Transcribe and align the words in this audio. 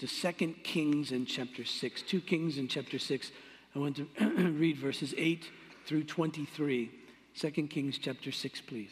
to 0.00 0.06
2 0.06 0.54
Kings 0.62 1.12
in 1.12 1.26
chapter 1.26 1.64
6. 1.64 2.02
2 2.02 2.20
Kings 2.20 2.58
in 2.58 2.68
chapter 2.68 2.98
6. 2.98 3.30
I 3.74 3.78
want 3.78 3.96
to 3.96 4.08
read 4.50 4.78
verses 4.78 5.14
8 5.16 5.50
through 5.86 6.04
23. 6.04 6.90
2 7.34 7.50
Kings 7.68 7.98
chapter 7.98 8.32
6, 8.32 8.60
please. 8.62 8.90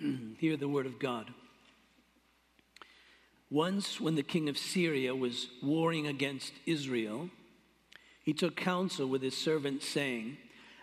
Hear 0.38 0.56
the 0.56 0.68
word 0.68 0.86
of 0.86 0.98
God. 0.98 1.32
Once, 3.50 4.00
when 4.00 4.14
the 4.14 4.22
king 4.22 4.48
of 4.48 4.56
Syria 4.56 5.14
was 5.14 5.48
warring 5.62 6.06
against 6.06 6.54
Israel, 6.64 7.28
he 8.22 8.32
took 8.32 8.56
counsel 8.56 9.06
with 9.06 9.20
his 9.20 9.36
servants, 9.36 9.86
saying, 9.86 10.38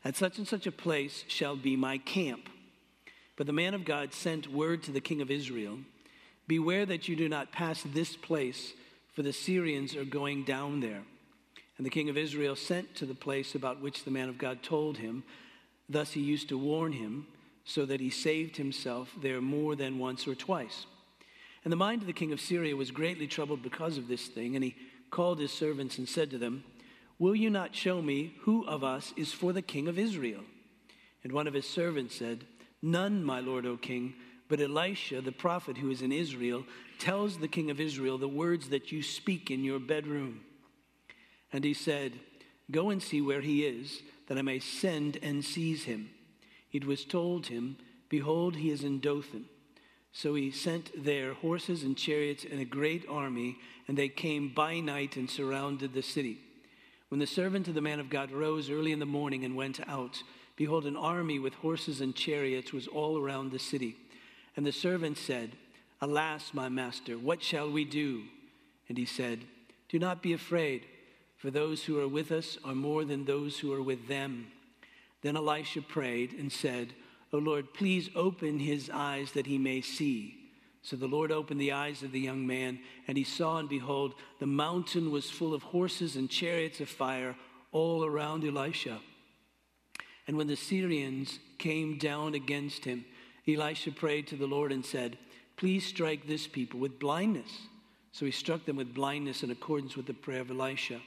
At 0.06 0.16
such 0.16 0.38
and 0.38 0.48
such 0.48 0.68
a 0.68 0.72
place 0.72 1.24
shall 1.28 1.56
be 1.56 1.76
my 1.76 1.98
camp. 1.98 2.48
But 3.40 3.48
the 3.48 3.54
man 3.54 3.74
of 3.74 3.86
God 3.86 4.14
sent 4.14 4.52
word 4.52 4.84
to 4.84 4.92
the 4.92 5.00
king 5.00 5.22
of 5.22 5.32
Israel 5.32 5.80
Beware 6.46 6.86
that 6.86 7.08
you 7.08 7.16
do 7.16 7.30
not 7.30 7.54
pass 7.54 7.84
this 7.84 8.18
place, 8.18 8.74
for 9.14 9.22
the 9.22 9.32
Syrians 9.32 9.96
are 9.96 10.04
going 10.04 10.44
down 10.44 10.82
there. 10.82 11.04
And 11.78 11.86
the 11.86 11.90
king 11.90 12.10
of 12.10 12.18
Israel 12.18 12.58
sent 12.58 12.96
to 12.96 13.06
the 13.06 13.16
place 13.16 13.56
about 13.56 13.80
which 13.80 14.04
the 14.04 14.12
man 14.12 14.28
of 14.28 14.38
God 14.38 14.62
told 14.62 14.98
him. 14.98 15.24
Thus 15.88 16.12
he 16.12 16.20
used 16.20 16.50
to 16.50 16.58
warn 16.58 16.92
him, 16.92 17.28
so 17.64 17.86
that 17.86 18.02
he 18.02 18.10
saved 18.10 18.58
himself 18.58 19.16
there 19.22 19.40
more 19.40 19.74
than 19.74 20.00
once 20.00 20.28
or 20.28 20.36
twice. 20.36 20.86
And 21.64 21.72
the 21.72 21.78
mind 21.78 22.02
of 22.02 22.08
the 22.08 22.14
king 22.14 22.34
of 22.34 22.42
Syria 22.42 22.76
was 22.76 22.92
greatly 22.92 23.28
troubled 23.28 23.64
because 23.64 23.98
of 23.98 24.10
this 24.10 24.28
thing, 24.28 24.56
and 24.56 24.66
he 24.66 24.76
called 25.12 25.40
his 25.40 25.54
servants 25.54 25.98
and 25.98 26.10
said 26.10 26.30
to 26.32 26.38
them, 26.38 26.66
Will 27.20 27.36
you 27.36 27.50
not 27.50 27.74
show 27.74 28.02
me 28.02 28.34
who 28.42 28.66
of 28.66 28.84
us 28.84 29.14
is 29.16 29.32
for 29.32 29.54
the 29.54 29.62
king 29.62 29.88
of 29.88 29.98
Israel? 29.98 30.42
And 31.24 31.32
one 31.32 31.48
of 31.48 31.54
his 31.54 31.70
servants 31.70 32.18
said, 32.18 32.44
None, 32.82 33.24
my 33.24 33.40
lord, 33.40 33.66
O 33.66 33.78
king, 33.78 34.16
but 34.48 34.60
Elisha, 34.60 35.22
the 35.22 35.32
prophet 35.32 35.78
who 35.78 35.92
is 35.92 36.02
in 36.02 36.12
Israel, 36.12 36.66
tells 36.98 37.38
the 37.38 37.48
king 37.48 37.70
of 37.70 37.80
Israel 37.80 38.18
the 38.18 38.28
words 38.28 38.70
that 38.70 38.92
you 38.92 39.04
speak 39.04 39.52
in 39.52 39.64
your 39.64 39.80
bedroom. 39.80 40.42
And 41.54 41.64
he 41.64 41.74
said, 41.74 42.14
Go 42.72 42.90
and 42.90 43.02
see 43.02 43.22
where 43.22 43.42
he 43.42 43.66
is, 43.66 44.02
that 44.28 44.38
I 44.38 44.42
may 44.42 44.60
send 44.60 45.18
and 45.22 45.44
seize 45.44 45.84
him. 45.84 46.10
It 46.72 46.86
was 46.86 47.06
told 47.06 47.48
him, 47.48 47.78
Behold, 48.10 48.56
he 48.56 48.70
is 48.70 48.84
in 48.84 49.00
Dothan. 49.00 49.46
So 50.12 50.34
he 50.34 50.52
sent 50.52 51.04
there 51.04 51.34
horses 51.34 51.84
and 51.84 51.96
chariots 51.96 52.46
and 52.50 52.60
a 52.60 52.66
great 52.66 53.06
army, 53.08 53.58
and 53.88 53.98
they 53.98 54.10
came 54.10 54.54
by 54.54 54.80
night 54.80 55.16
and 55.16 55.30
surrounded 55.30 55.94
the 55.94 56.02
city. 56.02 56.40
When 57.10 57.20
the 57.20 57.28
servant 57.28 57.68
of 57.68 57.74
the 57.74 57.82
man 57.82 58.00
of 58.00 58.10
God 58.10 58.32
rose 58.32 58.70
early 58.70 58.92
in 58.92 59.00
the 59.00 59.06
morning 59.06 59.46
and 59.46 59.56
went 59.56 59.80
out, 59.88 60.22
behold, 60.60 60.86
an 60.86 60.98
army 60.98 61.40
with 61.40 61.54
horses 61.54 62.02
and 62.02 62.14
chariots 62.14 62.74
was 62.74 62.86
all 62.86 63.18
around 63.18 63.50
the 63.50 63.58
city. 63.58 63.96
And 64.58 64.66
the 64.66 64.74
servant 64.74 65.18
said, 65.18 65.52
Alas, 66.02 66.54
my 66.54 66.68
master, 66.68 67.18
what 67.18 67.42
shall 67.42 67.72
we 67.72 67.86
do? 67.86 68.24
And 68.90 68.98
he 68.98 69.06
said, 69.06 69.40
Do 69.88 69.98
not 70.00 70.22
be 70.22 70.34
afraid, 70.34 70.86
for 71.38 71.50
those 71.50 71.86
who 71.86 71.98
are 72.02 72.10
with 72.10 72.30
us 72.34 72.58
are 72.66 72.76
more 72.76 73.06
than 73.06 73.24
those 73.24 73.58
who 73.58 73.72
are 73.72 73.82
with 73.82 74.10
them. 74.10 74.48
Then 75.22 75.38
Elisha 75.38 75.82
prayed 75.82 76.34
and 76.34 76.52
said, 76.52 76.90
O 77.32 77.38
Lord, 77.38 77.74
please 77.74 78.10
open 78.14 78.60
his 78.60 78.92
eyes 78.94 79.32
that 79.32 79.46
he 79.48 79.58
may 79.58 79.80
see. 79.80 80.36
So 80.82 80.98
the 80.98 81.08
Lord 81.08 81.32
opened 81.32 81.62
the 81.62 81.72
eyes 81.72 82.04
of 82.04 82.12
the 82.12 82.20
young 82.20 82.46
man, 82.46 82.80
and 83.08 83.18
he 83.18 83.24
saw, 83.24 83.60
and 83.60 83.70
behold, 83.70 84.14
the 84.42 84.46
mountain 84.46 85.10
was 85.10 85.30
full 85.30 85.54
of 85.54 85.64
horses 85.64 86.18
and 86.18 86.30
chariots 86.30 86.82
of 86.82 86.90
fire 86.90 87.38
all 87.72 88.04
around 88.04 88.44
Elisha. 88.44 89.00
And 90.30 90.38
when 90.38 90.46
the 90.46 90.56
Syrians 90.56 91.40
came 91.58 91.98
down 91.98 92.36
against 92.36 92.86
him, 92.86 93.04
Elisha 93.48 93.90
prayed 93.92 94.28
to 94.28 94.36
the 94.36 94.46
Lord 94.46 94.72
and 94.72 94.86
said, 94.86 95.18
Please 95.58 95.84
strike 95.84 96.28
this 96.28 96.46
people 96.46 96.80
with 96.80 97.00
blindness. 97.00 97.50
So 98.12 98.28
he 98.28 98.32
struck 98.32 98.64
them 98.64 98.76
with 98.76 98.94
blindness 98.94 99.42
in 99.42 99.50
accordance 99.50 99.98
with 99.98 100.06
the 100.06 100.14
prayer 100.14 100.42
of 100.42 100.52
Elisha. 100.52 101.00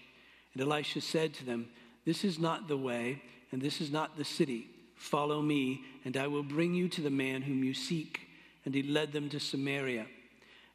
And 0.54 0.62
Elisha 0.64 1.02
said 1.02 1.34
to 1.34 1.44
them, 1.44 1.68
This 2.04 2.24
is 2.24 2.40
not 2.40 2.66
the 2.66 2.76
way, 2.76 3.22
and 3.52 3.62
this 3.62 3.80
is 3.80 3.92
not 3.92 4.16
the 4.16 4.24
city 4.24 4.66
Follow 4.96 5.40
me, 5.40 5.82
and 6.04 6.16
I 6.16 6.26
will 6.26 6.42
bring 6.42 6.74
you 6.74 6.88
to 6.88 7.00
the 7.00 7.08
man 7.08 7.42
whom 7.42 7.62
you 7.62 7.74
seek. 7.74 8.22
And 8.64 8.74
he 8.74 8.82
led 8.82 9.12
them 9.12 9.28
to 9.28 9.38
Samaria. 9.38 10.06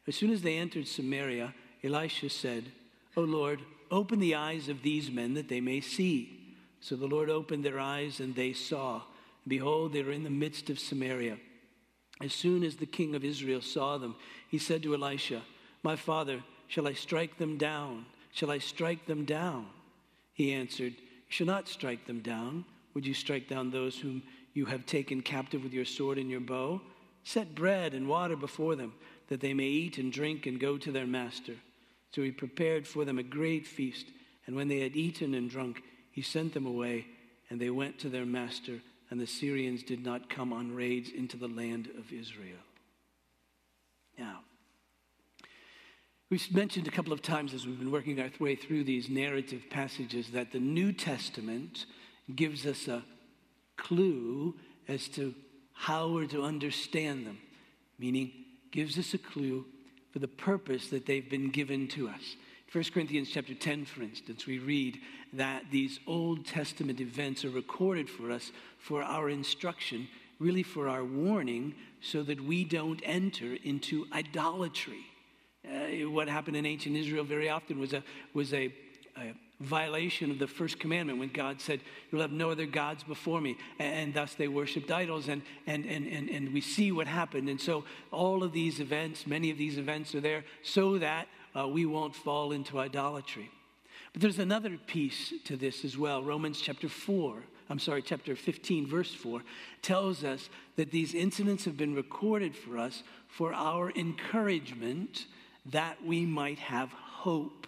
As 0.06 0.16
soon 0.16 0.30
as 0.30 0.40
they 0.40 0.56
entered 0.56 0.88
Samaria, 0.88 1.52
Elisha 1.84 2.30
said, 2.30 2.64
O 3.14 3.20
Lord, 3.20 3.60
open 3.90 4.20
the 4.20 4.34
eyes 4.36 4.70
of 4.70 4.80
these 4.80 5.10
men 5.10 5.34
that 5.34 5.50
they 5.50 5.60
may 5.60 5.82
see. 5.82 6.37
So 6.80 6.96
the 6.96 7.06
Lord 7.06 7.30
opened 7.30 7.64
their 7.64 7.80
eyes, 7.80 8.20
and 8.20 8.34
they 8.34 8.52
saw. 8.52 9.02
Behold, 9.46 9.92
they 9.92 10.02
were 10.02 10.12
in 10.12 10.24
the 10.24 10.30
midst 10.30 10.70
of 10.70 10.78
Samaria. 10.78 11.38
As 12.20 12.32
soon 12.32 12.64
as 12.64 12.76
the 12.76 12.86
king 12.86 13.14
of 13.14 13.24
Israel 13.24 13.60
saw 13.60 13.98
them, 13.98 14.16
he 14.48 14.58
said 14.58 14.82
to 14.82 14.94
Elisha, 14.94 15.42
My 15.82 15.96
father, 15.96 16.42
shall 16.66 16.88
I 16.88 16.92
strike 16.92 17.38
them 17.38 17.56
down? 17.56 18.06
Shall 18.32 18.50
I 18.50 18.58
strike 18.58 19.06
them 19.06 19.24
down? 19.24 19.66
He 20.34 20.52
answered, 20.52 20.94
You 20.94 21.30
shall 21.30 21.46
not 21.46 21.68
strike 21.68 22.06
them 22.06 22.20
down 22.20 22.64
would 22.98 23.06
you 23.06 23.14
strike 23.14 23.46
down 23.46 23.70
those 23.70 23.96
whom 23.96 24.24
you 24.54 24.64
have 24.66 24.84
taken 24.84 25.22
captive 25.22 25.62
with 25.62 25.72
your 25.72 25.84
sword 25.84 26.18
and 26.18 26.28
your 26.28 26.40
bow? 26.40 26.80
Set 27.22 27.54
bread 27.54 27.94
and 27.94 28.08
water 28.08 28.34
before 28.34 28.74
them, 28.74 28.92
that 29.28 29.40
they 29.40 29.54
may 29.54 29.66
eat 29.68 29.98
and 29.98 30.12
drink 30.12 30.46
and 30.46 30.58
go 30.58 30.76
to 30.76 30.90
their 30.90 31.06
master. 31.06 31.54
So 32.12 32.22
he 32.22 32.32
prepared 32.32 32.88
for 32.88 33.04
them 33.04 33.20
a 33.20 33.22
great 33.22 33.68
feast. 33.68 34.06
And 34.46 34.56
when 34.56 34.66
they 34.66 34.80
had 34.80 34.96
eaten 34.96 35.34
and 35.34 35.48
drunk, 35.48 35.80
he 36.18 36.22
sent 36.22 36.52
them 36.52 36.66
away, 36.66 37.06
and 37.48 37.60
they 37.60 37.70
went 37.70 37.96
to 38.00 38.08
their 38.08 38.26
master. 38.26 38.80
And 39.08 39.20
the 39.20 39.26
Syrians 39.26 39.84
did 39.84 40.04
not 40.04 40.28
come 40.28 40.52
on 40.52 40.74
raids 40.74 41.10
into 41.10 41.36
the 41.36 41.46
land 41.46 41.88
of 41.96 42.12
Israel. 42.12 42.58
Now, 44.18 44.40
We've 46.28 46.52
mentioned 46.52 46.88
a 46.88 46.90
couple 46.90 47.12
of 47.12 47.22
times 47.22 47.54
as 47.54 47.66
we've 47.66 47.78
been 47.78 47.92
working 47.92 48.20
our 48.20 48.30
way 48.40 48.56
through 48.56 48.82
these 48.82 49.08
narrative 49.08 49.62
passages 49.70 50.30
that 50.32 50.50
the 50.50 50.58
New 50.58 50.92
Testament 50.92 51.86
gives 52.34 52.66
us 52.66 52.88
a 52.88 53.04
clue 53.76 54.56
as 54.88 55.06
to 55.10 55.34
how 55.72 56.10
we're 56.10 56.26
to 56.26 56.42
understand 56.42 57.26
them, 57.26 57.38
meaning 57.96 58.32
gives 58.72 58.98
us 58.98 59.14
a 59.14 59.18
clue 59.18 59.64
for 60.12 60.18
the 60.18 60.28
purpose 60.28 60.88
that 60.88 61.06
they've 61.06 61.30
been 61.30 61.50
given 61.50 61.86
to 61.88 62.08
us. 62.08 62.36
1 62.70 62.84
Corinthians 62.92 63.30
chapter 63.32 63.54
10, 63.54 63.86
for 63.86 64.02
instance, 64.02 64.46
we 64.46 64.58
read 64.58 64.98
that 65.32 65.64
these 65.70 66.00
Old 66.06 66.44
Testament 66.44 67.00
events 67.00 67.42
are 67.46 67.50
recorded 67.50 68.10
for 68.10 68.30
us 68.30 68.52
for 68.78 69.02
our 69.02 69.30
instruction, 69.30 70.06
really 70.38 70.62
for 70.62 70.86
our 70.86 71.02
warning, 71.02 71.74
so 72.02 72.22
that 72.22 72.38
we 72.42 72.64
don't 72.64 73.00
enter 73.04 73.56
into 73.64 74.06
idolatry. 74.12 75.06
Uh, 75.66 76.10
what 76.10 76.28
happened 76.28 76.58
in 76.58 76.66
ancient 76.66 76.94
Israel 76.94 77.24
very 77.24 77.48
often 77.48 77.78
was 77.78 77.94
a, 77.94 78.02
was 78.34 78.52
a, 78.52 78.70
a 79.16 79.32
violation 79.60 80.30
of 80.30 80.38
the 80.38 80.46
first 80.46 80.78
commandment 80.78 81.18
when 81.18 81.30
God 81.30 81.62
said, 81.62 81.80
You'll 82.12 82.20
have 82.20 82.32
no 82.32 82.50
other 82.50 82.66
gods 82.66 83.02
before 83.02 83.40
me. 83.40 83.56
And, 83.78 84.12
thus 84.12 84.34
they 84.34 84.46
worshiped 84.46 84.90
idols, 84.90 85.28
and, 85.28 85.40
and, 85.66 85.86
and, 85.86 86.06
and, 86.06 86.28
and 86.28 86.52
we 86.52 86.60
see 86.60 86.92
what 86.92 87.06
happened. 87.06 87.48
And 87.48 87.60
so 87.60 87.84
all 88.12 88.42
of 88.44 88.52
these 88.52 88.78
events, 88.78 89.26
many 89.26 89.50
of 89.50 89.56
these 89.56 89.78
events 89.78 90.14
are 90.14 90.20
there 90.20 90.44
so 90.62 90.98
that 90.98 91.28
uh, 91.56 91.66
we 91.68 91.86
won't 91.86 92.14
fall 92.14 92.52
into 92.52 92.78
idolatry. 92.78 93.50
But 94.12 94.22
there's 94.22 94.38
another 94.38 94.76
piece 94.86 95.32
to 95.44 95.56
this 95.56 95.84
as 95.84 95.96
well. 95.96 96.22
Romans 96.22 96.60
chapter 96.60 96.88
4, 96.88 97.42
I'm 97.68 97.78
sorry, 97.78 98.02
chapter 98.02 98.34
15, 98.34 98.86
verse 98.86 99.14
4, 99.14 99.42
tells 99.82 100.24
us 100.24 100.48
that 100.76 100.90
these 100.90 101.14
incidents 101.14 101.64
have 101.64 101.76
been 101.76 101.94
recorded 101.94 102.56
for 102.56 102.78
us 102.78 103.02
for 103.28 103.52
our 103.52 103.90
encouragement 103.90 105.26
that 105.66 106.02
we 106.04 106.24
might 106.24 106.58
have 106.58 106.90
hope. 106.92 107.66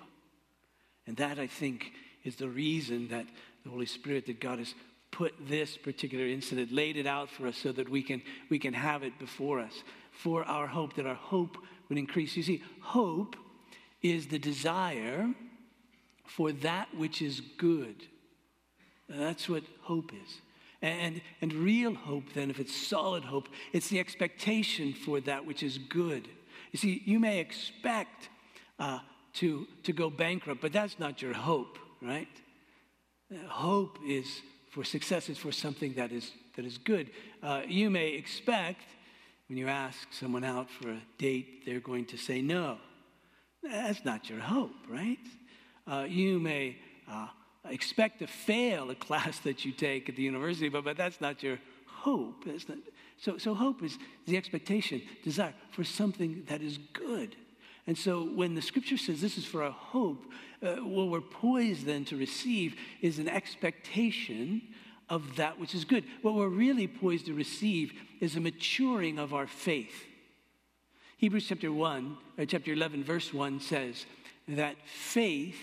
And 1.07 1.17
that, 1.19 1.39
I 1.39 1.47
think, 1.47 1.93
is 2.25 2.37
the 2.37 2.49
reason 2.49 3.09
that 3.09 3.27
the 3.65 3.71
Holy 3.71 3.87
Spirit, 3.87 4.27
that 4.27 4.41
God 4.41 4.59
has 4.59 4.75
put 5.11 5.35
this 5.49 5.77
particular 5.77 6.27
incident, 6.27 6.73
laid 6.73 6.97
it 6.97 7.07
out 7.07 7.29
for 7.29 7.47
us 7.47 7.57
so 7.57 7.73
that 7.73 7.89
we 7.89 8.03
can, 8.03 8.23
we 8.49 8.59
can 8.59 8.73
have 8.73 9.03
it 9.03 9.19
before 9.19 9.61
us 9.61 9.83
for 10.12 10.44
our 10.44 10.67
hope, 10.67 10.94
that 10.94 11.06
our 11.06 11.15
hope 11.15 11.59
would 11.88 11.99
increase. 11.99 12.37
You 12.37 12.43
see, 12.43 12.62
hope 12.81 13.37
is 14.02 14.26
the 14.29 14.38
desire 14.38 15.29
for 16.26 16.52
that 16.52 16.88
which 16.97 17.20
is 17.20 17.41
good. 17.58 18.06
That's 19.08 19.49
what 19.49 19.64
hope 19.82 20.12
is. 20.12 20.41
And, 20.82 21.20
and 21.43 21.52
real 21.52 21.94
hope, 21.94 22.32
then, 22.35 22.49
if 22.49 22.58
it's 22.58 22.75
solid 22.75 23.25
hope, 23.25 23.49
it's 23.73 23.88
the 23.88 24.00
expectation 24.00 24.94
for 24.94 25.20
that 25.20 25.44
which 25.44 25.62
is 25.62 25.76
good. 25.76 26.29
You 26.73 26.79
see, 26.79 27.02
you 27.05 27.19
may 27.19 27.38
expect 27.38 28.31
uh, 28.79 29.00
to, 29.35 29.67
to 29.82 29.93
go 29.93 30.08
bankrupt, 30.08 30.62
but 30.62 30.73
that's 30.73 30.99
not 30.99 31.20
your 31.20 31.35
hope, 31.35 31.79
right? 32.00 32.29
Hope 33.49 33.99
is 34.06 34.41
for 34.70 34.85
success, 34.85 35.29
is 35.29 35.37
for 35.37 35.52
something 35.52 35.94
that 35.94 36.12
is, 36.12 36.31
that 36.56 36.64
is 36.64 36.79
good. 36.79 37.11
Uh, 37.43 37.62
you 37.67 37.91
may 37.91 38.14
expect 38.14 38.85
when 39.49 39.58
you 39.58 39.69
ask 39.69 40.12
someone 40.12 40.44
out 40.44 40.70
for 40.70 40.91
a 40.91 41.02
date, 41.19 41.67
they're 41.67 41.81
going 41.81 42.06
to 42.06 42.17
say 42.17 42.41
no. 42.41 42.79
That's 43.62 44.05
not 44.05 44.29
your 44.31 44.41
hope, 44.41 44.75
right? 44.89 45.19
Uh, 45.87 46.07
you 46.09 46.39
may 46.39 46.77
uh, 47.11 47.29
expect 47.69 48.21
to 48.21 48.27
fail 48.27 48.91
a 48.91 48.95
class 49.07 49.39
that 49.41 49.65
you 49.65 49.73
take 49.73 50.09
at 50.09 50.17
the 50.17 50.23
university, 50.23 50.69
but, 50.69 50.85
but 50.85 50.97
that's 50.97 51.21
not 51.21 51.43
your 51.43 51.59
hope. 51.87 52.47
Not, 52.47 52.79
So, 53.19 53.39
so 53.39 53.55
hope 53.55 53.83
is 53.83 53.99
the 54.27 54.37
expectation, 54.37 55.03
desire 55.23 55.55
for 55.71 55.85
something 55.85 56.45
that 56.49 56.62
is 56.62 56.79
good. 56.93 57.37
And 57.87 57.97
so 57.97 58.23
when 58.23 58.55
the 58.55 58.62
scripture 58.62 58.97
says 58.97 59.21
this 59.21 59.37
is 59.37 59.45
for 59.45 59.62
our 59.62 59.73
hope, 59.73 60.25
uh, 60.62 60.77
what 60.77 61.09
we're 61.09 61.21
poised 61.21 61.87
then 61.87 62.05
to 62.07 62.17
receive 62.17 62.77
is 63.01 63.19
an 63.19 63.29
expectation 63.29 64.62
of 65.09 65.37
that 65.37 65.59
which 65.59 65.75
is 65.75 65.85
good. 65.85 66.05
What 66.23 66.35
we're 66.35 66.49
really 66.49 66.87
poised 66.87 67.27
to 67.27 67.35
receive 67.35 67.93
is 68.21 68.37
a 68.37 68.41
maturing 68.41 69.19
of 69.19 69.35
our 69.35 69.47
faith. 69.47 70.05
Hebrews 71.20 71.49
chapter 71.49 71.70
1, 71.70 72.17
or 72.38 72.43
uh, 72.43 72.46
chapter 72.46 72.72
11, 72.72 73.05
verse 73.05 73.34
1 73.34 73.61
says 73.61 74.06
that 74.49 74.76
faith 74.87 75.61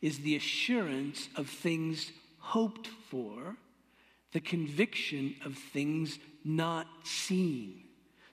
is 0.00 0.20
the 0.20 0.36
assurance 0.36 1.28
of 1.34 1.48
things 1.48 2.12
hoped 2.38 2.86
for, 3.10 3.56
the 4.30 4.38
conviction 4.38 5.34
of 5.44 5.56
things 5.56 6.20
not 6.44 6.86
seen. 7.02 7.82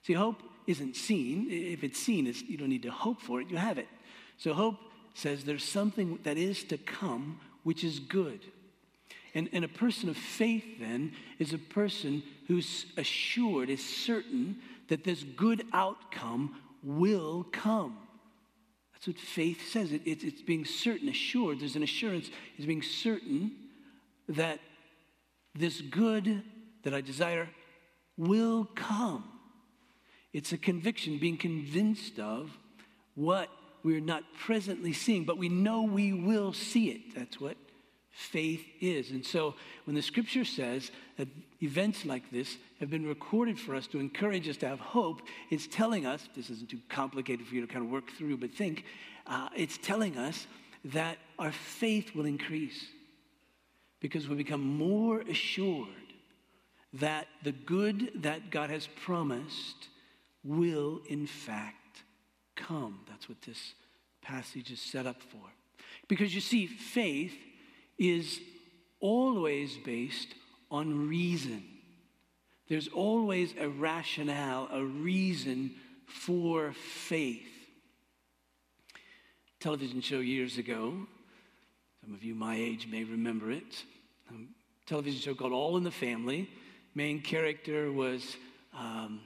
See, 0.04 0.12
hope 0.12 0.40
isn't 0.68 0.94
seen. 0.94 1.48
If 1.50 1.82
it's 1.82 1.98
seen, 1.98 2.28
it's, 2.28 2.42
you 2.42 2.56
don't 2.56 2.68
need 2.68 2.84
to 2.84 2.92
hope 2.92 3.20
for 3.20 3.40
it, 3.40 3.50
you 3.50 3.56
have 3.56 3.78
it. 3.78 3.88
So 4.38 4.54
hope 4.54 4.76
says 5.14 5.42
there's 5.42 5.64
something 5.64 6.20
that 6.22 6.38
is 6.38 6.62
to 6.62 6.78
come 6.78 7.40
which 7.64 7.82
is 7.82 7.98
good. 7.98 8.38
And, 9.34 9.48
and 9.52 9.64
a 9.64 9.68
person 9.68 10.08
of 10.08 10.16
faith, 10.16 10.78
then, 10.78 11.14
is 11.40 11.52
a 11.52 11.58
person 11.58 12.22
who's 12.46 12.86
assured, 12.96 13.68
is 13.68 13.84
certain 13.84 14.58
that 14.92 15.04
this 15.04 15.22
good 15.22 15.64
outcome 15.72 16.54
will 16.82 17.46
come. 17.50 17.96
That's 18.92 19.06
what 19.06 19.18
faith 19.18 19.70
says. 19.70 19.90
It, 19.90 20.02
it, 20.04 20.22
it's 20.22 20.42
being 20.42 20.66
certain, 20.66 21.08
assured. 21.08 21.60
There's 21.60 21.76
an 21.76 21.82
assurance. 21.82 22.30
It's 22.58 22.66
being 22.66 22.82
certain 22.82 23.52
that 24.28 24.60
this 25.54 25.80
good 25.80 26.42
that 26.82 26.92
I 26.92 27.00
desire 27.00 27.48
will 28.18 28.68
come. 28.74 29.24
It's 30.34 30.52
a 30.52 30.58
conviction, 30.58 31.16
being 31.16 31.38
convinced 31.38 32.18
of 32.18 32.50
what 33.14 33.48
we're 33.82 33.98
not 33.98 34.24
presently 34.40 34.92
seeing, 34.92 35.24
but 35.24 35.38
we 35.38 35.48
know 35.48 35.84
we 35.84 36.12
will 36.12 36.52
see 36.52 36.90
it. 36.90 37.14
That's 37.14 37.40
what 37.40 37.56
faith 38.12 38.64
is. 38.80 39.10
And 39.10 39.24
so 39.24 39.54
when 39.84 39.96
the 39.96 40.02
scripture 40.02 40.44
says 40.44 40.90
that 41.16 41.28
events 41.62 42.04
like 42.04 42.30
this 42.30 42.56
have 42.78 42.90
been 42.90 43.06
recorded 43.06 43.58
for 43.58 43.74
us 43.74 43.86
to 43.88 43.98
encourage 43.98 44.48
us 44.48 44.58
to 44.58 44.68
have 44.68 44.80
hope, 44.80 45.22
it's 45.50 45.66
telling 45.66 46.06
us, 46.06 46.28
this 46.36 46.50
isn't 46.50 46.70
too 46.70 46.80
complicated 46.88 47.46
for 47.46 47.54
you 47.54 47.62
to 47.62 47.66
kind 47.66 47.84
of 47.84 47.90
work 47.90 48.12
through, 48.12 48.36
but 48.36 48.52
think, 48.52 48.84
uh, 49.26 49.48
it's 49.56 49.78
telling 49.78 50.16
us 50.18 50.46
that 50.84 51.16
our 51.38 51.52
faith 51.52 52.14
will 52.14 52.26
increase 52.26 52.86
because 54.00 54.28
we 54.28 54.34
become 54.34 54.60
more 54.60 55.20
assured 55.20 55.88
that 56.92 57.28
the 57.42 57.52
good 57.52 58.10
that 58.22 58.50
God 58.50 58.68
has 58.68 58.88
promised 59.04 59.88
will 60.44 61.00
in 61.08 61.26
fact 61.26 62.02
come. 62.56 63.00
That's 63.08 63.28
what 63.28 63.40
this 63.42 63.74
passage 64.20 64.70
is 64.70 64.80
set 64.80 65.06
up 65.06 65.22
for. 65.22 65.40
Because 66.08 66.34
you 66.34 66.40
see, 66.40 66.66
faith 66.66 67.32
is 67.98 68.40
always 69.00 69.76
based 69.78 70.34
on 70.70 71.08
reason. 71.08 71.62
There's 72.68 72.88
always 72.88 73.54
a 73.58 73.68
rationale, 73.68 74.68
a 74.72 74.84
reason 74.84 75.72
for 76.06 76.72
faith. 76.72 77.46
Television 79.60 80.00
show 80.00 80.18
years 80.18 80.58
ago, 80.58 81.06
some 82.02 82.14
of 82.14 82.24
you 82.24 82.34
my 82.34 82.56
age 82.56 82.88
may 82.90 83.04
remember 83.04 83.50
it. 83.50 83.84
Television 84.86 85.20
show 85.20 85.34
called 85.34 85.52
All 85.52 85.76
in 85.76 85.84
the 85.84 85.90
Family. 85.90 86.48
Main 86.94 87.20
character 87.20 87.92
was 87.92 88.36
um, 88.76 89.20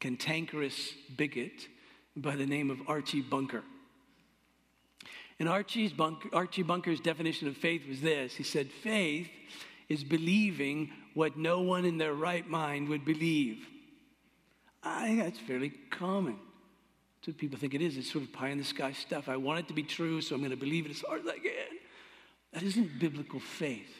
cantankerous 0.00 0.92
bigot 1.16 1.68
by 2.16 2.36
the 2.36 2.46
name 2.46 2.70
of 2.70 2.80
Archie 2.88 3.22
Bunker. 3.22 3.62
And 5.40 5.48
Archie's 5.48 5.92
Bunker, 5.92 6.28
Archie 6.34 6.62
Bunker's 6.62 7.00
definition 7.00 7.48
of 7.48 7.56
faith 7.56 7.88
was 7.88 8.00
this 8.02 8.34
He 8.34 8.44
said, 8.44 8.70
Faith 8.70 9.30
is 9.88 10.04
believing 10.04 10.92
what 11.14 11.36
no 11.36 11.62
one 11.62 11.84
in 11.84 11.98
their 11.98 12.14
right 12.14 12.48
mind 12.48 12.88
would 12.88 13.04
believe. 13.04 13.66
I 14.82 15.08
think 15.08 15.22
that's 15.22 15.38
fairly 15.38 15.70
common. 15.90 16.36
That's 17.16 17.28
what 17.28 17.38
people 17.38 17.58
think 17.58 17.74
it 17.74 17.82
is. 17.82 17.96
It's 17.96 18.12
sort 18.12 18.24
of 18.24 18.32
pie 18.32 18.50
in 18.50 18.58
the 18.58 18.64
sky 18.64 18.92
stuff. 18.92 19.28
I 19.28 19.36
want 19.36 19.58
it 19.58 19.68
to 19.68 19.74
be 19.74 19.82
true, 19.82 20.20
so 20.20 20.34
I'm 20.34 20.40
going 20.40 20.52
to 20.52 20.56
believe 20.56 20.86
it 20.86 20.90
as 20.90 21.00
hard 21.00 21.22
as 21.22 21.28
I 21.28 21.38
can. 21.38 21.78
That 22.52 22.62
isn't 22.62 22.98
biblical 22.98 23.40
faith. 23.40 23.90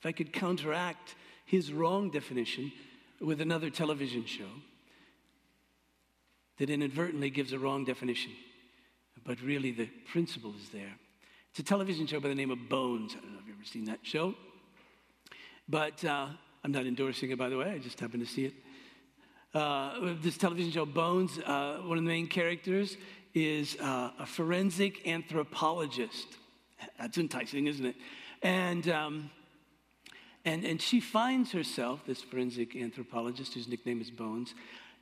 If 0.00 0.06
I 0.06 0.12
could 0.12 0.32
counteract 0.32 1.14
his 1.44 1.72
wrong 1.72 2.10
definition 2.10 2.72
with 3.20 3.40
another 3.40 3.70
television 3.70 4.26
show, 4.26 4.50
that 6.58 6.70
inadvertently 6.70 7.30
gives 7.30 7.52
a 7.52 7.58
wrong 7.58 7.84
definition. 7.84 8.32
But 9.28 9.42
really, 9.42 9.72
the 9.72 9.84
principle 10.10 10.54
is 10.58 10.70
there. 10.70 10.94
It's 11.50 11.58
a 11.58 11.62
television 11.62 12.06
show 12.06 12.18
by 12.18 12.30
the 12.30 12.34
name 12.34 12.50
of 12.50 12.66
Bones. 12.70 13.14
I 13.14 13.20
don't 13.20 13.34
know 13.34 13.40
if 13.40 13.46
you've 13.46 13.56
ever 13.56 13.66
seen 13.66 13.84
that 13.84 13.98
show. 14.02 14.34
But 15.68 16.02
uh, 16.02 16.28
I'm 16.64 16.72
not 16.72 16.86
endorsing 16.86 17.30
it, 17.30 17.36
by 17.36 17.50
the 17.50 17.58
way. 17.58 17.72
I 17.72 17.78
just 17.78 18.00
happened 18.00 18.26
to 18.26 18.32
see 18.32 18.46
it. 18.46 18.54
Uh, 19.52 20.14
this 20.22 20.38
television 20.38 20.72
show, 20.72 20.86
Bones, 20.86 21.38
uh, 21.40 21.82
one 21.84 21.98
of 21.98 22.04
the 22.04 22.08
main 22.08 22.26
characters 22.26 22.96
is 23.34 23.76
uh, 23.80 24.12
a 24.18 24.24
forensic 24.24 25.06
anthropologist. 25.06 26.28
That's 26.98 27.18
enticing, 27.18 27.66
isn't 27.66 27.84
it? 27.84 27.96
And, 28.42 28.88
um, 28.88 29.30
and, 30.46 30.64
and 30.64 30.80
she 30.80 31.00
finds 31.00 31.52
herself, 31.52 32.00
this 32.06 32.22
forensic 32.22 32.74
anthropologist 32.74 33.52
whose 33.52 33.68
nickname 33.68 34.00
is 34.00 34.10
Bones, 34.10 34.54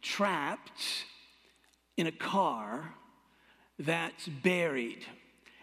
trapped 0.02 1.05
in 1.96 2.08
a 2.08 2.12
car 2.12 2.93
that's 3.78 4.26
buried. 4.28 5.05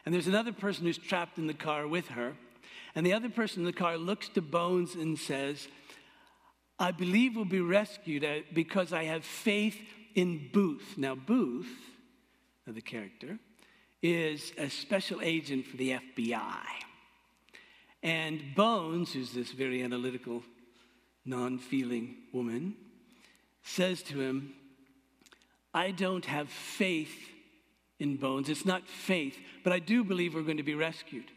And 0.06 0.14
there's 0.14 0.28
another 0.28 0.54
person 0.54 0.86
who's 0.86 0.98
trapped 0.98 1.38
in 1.38 1.48
the 1.48 1.54
car 1.54 1.88
with 1.88 2.10
her. 2.10 2.34
And 2.96 3.06
the 3.06 3.14
other 3.14 3.30
person 3.30 3.62
in 3.62 3.66
the 3.66 3.74
car 3.74 3.98
looks 3.98 4.30
to 4.30 4.42
Bones 4.42 4.96
and 4.96 5.18
says, 5.18 5.68
I 6.80 6.92
believe 6.92 7.36
we'll 7.36 7.46
be 7.46 7.62
rescued 7.62 8.24
uh, 8.24 8.40
because 8.54 8.94
I 8.94 9.06
have 9.06 9.24
faith 9.24 9.78
in 10.16 10.50
Booth. 10.52 10.96
Now, 10.98 11.16
Booth, 11.16 11.72
the 12.68 12.82
character, 12.82 13.40
is 14.02 14.52
a 14.58 14.70
special 14.70 15.22
agent 15.22 15.66
for 15.66 15.78
the 15.78 15.92
FBI. 15.92 16.60
And 18.04 18.42
Bones, 18.56 19.14
who's 19.14 19.32
this 19.32 19.52
very 19.52 19.82
analytical, 19.82 20.44
non 21.26 21.58
feeling 21.58 22.16
woman, 22.34 22.76
says 23.64 24.04
to 24.04 24.20
him, 24.20 24.54
I 25.74 25.92
don't 25.92 26.26
have 26.26 26.50
faith 26.50 27.33
in 28.04 28.18
bones. 28.18 28.50
It's 28.50 28.66
not 28.66 28.88
faith, 28.88 29.38
but 29.64 29.74
I 29.74 29.80
do 29.80 30.04
believe 30.04 30.36
we're 30.36 30.44
going 30.44 30.58
to 30.58 30.64
be 30.64 30.76
rescued. 30.76 31.32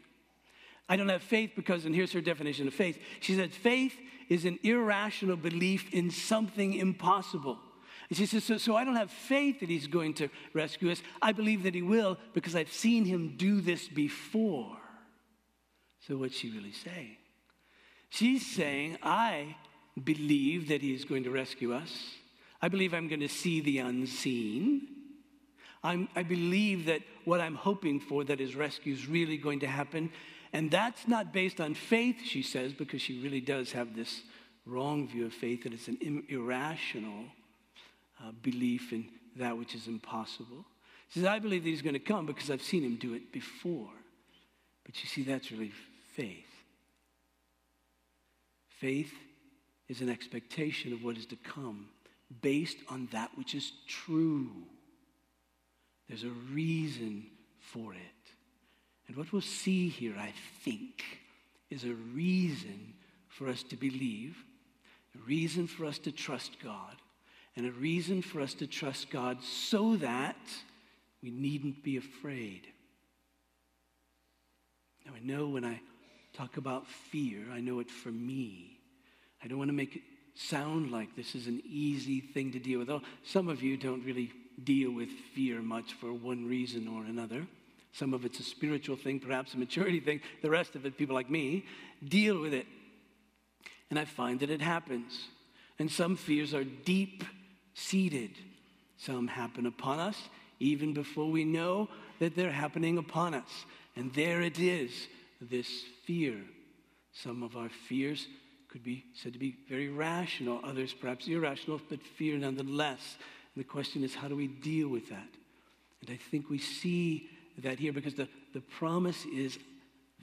I 0.89 0.95
don't 0.95 1.09
have 1.09 1.23
faith 1.23 1.51
because, 1.55 1.85
and 1.85 1.95
here's 1.95 2.13
her 2.13 2.21
definition 2.21 2.67
of 2.67 2.73
faith. 2.73 2.99
She 3.19 3.35
said, 3.35 3.51
faith 3.51 3.93
is 4.29 4.45
an 4.45 4.59
irrational 4.63 5.35
belief 5.35 5.93
in 5.93 6.11
something 6.11 6.73
impossible. 6.73 7.57
And 8.09 8.17
she 8.17 8.25
says, 8.25 8.43
so, 8.43 8.57
so 8.57 8.75
I 8.75 8.85
don't 8.85 8.95
have 8.95 9.11
faith 9.11 9.59
that 9.59 9.69
he's 9.69 9.87
going 9.87 10.13
to 10.15 10.29
rescue 10.53 10.91
us. 10.91 11.01
I 11.21 11.33
believe 11.33 11.63
that 11.63 11.75
he 11.75 11.81
will 11.81 12.17
because 12.33 12.55
I've 12.55 12.71
seen 12.71 13.03
him 13.03 13.35
do 13.35 13.59
this 13.59 13.87
before. 13.87 14.77
So, 16.07 16.15
what's 16.15 16.37
she 16.37 16.51
really 16.51 16.71
saying? 16.71 17.17
She's 18.09 18.45
saying, 18.45 18.97
I 19.03 19.57
believe 20.01 20.69
that 20.69 20.81
he 20.81 20.93
is 20.93 21.03
going 21.03 21.23
to 21.23 21.31
rescue 21.31 21.73
us. 21.73 21.91
I 22.61 22.69
believe 22.69 22.93
I'm 22.93 23.09
going 23.09 23.19
to 23.19 23.27
see 23.27 23.59
the 23.59 23.79
unseen. 23.79 24.87
I'm, 25.83 26.07
i 26.15 26.23
believe 26.23 26.85
that 26.85 27.01
what 27.25 27.39
I'm 27.39 27.55
hoping 27.55 27.99
for, 27.99 28.23
that 28.23 28.39
his 28.39 28.55
rescue, 28.55 28.93
is 28.93 29.07
really 29.07 29.37
going 29.37 29.59
to 29.61 29.67
happen. 29.67 30.11
And 30.53 30.71
that's 30.71 31.07
not 31.07 31.33
based 31.33 31.59
on 31.59 31.75
faith, 31.75 32.17
she 32.23 32.41
says, 32.41 32.73
because 32.73 33.01
she 33.01 33.19
really 33.21 33.41
does 33.41 33.71
have 33.73 33.95
this 33.95 34.21
wrong 34.65 35.07
view 35.07 35.25
of 35.25 35.33
faith, 35.33 35.63
that 35.63 35.73
it's 35.73 35.87
an 35.87 36.23
irrational 36.29 37.25
uh, 38.23 38.31
belief 38.41 38.91
in 38.91 39.09
that 39.35 39.57
which 39.57 39.75
is 39.75 39.87
impossible. 39.87 40.65
She 41.09 41.19
says, 41.19 41.27
I 41.27 41.39
believe 41.39 41.63
that 41.63 41.69
he's 41.69 41.81
going 41.81 41.93
to 41.93 41.99
come 41.99 42.25
because 42.25 42.49
I've 42.49 42.61
seen 42.61 42.83
him 42.83 42.95
do 42.95 43.13
it 43.13 43.31
before. 43.31 43.91
But 44.85 45.01
you 45.01 45.07
see, 45.07 45.23
that's 45.23 45.51
really 45.51 45.73
faith. 46.15 46.45
Faith 48.79 49.13
is 49.87 50.01
an 50.01 50.09
expectation 50.09 50.93
of 50.93 51.03
what 51.03 51.17
is 51.17 51.25
to 51.27 51.35
come 51.37 51.87
based 52.41 52.77
on 52.89 53.07
that 53.11 53.31
which 53.35 53.55
is 53.55 53.71
true. 53.87 54.49
There's 56.07 56.23
a 56.23 56.29
reason 56.29 57.25
for 57.59 57.93
it. 57.93 57.99
And 59.07 59.15
what 59.15 59.31
we'll 59.31 59.41
see 59.41 59.89
here, 59.89 60.15
I 60.17 60.33
think, 60.63 61.03
is 61.69 61.83
a 61.83 61.93
reason 61.93 62.93
for 63.27 63.47
us 63.47 63.63
to 63.63 63.75
believe, 63.75 64.37
a 65.15 65.27
reason 65.27 65.67
for 65.67 65.85
us 65.85 65.99
to 65.99 66.11
trust 66.11 66.57
God, 66.63 66.95
and 67.55 67.65
a 67.65 67.71
reason 67.71 68.21
for 68.21 68.41
us 68.41 68.53
to 68.55 68.67
trust 68.67 69.09
God 69.09 69.41
so 69.41 69.95
that 69.97 70.37
we 71.21 71.31
needn't 71.31 71.83
be 71.83 71.97
afraid. 71.97 72.67
Now, 75.05 75.13
I 75.15 75.19
know 75.25 75.47
when 75.47 75.65
I 75.65 75.81
talk 76.33 76.57
about 76.57 76.87
fear, 76.87 77.39
I 77.51 77.59
know 77.59 77.79
it 77.79 77.89
for 77.89 78.09
me. 78.09 78.79
I 79.43 79.47
don't 79.47 79.57
want 79.57 79.69
to 79.69 79.75
make 79.75 79.95
it 79.95 80.01
sound 80.35 80.91
like 80.91 81.15
this 81.15 81.33
is 81.33 81.47
an 81.47 81.61
easy 81.65 82.21
thing 82.21 82.51
to 82.51 82.59
deal 82.59 82.79
with. 82.79 82.89
Oh, 82.89 83.01
some 83.23 83.47
of 83.47 83.63
you 83.63 83.77
don't 83.77 84.05
really 84.05 84.31
deal 84.63 84.91
with 84.91 85.09
fear 85.35 85.61
much 85.61 85.93
for 85.93 86.13
one 86.13 86.47
reason 86.47 86.87
or 86.87 87.03
another. 87.03 87.45
Some 87.93 88.13
of 88.13 88.25
it's 88.25 88.39
a 88.39 88.43
spiritual 88.43 88.95
thing, 88.95 89.19
perhaps 89.19 89.53
a 89.53 89.57
maturity 89.57 89.99
thing. 89.99 90.21
The 90.41 90.49
rest 90.49 90.75
of 90.75 90.85
it, 90.85 90.97
people 90.97 91.15
like 91.15 91.29
me, 91.29 91.65
deal 92.07 92.39
with 92.39 92.53
it. 92.53 92.67
And 93.89 93.97
I 93.97 94.05
find 94.05 94.39
that 94.41 94.49
it 94.49 94.61
happens. 94.61 95.27
And 95.79 95.91
some 95.91 96.15
fears 96.15 96.53
are 96.53 96.63
deep 96.63 97.23
seated. 97.73 98.31
Some 98.97 99.27
happen 99.27 99.65
upon 99.65 99.99
us 99.99 100.17
even 100.59 100.93
before 100.93 101.29
we 101.29 101.43
know 101.43 101.87
that 102.19 102.35
they're 102.35 102.51
happening 102.51 102.97
upon 102.97 103.33
us. 103.33 103.65
And 103.95 104.13
there 104.13 104.41
it 104.41 104.59
is, 104.59 104.91
this 105.41 105.67
fear. 106.05 106.37
Some 107.11 107.43
of 107.43 107.55
our 107.55 107.69
fears 107.69 108.27
could 108.69 108.83
be 108.83 109.05
said 109.13 109.33
to 109.33 109.39
be 109.39 109.55
very 109.69 109.89
rational, 109.89 110.59
others 110.63 110.93
perhaps 110.93 111.27
irrational, 111.27 111.79
but 111.89 111.99
fear 112.17 112.37
nonetheless. 112.37 113.17
And 113.57 113.65
the 113.65 113.69
question 113.69 114.03
is, 114.03 114.13
how 114.13 114.27
do 114.27 114.35
we 114.35 114.45
deal 114.45 114.87
with 114.87 115.09
that? 115.09 115.29
And 116.01 116.11
I 116.11 116.19
think 116.29 116.47
we 116.47 116.59
see 116.59 117.27
that 117.57 117.79
here 117.79 117.91
because 117.91 118.13
the, 118.13 118.29
the 118.53 118.61
promise 118.61 119.25
is 119.25 119.57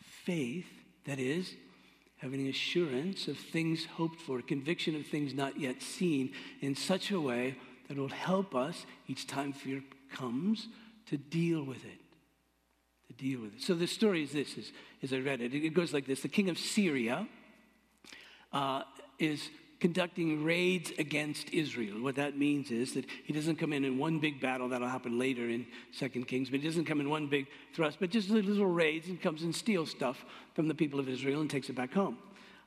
faith, 0.00 0.68
that 1.04 1.18
is, 1.18 1.52
having 2.18 2.46
assurance 2.46 3.26
of 3.26 3.36
things 3.36 3.86
hoped 3.86 4.20
for, 4.20 4.40
conviction 4.40 4.94
of 4.94 5.04
things 5.08 5.34
not 5.34 5.58
yet 5.58 5.82
seen, 5.82 6.30
in 6.60 6.76
such 6.76 7.10
a 7.10 7.20
way 7.20 7.56
that 7.88 7.96
it 7.96 8.00
will 8.00 8.06
help 8.06 8.54
us 8.54 8.86
each 9.08 9.26
time 9.26 9.52
fear 9.52 9.82
comes 10.12 10.68
to 11.06 11.16
deal 11.16 11.64
with 11.64 11.84
it. 11.84 11.98
To 13.08 13.14
deal 13.14 13.40
with 13.40 13.56
it. 13.56 13.62
So 13.62 13.74
the 13.74 13.88
story 13.88 14.22
is 14.22 14.30
this, 14.30 14.56
as, 14.56 14.70
as 15.02 15.12
I 15.12 15.18
read 15.18 15.40
it. 15.40 15.52
It 15.52 15.74
goes 15.74 15.92
like 15.92 16.06
this 16.06 16.22
The 16.22 16.28
king 16.28 16.50
of 16.50 16.56
Syria 16.56 17.26
uh, 18.52 18.82
is 19.18 19.50
conducting 19.84 20.42
raids 20.42 20.92
against 20.98 21.50
Israel. 21.52 22.00
What 22.00 22.14
that 22.14 22.38
means 22.38 22.70
is 22.70 22.94
that 22.94 23.04
he 23.24 23.34
doesn't 23.34 23.56
come 23.56 23.70
in 23.70 23.84
in 23.84 23.98
one 23.98 24.18
big 24.18 24.40
battle, 24.40 24.66
that'll 24.70 24.88
happen 24.88 25.18
later 25.18 25.50
in 25.50 25.66
Second 25.92 26.26
Kings, 26.26 26.48
but 26.48 26.60
he 26.60 26.66
doesn't 26.66 26.86
come 26.86 27.02
in 27.02 27.10
one 27.10 27.26
big 27.26 27.48
thrust, 27.74 27.98
but 28.00 28.08
just 28.08 28.30
little 28.30 28.64
raids 28.64 29.08
and 29.08 29.20
comes 29.20 29.42
and 29.42 29.54
steals 29.54 29.90
stuff 29.90 30.24
from 30.54 30.68
the 30.68 30.74
people 30.74 30.98
of 30.98 31.06
Israel 31.06 31.42
and 31.42 31.50
takes 31.50 31.68
it 31.68 31.74
back 31.74 31.92
home. 31.92 32.16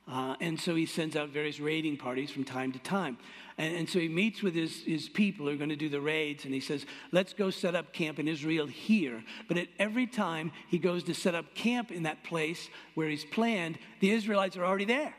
Uh, 0.06 0.36
and 0.40 0.60
so 0.60 0.76
he 0.76 0.86
sends 0.86 1.16
out 1.16 1.30
various 1.30 1.58
raiding 1.58 1.96
parties 1.96 2.30
from 2.30 2.44
time 2.44 2.70
to 2.70 2.78
time. 2.78 3.18
And, 3.58 3.74
and 3.74 3.90
so 3.90 3.98
he 3.98 4.08
meets 4.08 4.40
with 4.40 4.54
his, 4.54 4.84
his 4.84 5.08
people 5.08 5.46
who 5.46 5.52
are 5.52 5.56
going 5.56 5.70
to 5.70 5.74
do 5.76 5.88
the 5.88 6.00
raids, 6.00 6.44
and 6.44 6.54
he 6.54 6.60
says, 6.60 6.86
Let's 7.10 7.32
go 7.32 7.50
set 7.50 7.74
up 7.74 7.92
camp 7.92 8.20
in 8.20 8.28
Israel 8.28 8.68
here. 8.68 9.24
But 9.48 9.58
at 9.58 9.66
every 9.80 10.06
time 10.06 10.52
he 10.68 10.78
goes 10.78 11.02
to 11.02 11.14
set 11.14 11.34
up 11.34 11.52
camp 11.56 11.90
in 11.90 12.04
that 12.04 12.22
place 12.22 12.68
where 12.94 13.08
he's 13.08 13.24
planned, 13.24 13.76
the 13.98 14.12
Israelites 14.12 14.56
are 14.56 14.64
already 14.64 14.84
there. 14.84 15.16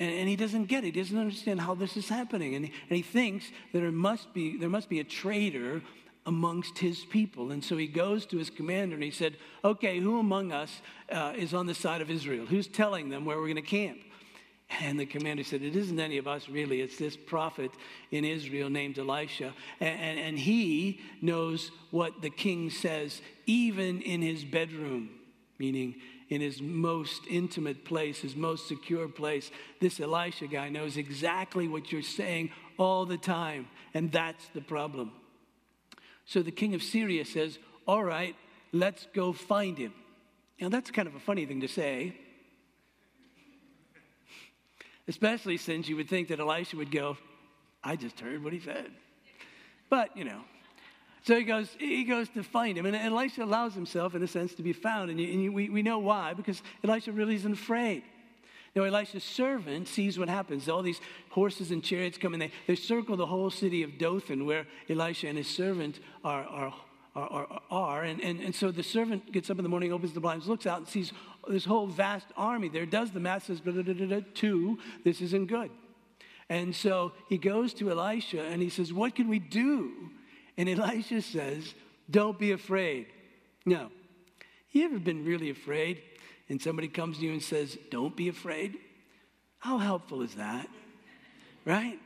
And, 0.00 0.12
and 0.12 0.28
he 0.28 0.34
doesn't 0.34 0.64
get 0.64 0.82
it. 0.82 0.96
He 0.96 1.02
doesn't 1.02 1.16
understand 1.16 1.60
how 1.60 1.74
this 1.74 1.96
is 1.96 2.08
happening. 2.08 2.56
And, 2.56 2.64
and 2.64 2.96
he 2.96 3.02
thinks 3.02 3.46
that 3.72 3.80
there 3.80 3.92
must, 3.92 4.32
be, 4.34 4.56
there 4.56 4.70
must 4.70 4.88
be 4.88 4.98
a 4.98 5.04
traitor 5.04 5.82
amongst 6.26 6.78
his 6.78 7.04
people. 7.04 7.52
And 7.52 7.62
so 7.62 7.76
he 7.76 7.86
goes 7.86 8.26
to 8.26 8.38
his 8.38 8.50
commander 8.50 8.94
and 8.94 9.04
he 9.04 9.10
said, 9.10 9.36
Okay, 9.64 10.00
who 10.00 10.18
among 10.18 10.52
us 10.52 10.80
uh, 11.12 11.34
is 11.36 11.54
on 11.54 11.66
the 11.66 11.74
side 11.74 12.00
of 12.00 12.10
Israel? 12.10 12.46
Who's 12.46 12.66
telling 12.66 13.10
them 13.10 13.24
where 13.24 13.36
we're 13.36 13.44
going 13.44 13.56
to 13.56 13.62
camp? 13.62 13.98
And 14.80 15.00
the 15.00 15.06
commander 15.06 15.42
said, 15.42 15.62
It 15.62 15.76
isn't 15.76 15.98
any 15.98 16.18
of 16.18 16.28
us 16.28 16.48
really. 16.48 16.80
It's 16.80 16.96
this 16.96 17.16
prophet 17.16 17.70
in 18.10 18.24
Israel 18.24 18.70
named 18.70 18.98
Elisha. 18.98 19.52
And, 19.80 20.00
and, 20.00 20.18
and, 20.20 20.38
he 20.38 21.00
knows 21.20 21.72
what 21.90 22.22
the 22.22 22.30
king 22.30 22.70
says, 22.70 23.20
even 23.46 24.00
in 24.02 24.22
his 24.22 24.44
bedroom, 24.44 25.10
meaning 25.58 25.96
in 26.30 26.40
his 26.40 26.62
most 26.62 27.22
intimate 27.28 27.84
place, 27.84 28.20
his 28.20 28.36
most 28.36 28.68
secure 28.68 29.08
place. 29.08 29.50
This 29.80 29.98
Elisha 29.98 30.46
guy 30.46 30.68
knows 30.68 30.96
exactly 30.96 31.66
what 31.66 31.90
you're 31.90 32.02
saying 32.02 32.50
all 32.78 33.04
the 33.04 33.18
time. 33.18 33.66
And 33.92 34.12
that's 34.12 34.46
the 34.54 34.60
problem. 34.60 35.12
So 36.24 36.42
the 36.42 36.52
king 36.52 36.74
of 36.74 36.82
Syria 36.82 37.24
says, 37.24 37.58
All 37.86 38.04
right, 38.04 38.36
let's 38.72 39.06
go 39.12 39.32
find 39.32 39.76
him. 39.76 39.92
Now, 40.60 40.68
that's 40.68 40.90
kind 40.90 41.08
of 41.08 41.16
a 41.16 41.20
funny 41.20 41.46
thing 41.46 41.62
to 41.62 41.68
say, 41.68 42.14
especially 45.08 45.56
since 45.56 45.88
you 45.88 45.96
would 45.96 46.08
think 46.08 46.28
that 46.28 46.38
Elisha 46.38 46.76
would 46.76 46.92
go, 46.92 47.16
I 47.82 47.96
just 47.96 48.20
heard 48.20 48.44
what 48.44 48.52
he 48.52 48.60
said. 48.60 48.90
But, 49.88 50.16
you 50.16 50.24
know, 50.24 50.42
so 51.22 51.36
he 51.36 51.44
goes, 51.44 51.68
he 51.78 52.04
goes 52.04 52.28
to 52.30 52.42
find 52.42 52.78
him. 52.78 52.86
And 52.86 52.96
Elisha 52.96 53.44
allows 53.44 53.74
himself, 53.74 54.14
in 54.14 54.22
a 54.22 54.26
sense, 54.26 54.54
to 54.54 54.62
be 54.62 54.72
found. 54.72 55.10
And, 55.10 55.20
you, 55.20 55.32
and 55.32 55.42
you, 55.42 55.52
we, 55.52 55.68
we 55.68 55.82
know 55.82 55.98
why, 55.98 56.34
because 56.34 56.62
Elisha 56.82 57.12
really 57.12 57.34
isn't 57.34 57.52
afraid. 57.52 58.02
Now, 58.74 58.84
Elisha's 58.84 59.24
servant 59.24 59.88
sees 59.88 60.18
what 60.18 60.28
happens. 60.28 60.68
All 60.68 60.82
these 60.82 61.00
horses 61.30 61.72
and 61.72 61.82
chariots 61.82 62.16
come 62.16 62.32
and 62.32 62.42
they, 62.42 62.52
they 62.66 62.76
circle 62.76 63.16
the 63.16 63.26
whole 63.26 63.50
city 63.50 63.82
of 63.82 63.98
Dothan 63.98 64.46
where 64.46 64.66
Elisha 64.88 65.28
and 65.28 65.36
his 65.36 65.48
servant 65.48 66.00
are. 66.24 66.44
are, 66.44 66.74
are, 67.16 67.60
are. 67.70 68.02
And, 68.04 68.20
and, 68.20 68.40
and 68.40 68.54
so 68.54 68.70
the 68.70 68.84
servant 68.84 69.32
gets 69.32 69.50
up 69.50 69.58
in 69.58 69.64
the 69.64 69.68
morning, 69.68 69.92
opens 69.92 70.12
the 70.12 70.20
blinds, 70.20 70.46
looks 70.46 70.64
out, 70.64 70.78
and 70.78 70.86
sees 70.86 71.12
this 71.48 71.64
whole 71.64 71.88
vast 71.88 72.28
army 72.36 72.68
there, 72.68 72.86
does 72.86 73.10
the 73.10 73.18
math, 73.18 73.46
says, 73.46 73.60
two, 74.34 74.78
this 75.02 75.20
isn't 75.20 75.46
good. 75.46 75.70
And 76.48 76.74
so 76.74 77.12
he 77.28 77.36
goes 77.36 77.74
to 77.74 77.90
Elisha 77.90 78.42
and 78.42 78.60
he 78.62 78.68
says, 78.68 78.92
What 78.92 79.14
can 79.14 79.28
we 79.28 79.38
do? 79.38 80.10
And 80.60 80.68
Elisha 80.68 81.22
says, 81.22 81.74
Don't 82.10 82.38
be 82.38 82.52
afraid. 82.52 83.06
Now, 83.64 83.90
you 84.72 84.84
ever 84.84 84.98
been 84.98 85.24
really 85.24 85.48
afraid 85.48 86.02
and 86.50 86.60
somebody 86.60 86.86
comes 86.86 87.16
to 87.16 87.24
you 87.24 87.32
and 87.32 87.42
says, 87.42 87.78
Don't 87.90 88.14
be 88.14 88.28
afraid? 88.28 88.76
How 89.58 89.78
helpful 89.78 90.20
is 90.20 90.34
that? 90.34 90.68
Right? 91.64 91.98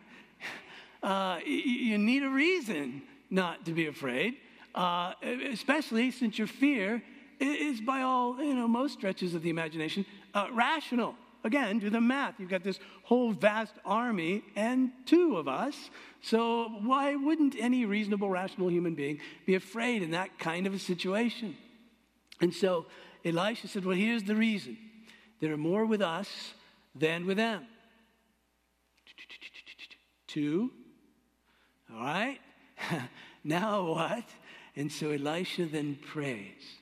Uh, 1.03 1.41
you 1.45 1.99
need 1.99 2.23
a 2.23 2.31
reason 2.31 3.03
not 3.29 3.67
to 3.67 3.73
be 3.73 3.89
afraid, 3.89 4.37
uh, 4.77 5.15
especially 5.51 6.13
since 6.13 6.39
your 6.39 6.47
fear 6.47 7.03
is, 7.41 7.81
by 7.81 8.03
all, 8.03 8.41
you 8.41 8.55
know, 8.55 8.69
most 8.69 8.95
stretches 8.95 9.35
of 9.35 9.43
the 9.43 9.51
imagination, 9.51 10.07
uh, 10.33 10.47
rational. 10.53 11.17
Again, 11.45 11.79
do 11.79 11.91
the 11.91 12.01
math. 12.01 12.41
You've 12.41 12.49
got 12.49 12.65
this 12.65 12.81
whole 13.03 13.33
vast 13.33 13.75
army 13.85 14.43
and 14.57 14.91
two 15.05 15.37
of 15.37 15.47
us. 15.47 15.91
So, 16.23 16.69
why 16.83 17.15
wouldn't 17.17 17.55
any 17.59 17.85
reasonable, 17.85 18.31
rational 18.31 18.71
human 18.71 18.95
being 18.95 19.21
be 19.45 19.55
afraid 19.55 20.03
in 20.03 20.13
that 20.13 20.39
kind 20.39 20.67
of 20.67 20.73
a 20.73 20.79
situation? 20.79 21.55
And 22.41 22.53
so, 22.55 22.87
Elisha 23.27 23.69
said, 23.69 23.85
Well, 23.85 23.97
here's 23.97 24.25
the 24.25 24.35
reason 24.35 24.79
there 25.41 25.53
are 25.53 25.59
more 25.59 25.85
with 25.85 26.01
us 26.01 26.55
than 26.95 27.27
with 27.27 27.37
them. 27.37 27.67
Two. 30.27 30.71
All 31.93 32.01
right. 32.01 32.41
now 33.45 33.85
what? 33.85 34.25
And 34.77 34.91
so 34.91 35.11
Elisha 35.11 35.67
then 35.67 35.97
prays. 35.97 36.79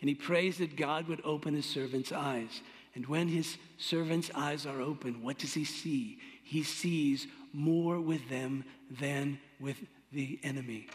And 0.00 0.08
he 0.08 0.14
prays 0.14 0.58
that 0.58 0.76
God 0.76 1.08
would 1.08 1.22
open 1.24 1.54
his 1.54 1.64
servant's 1.64 2.12
eyes. 2.12 2.60
And 2.94 3.06
when 3.06 3.28
his 3.28 3.56
servant's 3.76 4.30
eyes 4.34 4.66
are 4.66 4.80
open, 4.80 5.22
what 5.22 5.38
does 5.38 5.54
he 5.54 5.64
see? 5.64 6.18
He 6.42 6.62
sees 6.62 7.26
more 7.52 8.00
with 8.00 8.28
them 8.28 8.64
than 8.90 9.38
with 9.58 9.76
the 10.12 10.38
enemy. 10.42 10.88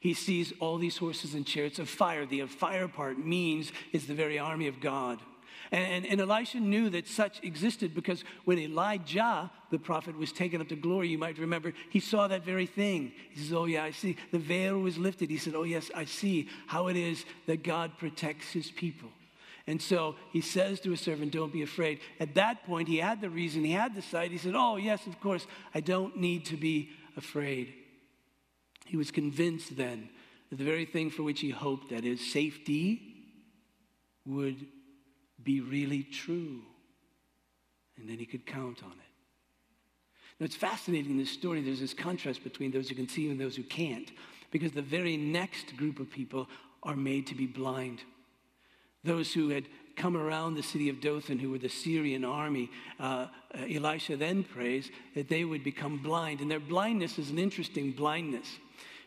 He 0.00 0.14
sees 0.14 0.52
all 0.60 0.78
these 0.78 0.98
horses 0.98 1.34
and 1.34 1.46
chariots 1.46 1.78
of 1.78 1.88
fire. 1.88 2.26
The 2.26 2.46
fire 2.46 2.88
part 2.88 3.18
means 3.18 3.72
is 3.92 4.06
the 4.06 4.14
very 4.14 4.38
army 4.38 4.68
of 4.68 4.80
God. 4.80 5.18
And, 5.72 5.84
and, 5.84 6.06
and, 6.06 6.20
Elisha 6.20 6.60
knew 6.60 6.90
that 6.90 7.08
such 7.08 7.42
existed 7.42 7.92
because 7.92 8.22
when 8.44 8.58
Elijah, 8.58 9.50
the 9.70 9.78
prophet, 9.78 10.16
was 10.16 10.30
taken 10.30 10.60
up 10.60 10.68
to 10.68 10.76
glory, 10.76 11.08
you 11.08 11.18
might 11.18 11.38
remember, 11.38 11.72
he 11.90 11.98
saw 11.98 12.28
that 12.28 12.44
very 12.44 12.66
thing. 12.66 13.12
He 13.30 13.40
says, 13.40 13.52
Oh, 13.52 13.64
yeah, 13.64 13.82
I 13.82 13.90
see. 13.90 14.16
The 14.30 14.38
veil 14.38 14.78
was 14.78 14.96
lifted. 14.96 15.28
He 15.28 15.38
said, 15.38 15.54
Oh, 15.56 15.64
yes, 15.64 15.90
I 15.92 16.04
see 16.04 16.48
how 16.68 16.86
it 16.86 16.96
is 16.96 17.24
that 17.46 17.64
God 17.64 17.98
protects 17.98 18.52
his 18.52 18.70
people. 18.70 19.08
And 19.66 19.82
so 19.82 20.14
he 20.32 20.40
says 20.40 20.80
to 20.80 20.90
his 20.90 21.00
servant, 21.00 21.32
Don't 21.32 21.52
be 21.52 21.62
afraid. 21.62 22.00
At 22.20 22.34
that 22.34 22.64
point, 22.64 22.88
he 22.88 22.98
had 22.98 23.20
the 23.20 23.30
reason, 23.30 23.64
he 23.64 23.72
had 23.72 23.94
the 23.94 24.02
sight. 24.02 24.30
He 24.30 24.38
said, 24.38 24.54
Oh, 24.54 24.76
yes, 24.76 25.06
of 25.06 25.20
course, 25.20 25.46
I 25.74 25.80
don't 25.80 26.16
need 26.16 26.44
to 26.46 26.56
be 26.56 26.90
afraid. 27.16 27.74
He 28.86 28.96
was 28.96 29.10
convinced 29.10 29.76
then 29.76 30.08
that 30.50 30.56
the 30.56 30.64
very 30.64 30.84
thing 30.84 31.10
for 31.10 31.24
which 31.24 31.40
he 31.40 31.50
hoped, 31.50 31.90
that 31.90 32.04
is, 32.04 32.32
safety, 32.32 33.02
would 34.24 34.66
be 35.42 35.60
really 35.60 36.04
true. 36.04 36.62
And 37.98 38.08
then 38.08 38.18
he 38.18 38.26
could 38.26 38.46
count 38.46 38.84
on 38.84 38.92
it. 38.92 38.96
Now, 40.38 40.44
it's 40.44 40.56
fascinating 40.56 41.12
in 41.12 41.18
this 41.18 41.30
story, 41.30 41.62
there's 41.62 41.80
this 41.80 41.94
contrast 41.94 42.44
between 42.44 42.70
those 42.70 42.88
who 42.88 42.94
can 42.94 43.08
see 43.08 43.30
and 43.30 43.40
those 43.40 43.56
who 43.56 43.62
can't, 43.62 44.12
because 44.50 44.72
the 44.72 44.82
very 44.82 45.16
next 45.16 45.76
group 45.76 45.98
of 45.98 46.10
people 46.10 46.48
are 46.82 46.94
made 46.94 47.26
to 47.28 47.34
be 47.34 47.46
blind. 47.46 48.02
Those 49.06 49.32
who 49.32 49.48
had 49.48 49.64
come 49.96 50.16
around 50.16 50.54
the 50.54 50.62
city 50.62 50.88
of 50.90 51.00
Dothan, 51.00 51.38
who 51.38 51.50
were 51.50 51.58
the 51.58 51.68
Syrian 51.68 52.24
army, 52.24 52.70
uh, 53.00 53.26
Elisha 53.54 54.16
then 54.16 54.44
prays 54.44 54.90
that 55.14 55.28
they 55.28 55.44
would 55.44 55.64
become 55.64 55.98
blind. 55.98 56.40
And 56.40 56.50
their 56.50 56.60
blindness 56.60 57.18
is 57.18 57.30
an 57.30 57.38
interesting 57.38 57.92
blindness 57.92 58.46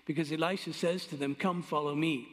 because 0.06 0.32
Elisha 0.32 0.74
says 0.74 1.06
to 1.08 1.16
them, 1.16 1.36
Come, 1.36 1.62
follow 1.62 1.94
me. 1.94 2.28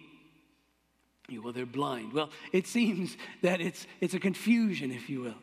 Well, 1.43 1.53
they're 1.53 1.67
blind. 1.67 2.13
Well, 2.13 2.31
it 2.53 2.67
seems 2.67 3.17
that 3.43 3.61
it's, 3.61 3.87
it's 4.01 4.15
a 4.15 4.21
confusion, 4.21 4.91
if 4.91 5.11
you 5.11 5.21
will, 5.21 5.39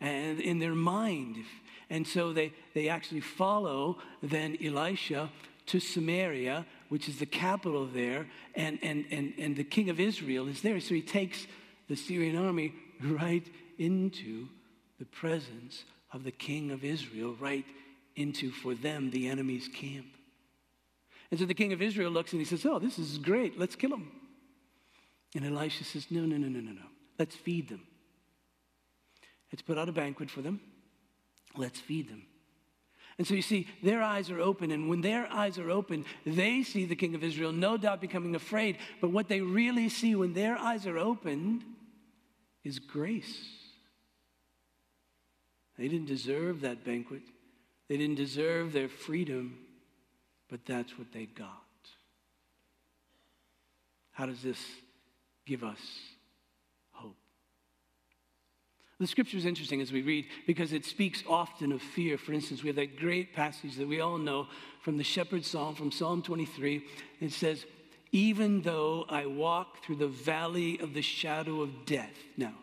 and 0.00 0.40
in 0.40 0.58
their 0.58 0.74
mind. 0.74 1.36
And 1.90 2.06
so 2.06 2.32
they, 2.32 2.52
they 2.74 2.88
actually 2.88 3.20
follow 3.20 3.98
then 4.22 4.58
Elisha 4.62 5.30
to 5.66 5.80
Samaria, 5.80 6.66
which 6.88 7.08
is 7.08 7.18
the 7.18 7.26
capital 7.26 7.86
there, 7.86 8.26
and, 8.54 8.78
and, 8.82 9.04
and, 9.10 9.32
and 9.38 9.56
the 9.56 9.64
king 9.64 9.90
of 9.90 10.00
Israel 10.00 10.48
is 10.48 10.62
there. 10.62 10.80
So 10.80 10.94
he 10.94 11.02
takes 11.02 11.46
the 11.88 11.96
Syrian 11.96 12.36
army 12.36 12.74
right 13.02 13.46
into 13.78 14.48
the 14.98 15.04
presence 15.04 15.84
of 16.12 16.24
the 16.24 16.30
king 16.30 16.70
of 16.70 16.84
Israel, 16.84 17.36
right 17.38 17.64
into, 18.16 18.50
for 18.50 18.74
them, 18.74 19.10
the 19.10 19.28
enemy's 19.28 19.68
camp. 19.68 20.06
And 21.30 21.38
so 21.38 21.46
the 21.46 21.54
king 21.54 21.72
of 21.72 21.82
Israel 21.82 22.10
looks 22.10 22.32
and 22.32 22.40
he 22.40 22.44
says, 22.44 22.64
Oh, 22.64 22.78
this 22.78 22.98
is 22.98 23.18
great. 23.18 23.58
Let's 23.58 23.76
kill 23.76 23.90
them. 23.90 24.10
And 25.34 25.44
Elisha 25.44 25.84
says, 25.84 26.06
No, 26.10 26.22
no, 26.22 26.36
no, 26.36 26.48
no, 26.48 26.60
no, 26.60 26.72
no. 26.72 26.86
Let's 27.18 27.36
feed 27.36 27.68
them. 27.68 27.82
Let's 29.52 29.62
put 29.62 29.78
out 29.78 29.88
a 29.88 29.92
banquet 29.92 30.30
for 30.30 30.40
them. 30.40 30.60
Let's 31.56 31.78
feed 31.78 32.08
them. 32.08 32.24
And 33.18 33.26
so 33.26 33.34
you 33.34 33.42
see, 33.42 33.66
their 33.82 34.00
eyes 34.00 34.30
are 34.30 34.40
open. 34.40 34.70
And 34.70 34.88
when 34.88 35.00
their 35.00 35.26
eyes 35.26 35.58
are 35.58 35.70
open, 35.70 36.04
they 36.24 36.62
see 36.62 36.84
the 36.84 36.94
king 36.96 37.14
of 37.14 37.24
Israel, 37.24 37.52
no 37.52 37.76
doubt 37.76 38.00
becoming 38.00 38.34
afraid. 38.34 38.78
But 39.00 39.10
what 39.10 39.28
they 39.28 39.40
really 39.40 39.88
see 39.88 40.14
when 40.14 40.34
their 40.34 40.56
eyes 40.56 40.86
are 40.86 40.98
opened 40.98 41.64
is 42.68 42.78
grace. 42.78 43.34
They 45.78 45.88
didn't 45.88 46.06
deserve 46.06 46.60
that 46.60 46.84
banquet, 46.84 47.22
they 47.88 47.96
didn't 47.96 48.16
deserve 48.16 48.72
their 48.72 48.88
freedom, 48.88 49.58
but 50.50 50.60
that's 50.66 50.98
what 50.98 51.12
they 51.12 51.24
got. 51.24 51.48
How 54.12 54.26
does 54.26 54.42
this 54.42 54.58
give 55.46 55.64
us 55.64 55.80
hope? 56.90 57.16
the 58.98 59.06
scripture 59.06 59.38
is 59.38 59.46
interesting 59.46 59.80
as 59.80 59.92
we 59.92 60.02
read 60.02 60.26
because 60.46 60.72
it 60.72 60.84
speaks 60.84 61.22
often 61.28 61.72
of 61.72 61.80
fear. 61.80 62.18
For 62.18 62.32
instance, 62.32 62.62
we 62.62 62.68
have 62.68 62.76
that 62.76 62.98
great 62.98 63.32
passage 63.32 63.76
that 63.76 63.88
we 63.88 64.00
all 64.00 64.18
know 64.18 64.48
from 64.82 64.98
the 64.98 65.04
shepherd's 65.04 65.48
psalm, 65.48 65.74
from 65.76 65.92
Psalm 65.92 66.20
23. 66.20 66.84
It 67.20 67.32
says, 67.32 67.64
Even 68.12 68.62
though 68.62 69.04
I 69.08 69.26
walk 69.26 69.84
through 69.84 69.96
the 69.96 70.08
valley 70.08 70.78
of 70.80 70.94
the 70.94 71.02
shadow 71.02 71.60
of 71.60 71.84
death. 71.84 72.16
Now, 72.36 72.54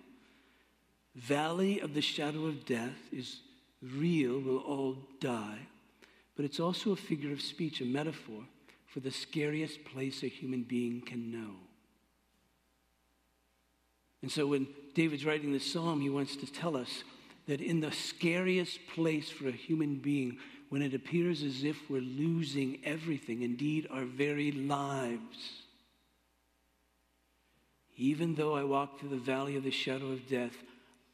valley 1.15 1.79
of 1.79 1.93
the 1.93 2.01
shadow 2.01 2.45
of 2.45 2.65
death 2.65 2.97
is 3.11 3.41
real, 3.81 4.39
we'll 4.39 4.57
all 4.57 4.97
die. 5.19 5.59
But 6.35 6.45
it's 6.45 6.59
also 6.59 6.91
a 6.91 6.97
figure 6.97 7.31
of 7.31 7.41
speech, 7.41 7.81
a 7.81 7.85
metaphor 7.85 8.43
for 8.87 8.99
the 8.99 9.11
scariest 9.11 9.83
place 9.85 10.23
a 10.23 10.27
human 10.27 10.63
being 10.63 11.01
can 11.01 11.31
know. 11.31 11.55
And 14.21 14.31
so 14.31 14.47
when 14.47 14.67
David's 14.93 15.25
writing 15.25 15.51
this 15.51 15.71
psalm, 15.71 16.01
he 16.01 16.09
wants 16.09 16.35
to 16.37 16.51
tell 16.51 16.75
us 16.75 17.03
that 17.47 17.61
in 17.61 17.79
the 17.79 17.91
scariest 17.91 18.79
place 18.87 19.29
for 19.29 19.47
a 19.47 19.51
human 19.51 19.97
being, 19.97 20.37
when 20.69 20.81
it 20.81 20.93
appears 20.93 21.43
as 21.43 21.63
if 21.63 21.77
we're 21.89 22.01
losing 22.01 22.79
everything, 22.83 23.41
indeed 23.41 23.87
our 23.91 24.05
very 24.05 24.51
lives, 24.51 25.63
even 27.97 28.35
though 28.35 28.55
I 28.55 28.63
walk 28.63 28.99
through 28.99 29.09
the 29.09 29.15
valley 29.17 29.55
of 29.55 29.63
the 29.63 29.71
shadow 29.71 30.07
of 30.07 30.27
death, 30.27 30.55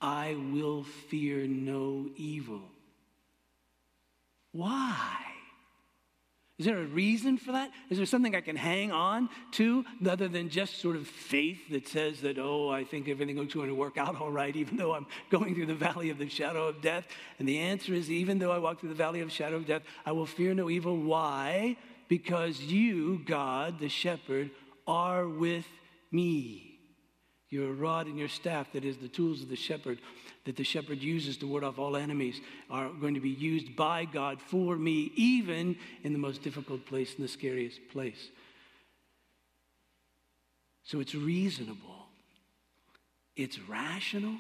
I 0.02 0.36
will 0.52 0.84
fear 0.84 1.46
no 1.46 2.10
evil. 2.16 2.62
Why? 4.52 5.31
Is 6.62 6.66
there 6.68 6.78
a 6.78 6.86
reason 6.86 7.40
for 7.40 7.54
that? 7.54 7.72
Is 7.90 7.98
there 7.98 8.06
something 8.06 8.36
I 8.36 8.42
can 8.42 8.56
hang 8.56 8.92
on 8.92 9.30
to 9.54 9.84
other 10.08 10.28
than 10.28 10.48
just 10.48 10.78
sort 10.78 10.96
of 10.96 11.08
faith 11.08 11.58
that 11.72 11.88
says 11.88 12.22
that, 12.22 12.38
oh, 12.38 12.70
I 12.70 12.84
think 12.84 13.10
everything 13.10 13.40
is 13.40 13.52
going 13.52 13.68
to 13.68 13.74
work 13.74 13.98
out 13.98 14.22
all 14.22 14.30
right, 14.30 14.56
even 14.56 14.78
though 14.78 14.94
I'm 14.94 15.08
going 15.32 15.56
through 15.56 15.66
the 15.66 15.74
valley 15.74 16.12
of 16.12 16.20
the 16.20 16.30
shadow 16.30 16.68
of 16.68 16.80
death? 16.80 17.08
And 17.40 17.48
the 17.48 17.58
answer 17.58 17.96
is, 17.96 18.12
even 18.12 18.38
though 18.38 18.52
I 18.52 18.60
walk 18.60 18.80
through 18.80 18.90
the 18.90 18.96
valley 18.96 19.22
of 19.22 19.32
shadow 19.32 19.56
of 19.56 19.66
death, 19.66 19.82
I 20.06 20.12
will 20.12 20.28
fear 20.28 20.54
no 20.54 20.70
evil. 20.70 20.96
Why? 20.96 21.78
Because 22.08 22.60
you, 22.60 23.24
God, 23.26 23.80
the 23.80 23.90
shepherd, 23.90 24.52
are 24.86 25.28
with 25.28 25.66
me. 26.12 26.78
Your 27.50 27.74
rod 27.74 28.06
and 28.06 28.20
your 28.20 28.30
staff, 28.30 28.72
that 28.74 28.86
is 28.86 28.98
the 28.98 29.08
tools 29.08 29.42
of 29.42 29.50
the 29.50 29.56
shepherd, 29.56 29.98
that 30.46 30.56
the 30.56 30.64
shepherd 30.64 31.02
uses 31.02 31.38
to 31.38 31.48
ward 31.48 31.64
off 31.64 31.78
all 31.78 31.96
enemies 31.96 32.42
are 32.70 32.90
going 32.90 33.14
to 33.14 33.20
be 33.20 33.30
used 33.30 33.76
by 33.76 34.06
God 34.06 34.42
for 34.42 34.76
me, 34.76 35.12
even 35.16 35.76
in 36.04 36.14
the 36.14 36.20
most 36.20 36.42
difficult 36.42 36.86
place, 36.86 37.14
in 37.16 37.22
the 37.22 37.28
scariest 37.28 37.80
place. 37.92 38.30
So 40.84 41.00
it's 41.00 41.14
reasonable, 41.14 42.08
it's 43.36 43.60
rational 43.60 44.36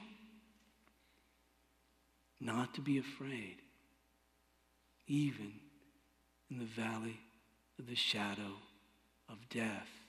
not 2.39 2.73
to 2.73 2.81
be 2.81 2.97
afraid, 2.97 3.57
even 5.05 5.53
in 6.49 6.57
the 6.57 6.65
valley 6.65 7.19
of 7.77 7.87
the 7.87 7.95
shadow 7.95 8.57
of 9.29 9.37
death. 9.49 10.00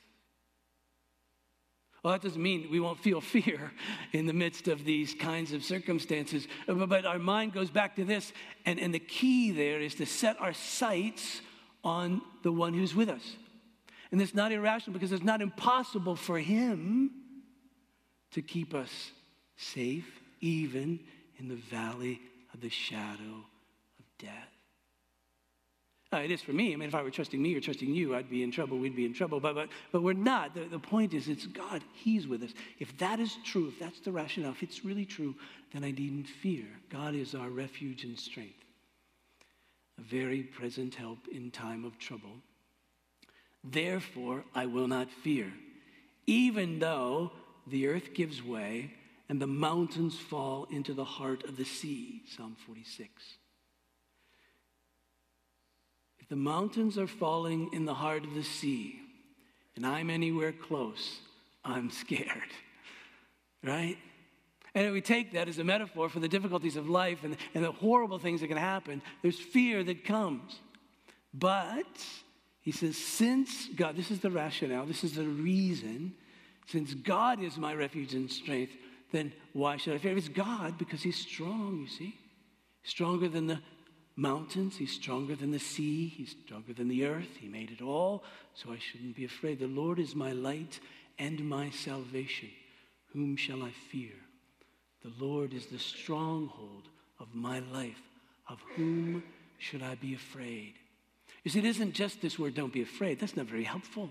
Well, 2.03 2.13
that 2.13 2.23
doesn't 2.23 2.43
mean 2.43 2.69
we 2.71 2.81
won't 2.81 2.99
feel 2.99 3.21
fear 3.37 3.73
in 4.13 4.27
the 4.27 4.33
midst 4.33 4.69
of 4.69 4.85
these 4.85 5.15
kinds 5.15 5.53
of 5.53 5.65
circumstances, 5.65 6.49
uh, 6.69 6.75
but 6.87 7.07
our 7.07 7.19
mind 7.19 7.53
goes 7.53 7.71
back 7.71 7.97
to 7.97 8.05
this, 8.05 8.33
and, 8.67 8.81
and 8.81 8.93
the 8.93 8.99
key 8.99 9.53
there 9.53 9.81
is 9.81 9.95
to 9.97 10.07
set 10.07 10.41
our 10.41 10.53
sights 10.53 11.41
on 11.85 12.23
the 12.43 12.53
one 12.53 12.75
who's 12.75 12.95
with 12.95 13.09
us. 13.09 13.37
And 14.11 14.21
it's 14.21 14.35
not 14.35 14.53
irrational 14.53 14.93
because 14.93 15.13
it's 15.13 15.25
not 15.25 15.41
impossible 15.41 16.17
for 16.17 16.39
him 16.39 17.11
to 18.33 18.43
keep 18.43 18.75
us 18.75 19.11
safe, 19.57 20.21
even 20.41 21.01
in 21.39 21.49
the 21.49 21.57
valley 21.57 22.21
of 22.53 22.61
the 22.61 22.69
shadow 22.69 23.47
of 23.99 24.05
death. 24.19 24.52
Uh, 26.13 26.17
it 26.25 26.31
is 26.31 26.43
for 26.43 26.53
me. 26.53 26.73
I 26.73 26.77
mean, 26.77 26.89
if 26.89 26.95
I 26.95 27.03
were 27.03 27.11
trusting 27.11 27.41
me 27.41 27.55
or 27.55 27.61
trusting 27.61 27.93
you, 27.93 28.15
I'd 28.15 28.31
be 28.31 28.43
in 28.43 28.51
trouble. 28.51 28.79
We'd 28.79 28.97
be 28.97 29.07
in 29.07 29.15
trouble. 29.15 29.41
But, 29.41 29.55
but, 29.55 29.69
but 29.91 30.03
we're 30.03 30.13
not. 30.13 30.55
The, 30.55 30.65
the 30.65 30.79
point 30.79 31.15
is, 31.15 31.29
it's 31.29 31.47
God. 31.47 31.83
He's 31.95 32.27
with 32.27 32.43
us. 32.43 32.53
If 32.79 32.97
that 32.99 33.21
is 33.21 33.37
true, 33.45 33.69
if 33.69 33.79
that's 33.79 34.01
the 34.01 34.13
rationale, 34.13 34.53
if 34.53 34.63
it's 34.63 34.85
really 34.85 35.07
true, 35.07 35.35
then 35.73 35.85
I 35.85 35.91
needn't 35.91 36.29
fear. 36.29 36.67
God 36.91 37.15
is 37.15 37.35
our 37.35 37.49
refuge 37.49 38.05
and 38.05 38.19
strength, 38.19 38.65
a 39.99 40.03
very 40.03 40.43
present 40.43 40.95
help 40.95 41.19
in 41.33 41.51
time 41.51 41.85
of 41.85 41.99
trouble. 41.99 42.43
Therefore, 43.65 44.45
I 44.55 44.67
will 44.67 44.89
not 44.89 45.09
fear, 45.23 45.53
even 46.27 46.81
though 46.81 47.31
the 47.67 47.87
earth 47.87 48.13
gives 48.13 48.43
way 48.43 48.93
and 49.29 49.41
the 49.41 49.47
mountains 49.47 50.19
fall 50.19 50.67
into 50.71 50.93
the 50.93 51.05
heart 51.05 51.45
of 51.45 51.57
the 51.57 51.65
sea. 51.65 52.23
Psalm 52.27 52.57
46 52.67 53.39
the 56.33 56.37
mountains 56.37 56.97
are 56.97 57.07
falling 57.07 57.69
in 57.75 57.85
the 57.85 57.93
heart 57.93 58.25
of 58.25 58.33
the 58.33 58.43
sea, 58.43 58.99
and 59.77 59.85
I'm 59.85 60.09
anywhere 60.09 60.51
close, 60.51 61.19
I'm 61.63 61.91
scared. 61.91 62.27
Right? 63.65 63.97
And 64.75 64.93
we 64.93 65.01
take 65.01 65.35
that 65.35 65.47
as 65.47 65.61
a 65.61 65.63
metaphor 65.63 66.09
for 66.09 66.19
the 66.19 66.27
difficulties 66.27 66.75
of 66.75 66.89
life 66.89 67.23
and, 67.23 67.37
and 67.55 67.63
the 67.63 67.71
horrible 67.71 68.19
things 68.19 68.41
that 68.41 68.49
can 68.49 68.57
happen. 68.57 69.03
There's 69.21 69.39
fear 69.39 69.85
that 69.85 70.05
comes. 70.05 70.59
But 71.33 72.05
he 72.61 72.73
says, 72.73 72.97
since 72.97 73.69
God, 73.77 73.95
this 73.95 74.11
is 74.11 74.19
the 74.19 74.33
rationale, 74.33 74.85
this 74.85 75.05
is 75.05 75.13
the 75.13 75.29
reason, 75.29 76.15
since 76.67 76.93
God 76.93 77.41
is 77.41 77.57
my 77.57 77.73
refuge 77.73 78.15
and 78.15 78.29
strength, 78.29 78.73
then 79.13 79.33
why 79.53 79.77
should 79.77 79.95
I 79.95 79.99
fear? 79.99 80.17
It's 80.17 80.29
God 80.29 80.77
because 80.77 81.03
he's 81.03 81.21
strong, 81.21 81.79
you 81.83 81.89
see. 81.89 82.19
Stronger 82.83 83.29
than 83.29 83.47
the 83.47 83.61
mountains. 84.17 84.77
He's 84.77 84.93
stronger 84.93 85.35
than 85.35 85.51
the 85.51 85.59
sea. 85.59 86.09
He's 86.09 86.35
stronger 86.45 86.73
than 86.73 86.89
the 86.89 87.05
earth. 87.07 87.37
He 87.41 87.49
made 87.49 87.71
it 87.71 87.83
all, 87.83 88.25
so 88.55 88.73
I 88.73 88.79
shouldn't 88.79 89.17
be 89.17 89.25
afraid. 89.25 89.59
The 89.59 89.67
Lord 89.67 89.99
is 89.99 90.15
my 90.15 90.33
light 90.33 90.81
and 91.19 91.49
my 91.49 91.71
salvation. 91.71 92.51
Whom 93.13 93.37
shall 93.37 93.63
I 93.63 93.71
fear? 93.91 94.15
The 95.03 95.13
Lord 95.25 95.53
is 95.53 95.67
the 95.67 95.79
stronghold 95.79 96.89
of 97.19 97.35
my 97.35 97.61
life. 97.61 98.01
Of 98.49 98.59
whom 98.77 99.23
should 99.59 99.83
I 99.83 99.95
be 99.95 100.15
afraid? 100.15 100.75
You 101.45 101.51
see, 101.51 101.59
it 101.61 101.65
isn't 101.65 101.93
just 101.93 102.21
this 102.21 102.39
word, 102.39 102.55
don't 102.55 102.73
be 102.73 102.83
afraid. 102.83 103.19
That's 103.19 103.37
not 103.37 103.47
very 103.47 103.65
helpful. 103.65 104.11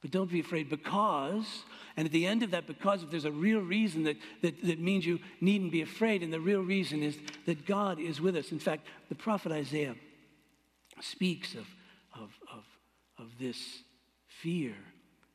But 0.00 0.12
don't 0.12 0.30
be 0.30 0.40
afraid 0.40 0.70
because, 0.70 1.64
and 1.96 2.06
at 2.06 2.12
the 2.12 2.26
end 2.26 2.44
of 2.44 2.52
that, 2.52 2.66
because 2.68 3.02
if 3.02 3.10
there's 3.10 3.24
a 3.24 3.32
real 3.32 3.60
reason 3.60 4.04
that, 4.04 4.16
that, 4.42 4.62
that 4.64 4.78
means 4.78 5.04
you 5.04 5.18
needn't 5.40 5.72
be 5.72 5.82
afraid, 5.82 6.22
and 6.22 6.32
the 6.32 6.40
real 6.40 6.62
reason 6.62 7.02
is 7.02 7.18
that 7.46 7.66
God 7.66 7.98
is 7.98 8.20
with 8.20 8.36
us. 8.36 8.52
In 8.52 8.60
fact, 8.60 8.86
the 9.08 9.16
prophet 9.16 9.50
Isaiah 9.50 9.96
speaks 11.00 11.54
of, 11.54 11.66
of, 12.14 12.30
of, 12.52 12.64
of 13.18 13.26
this 13.40 13.58
fear 14.28 14.74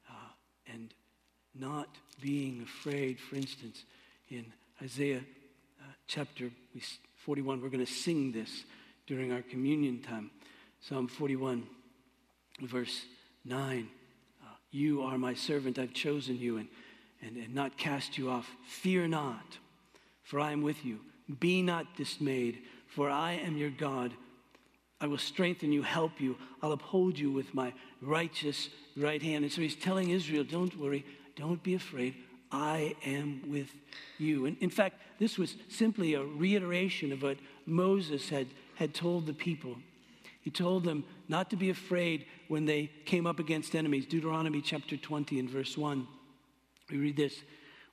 uh, 0.10 0.74
and 0.74 0.94
not 1.54 1.90
being 2.22 2.62
afraid. 2.62 3.20
For 3.20 3.36
instance, 3.36 3.84
in 4.30 4.46
Isaiah 4.82 5.24
uh, 5.82 5.86
chapter 6.08 6.50
41, 7.26 7.62
we're 7.62 7.70
going 7.70 7.86
to 7.86 7.92
sing 7.92 8.32
this 8.32 8.64
during 9.08 9.34
our 9.34 9.42
communion 9.42 10.02
time. 10.02 10.32
Psalm 10.80 11.10
41, 11.10 11.68
verse 12.62 13.02
9. 13.44 13.90
You 14.74 15.04
are 15.04 15.20
my 15.20 15.36
servant, 15.36 15.78
I've 15.78 15.94
chosen 15.94 16.40
you 16.40 16.58
and, 16.58 16.68
and, 17.22 17.38
and 17.38 17.54
not 17.54 17.78
cast 17.78 18.18
you 18.18 18.32
off. 18.32 18.50
Fear 18.68 19.08
not, 19.10 19.60
for 20.24 20.40
I 20.40 20.52
am 20.52 20.64
with 20.64 20.84
you. 20.84 21.00
Be 21.40 21.62
not 21.62 21.96
dismayed, 21.96 22.64
for 22.88 23.08
I 23.08 23.34
am 23.34 23.56
your 23.56 23.70
God. 23.70 24.14
I 25.00 25.06
will 25.06 25.20
strengthen 25.20 25.72
you, 25.72 25.84
help 25.84 26.20
you. 26.20 26.38
I'll 26.64 26.72
uphold 26.72 27.20
you 27.20 27.32
with 27.32 27.54
my 27.54 27.72
righteous 28.02 28.70
right 28.98 29.22
hand. 29.22 29.44
And 29.44 29.54
so 29.54 29.62
he's 29.62 29.76
telling 29.76 30.10
Israel, 30.10 30.44
don't 30.44 30.76
worry, 30.80 31.06
don't 31.36 31.62
be 31.62 31.76
afraid. 31.76 32.16
I 32.52 32.96
am 33.06 33.44
with 33.48 33.70
you. 34.18 34.48
And 34.48 34.58
in 34.60 34.72
fact, 34.72 35.02
this 35.20 35.38
was 35.38 35.56
simply 35.70 36.16
a 36.16 36.24
reiteration 36.24 37.12
of 37.12 37.22
what 37.22 37.38
Moses 37.68 38.30
had, 38.30 38.48
had 38.76 38.96
told 38.96 39.28
the 39.28 39.34
people. 39.34 39.78
He 40.44 40.52
told 40.52 40.84
them 40.84 41.06
not 41.30 41.50
to 41.50 41.56
be 41.56 41.70
afraid 41.70 42.26
when 42.50 42.66
they 42.66 42.92
came 43.06 43.26
up 43.26 43.40
against 43.40 43.76
enemies. 43.76 44.06
Deuteronomy 44.06 44.62
chapter 44.62 44.98
20 44.98 45.40
and 45.40 45.50
verse 45.50 45.78
1. 45.78 46.06
We 46.92 46.98
read 46.98 47.16
this 47.16 47.42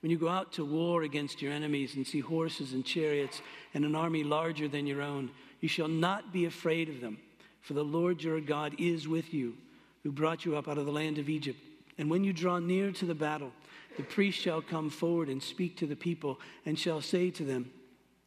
When 0.03 0.11
you 0.11 0.19
go 0.19 0.29
out 0.29 0.53
to 0.55 0.65
war 0.65 1.05
against 1.05 1.41
your 1.41 1.53
enemies 1.53 1.95
and 1.95 2.05
see 2.05 2.19
horses 2.19 2.73
and 2.73 2.85
chariots 2.85 3.41
and 3.73 3.85
an 3.85 3.95
army 3.95 4.25
larger 4.25 4.67
than 4.67 4.89
your 4.89 5.01
own, 5.01 5.31
you 5.61 5.69
shall 5.69 5.87
not 5.87 6.33
be 6.33 6.45
afraid 6.45 6.89
of 6.89 7.01
them, 7.01 7.19
for 7.61 7.75
the 7.75 7.85
Lord 7.85 8.21
your 8.21 8.41
God 8.41 8.75
is 8.81 9.07
with 9.07 9.33
you, 9.33 9.55
who 10.03 10.11
brought 10.11 10.45
you 10.45 10.57
up 10.57 10.67
out 10.67 10.79
of 10.79 10.87
the 10.87 10.93
land 10.93 11.19
of 11.19 11.29
Egypt. 11.29 11.61
And 11.99 12.11
when 12.11 12.25
you 12.25 12.33
draw 12.33 12.59
near 12.59 12.91
to 12.91 13.07
the 13.07 13.15
battle, 13.15 13.53
the 13.97 14.03
priest 14.03 14.41
shall 14.41 14.61
come 14.61 14.91
forward 14.91 15.29
and 15.29 15.41
speak 15.41 15.77
to 15.77 15.87
the 15.87 15.95
people, 15.95 16.41
and 16.67 16.77
shall 16.77 17.01
say 17.01 17.31
to 17.31 17.45
them, 17.45 17.71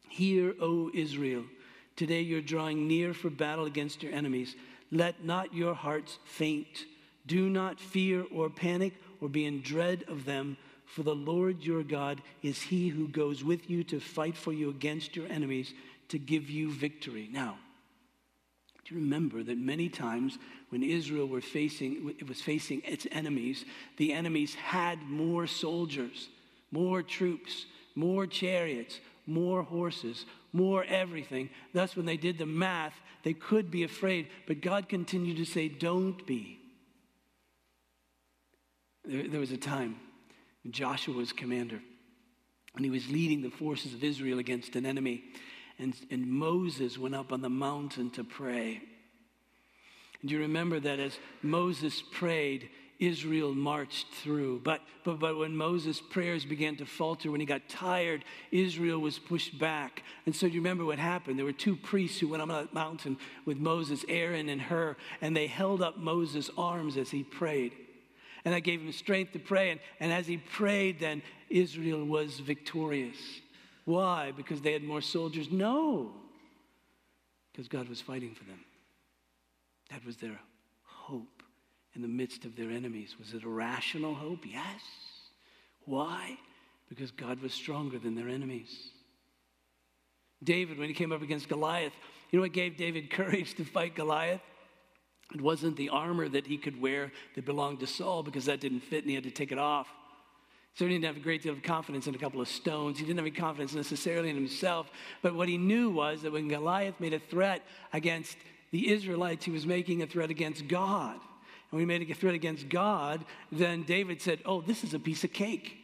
Hear, 0.08 0.54
O 0.62 0.90
Israel, 0.94 1.44
today 1.96 2.20
you're 2.20 2.40
drawing 2.40 2.86
near 2.88 3.14
for 3.14 3.30
battle 3.30 3.66
against 3.66 4.02
your 4.02 4.12
enemies. 4.12 4.56
Let 4.90 5.24
not 5.24 5.54
your 5.54 5.74
hearts 5.74 6.18
faint. 6.24 6.86
Do 7.26 7.48
not 7.48 7.80
fear 7.80 8.24
or 8.32 8.50
panic 8.50 8.94
or 9.20 9.28
be 9.28 9.46
in 9.46 9.62
dread 9.62 10.04
of 10.08 10.24
them, 10.24 10.56
for 10.86 11.02
the 11.02 11.14
Lord 11.14 11.62
your 11.62 11.82
God 11.82 12.20
is 12.42 12.60
he 12.60 12.88
who 12.88 13.08
goes 13.08 13.42
with 13.42 13.70
you 13.70 13.82
to 13.84 14.00
fight 14.00 14.36
for 14.36 14.52
you 14.52 14.68
against 14.70 15.16
your 15.16 15.26
enemies 15.28 15.72
to 16.08 16.18
give 16.18 16.50
you 16.50 16.70
victory. 16.70 17.28
Now, 17.32 17.56
do 18.84 18.94
you 18.94 19.00
remember 19.00 19.42
that 19.42 19.56
many 19.56 19.88
times 19.88 20.38
when 20.68 20.82
Israel 20.82 21.26
were 21.26 21.40
facing, 21.40 22.14
was 22.28 22.42
facing 22.42 22.82
its 22.84 23.06
enemies, 23.10 23.64
the 23.96 24.12
enemies 24.12 24.54
had 24.54 25.00
more 25.02 25.46
soldiers, 25.46 26.28
more 26.70 27.02
troops, 27.02 27.64
more 27.94 28.26
chariots, 28.26 29.00
more 29.26 29.62
horses, 29.62 30.26
more 30.54 30.84
everything. 30.84 31.50
Thus, 31.74 31.96
when 31.96 32.06
they 32.06 32.16
did 32.16 32.38
the 32.38 32.46
math, 32.46 32.94
they 33.24 33.34
could 33.34 33.70
be 33.70 33.82
afraid, 33.82 34.28
but 34.46 34.60
God 34.60 34.88
continued 34.88 35.36
to 35.38 35.44
say, 35.44 35.68
Don't 35.68 36.24
be. 36.26 36.60
There, 39.04 39.28
there 39.28 39.40
was 39.40 39.50
a 39.50 39.58
time 39.58 39.96
when 40.62 40.72
Joshua 40.72 41.14
was 41.14 41.32
commander, 41.32 41.80
and 42.76 42.84
he 42.84 42.90
was 42.90 43.10
leading 43.10 43.42
the 43.42 43.50
forces 43.50 43.92
of 43.92 44.04
Israel 44.04 44.38
against 44.38 44.76
an 44.76 44.86
enemy. 44.86 45.24
And, 45.78 45.94
and 46.10 46.26
Moses 46.26 46.96
went 46.96 47.16
up 47.16 47.32
on 47.32 47.42
the 47.42 47.50
mountain 47.50 48.10
to 48.10 48.22
pray. 48.22 48.80
And 50.22 50.30
you 50.30 50.38
remember 50.38 50.78
that 50.78 51.00
as 51.00 51.18
Moses 51.42 52.00
prayed, 52.12 52.70
Israel 52.98 53.54
marched 53.54 54.06
through. 54.14 54.60
But, 54.60 54.80
but, 55.04 55.18
but 55.18 55.36
when 55.36 55.56
Moses' 55.56 56.00
prayers 56.00 56.44
began 56.44 56.76
to 56.76 56.86
falter, 56.86 57.30
when 57.30 57.40
he 57.40 57.46
got 57.46 57.68
tired, 57.68 58.24
Israel 58.50 58.98
was 58.98 59.18
pushed 59.18 59.58
back. 59.58 60.02
And 60.26 60.34
so 60.34 60.46
you 60.46 60.60
remember 60.60 60.84
what 60.84 60.98
happened? 60.98 61.38
There 61.38 61.44
were 61.44 61.52
two 61.52 61.76
priests 61.76 62.18
who 62.18 62.28
went 62.28 62.42
up 62.42 62.50
on 62.50 62.54
that 62.54 62.74
mountain 62.74 63.18
with 63.44 63.58
Moses, 63.58 64.04
Aaron 64.08 64.48
and 64.48 64.60
Hur, 64.60 64.96
and 65.20 65.36
they 65.36 65.46
held 65.46 65.82
up 65.82 65.98
Moses' 65.98 66.50
arms 66.56 66.96
as 66.96 67.10
he 67.10 67.22
prayed. 67.22 67.72
And 68.44 68.54
that 68.54 68.60
gave 68.60 68.80
him 68.80 68.92
strength 68.92 69.32
to 69.32 69.38
pray. 69.38 69.70
And, 69.70 69.80
and 70.00 70.12
as 70.12 70.26
he 70.26 70.36
prayed, 70.36 71.00
then 71.00 71.22
Israel 71.48 72.04
was 72.04 72.40
victorious. 72.40 73.16
Why? 73.84 74.32
Because 74.36 74.60
they 74.60 74.72
had 74.72 74.82
more 74.84 75.00
soldiers? 75.00 75.50
No. 75.50 76.12
Because 77.52 77.68
God 77.68 77.88
was 77.88 78.00
fighting 78.00 78.34
for 78.34 78.44
them. 78.44 78.60
That 79.90 80.04
was 80.04 80.16
their 80.16 80.38
hope 80.82 81.33
in 81.94 82.02
the 82.02 82.08
midst 82.08 82.44
of 82.44 82.56
their 82.56 82.70
enemies. 82.70 83.16
Was 83.18 83.34
it 83.34 83.44
a 83.44 83.48
rational 83.48 84.14
hope? 84.14 84.44
Yes. 84.46 84.82
Why? 85.84 86.38
Because 86.88 87.10
God 87.10 87.40
was 87.40 87.52
stronger 87.52 87.98
than 87.98 88.14
their 88.14 88.28
enemies. 88.28 88.90
David, 90.42 90.78
when 90.78 90.88
he 90.88 90.94
came 90.94 91.12
up 91.12 91.22
against 91.22 91.48
Goliath, 91.48 91.92
you 92.30 92.38
know 92.38 92.42
what 92.42 92.52
gave 92.52 92.76
David 92.76 93.10
courage 93.10 93.54
to 93.54 93.64
fight 93.64 93.94
Goliath? 93.94 94.40
It 95.34 95.40
wasn't 95.40 95.76
the 95.76 95.88
armor 95.88 96.28
that 96.28 96.46
he 96.46 96.58
could 96.58 96.80
wear 96.80 97.10
that 97.34 97.44
belonged 97.44 97.80
to 97.80 97.86
Saul 97.86 98.22
because 98.22 98.44
that 98.44 98.60
didn't 98.60 98.80
fit 98.80 99.02
and 99.02 99.08
he 99.08 99.14
had 99.14 99.24
to 99.24 99.30
take 99.30 99.52
it 99.52 99.58
off. 99.58 99.88
So 100.74 100.84
he 100.84 100.92
didn't 100.92 101.04
have 101.04 101.16
a 101.16 101.20
great 101.20 101.42
deal 101.42 101.52
of 101.52 101.62
confidence 101.62 102.08
in 102.08 102.14
a 102.14 102.18
couple 102.18 102.40
of 102.40 102.48
stones. 102.48 102.98
He 102.98 103.04
didn't 103.04 103.18
have 103.18 103.26
any 103.26 103.36
confidence 103.36 103.74
necessarily 103.74 104.28
in 104.28 104.36
himself. 104.36 104.90
But 105.22 105.34
what 105.34 105.48
he 105.48 105.56
knew 105.56 105.88
was 105.90 106.22
that 106.22 106.32
when 106.32 106.48
Goliath 106.48 106.98
made 106.98 107.14
a 107.14 107.20
threat 107.20 107.62
against 107.92 108.36
the 108.72 108.90
Israelites, 108.90 109.44
he 109.44 109.52
was 109.52 109.66
making 109.66 110.02
a 110.02 110.06
threat 110.06 110.30
against 110.30 110.66
God. 110.66 111.20
And 111.74 111.80
he 111.80 111.86
made 111.86 112.08
a 112.08 112.14
threat 112.14 112.36
against 112.36 112.68
God, 112.68 113.24
then 113.50 113.82
David 113.82 114.22
said, 114.22 114.38
Oh, 114.46 114.60
this 114.60 114.84
is 114.84 114.94
a 114.94 114.98
piece 115.00 115.24
of 115.24 115.32
cake. 115.32 115.76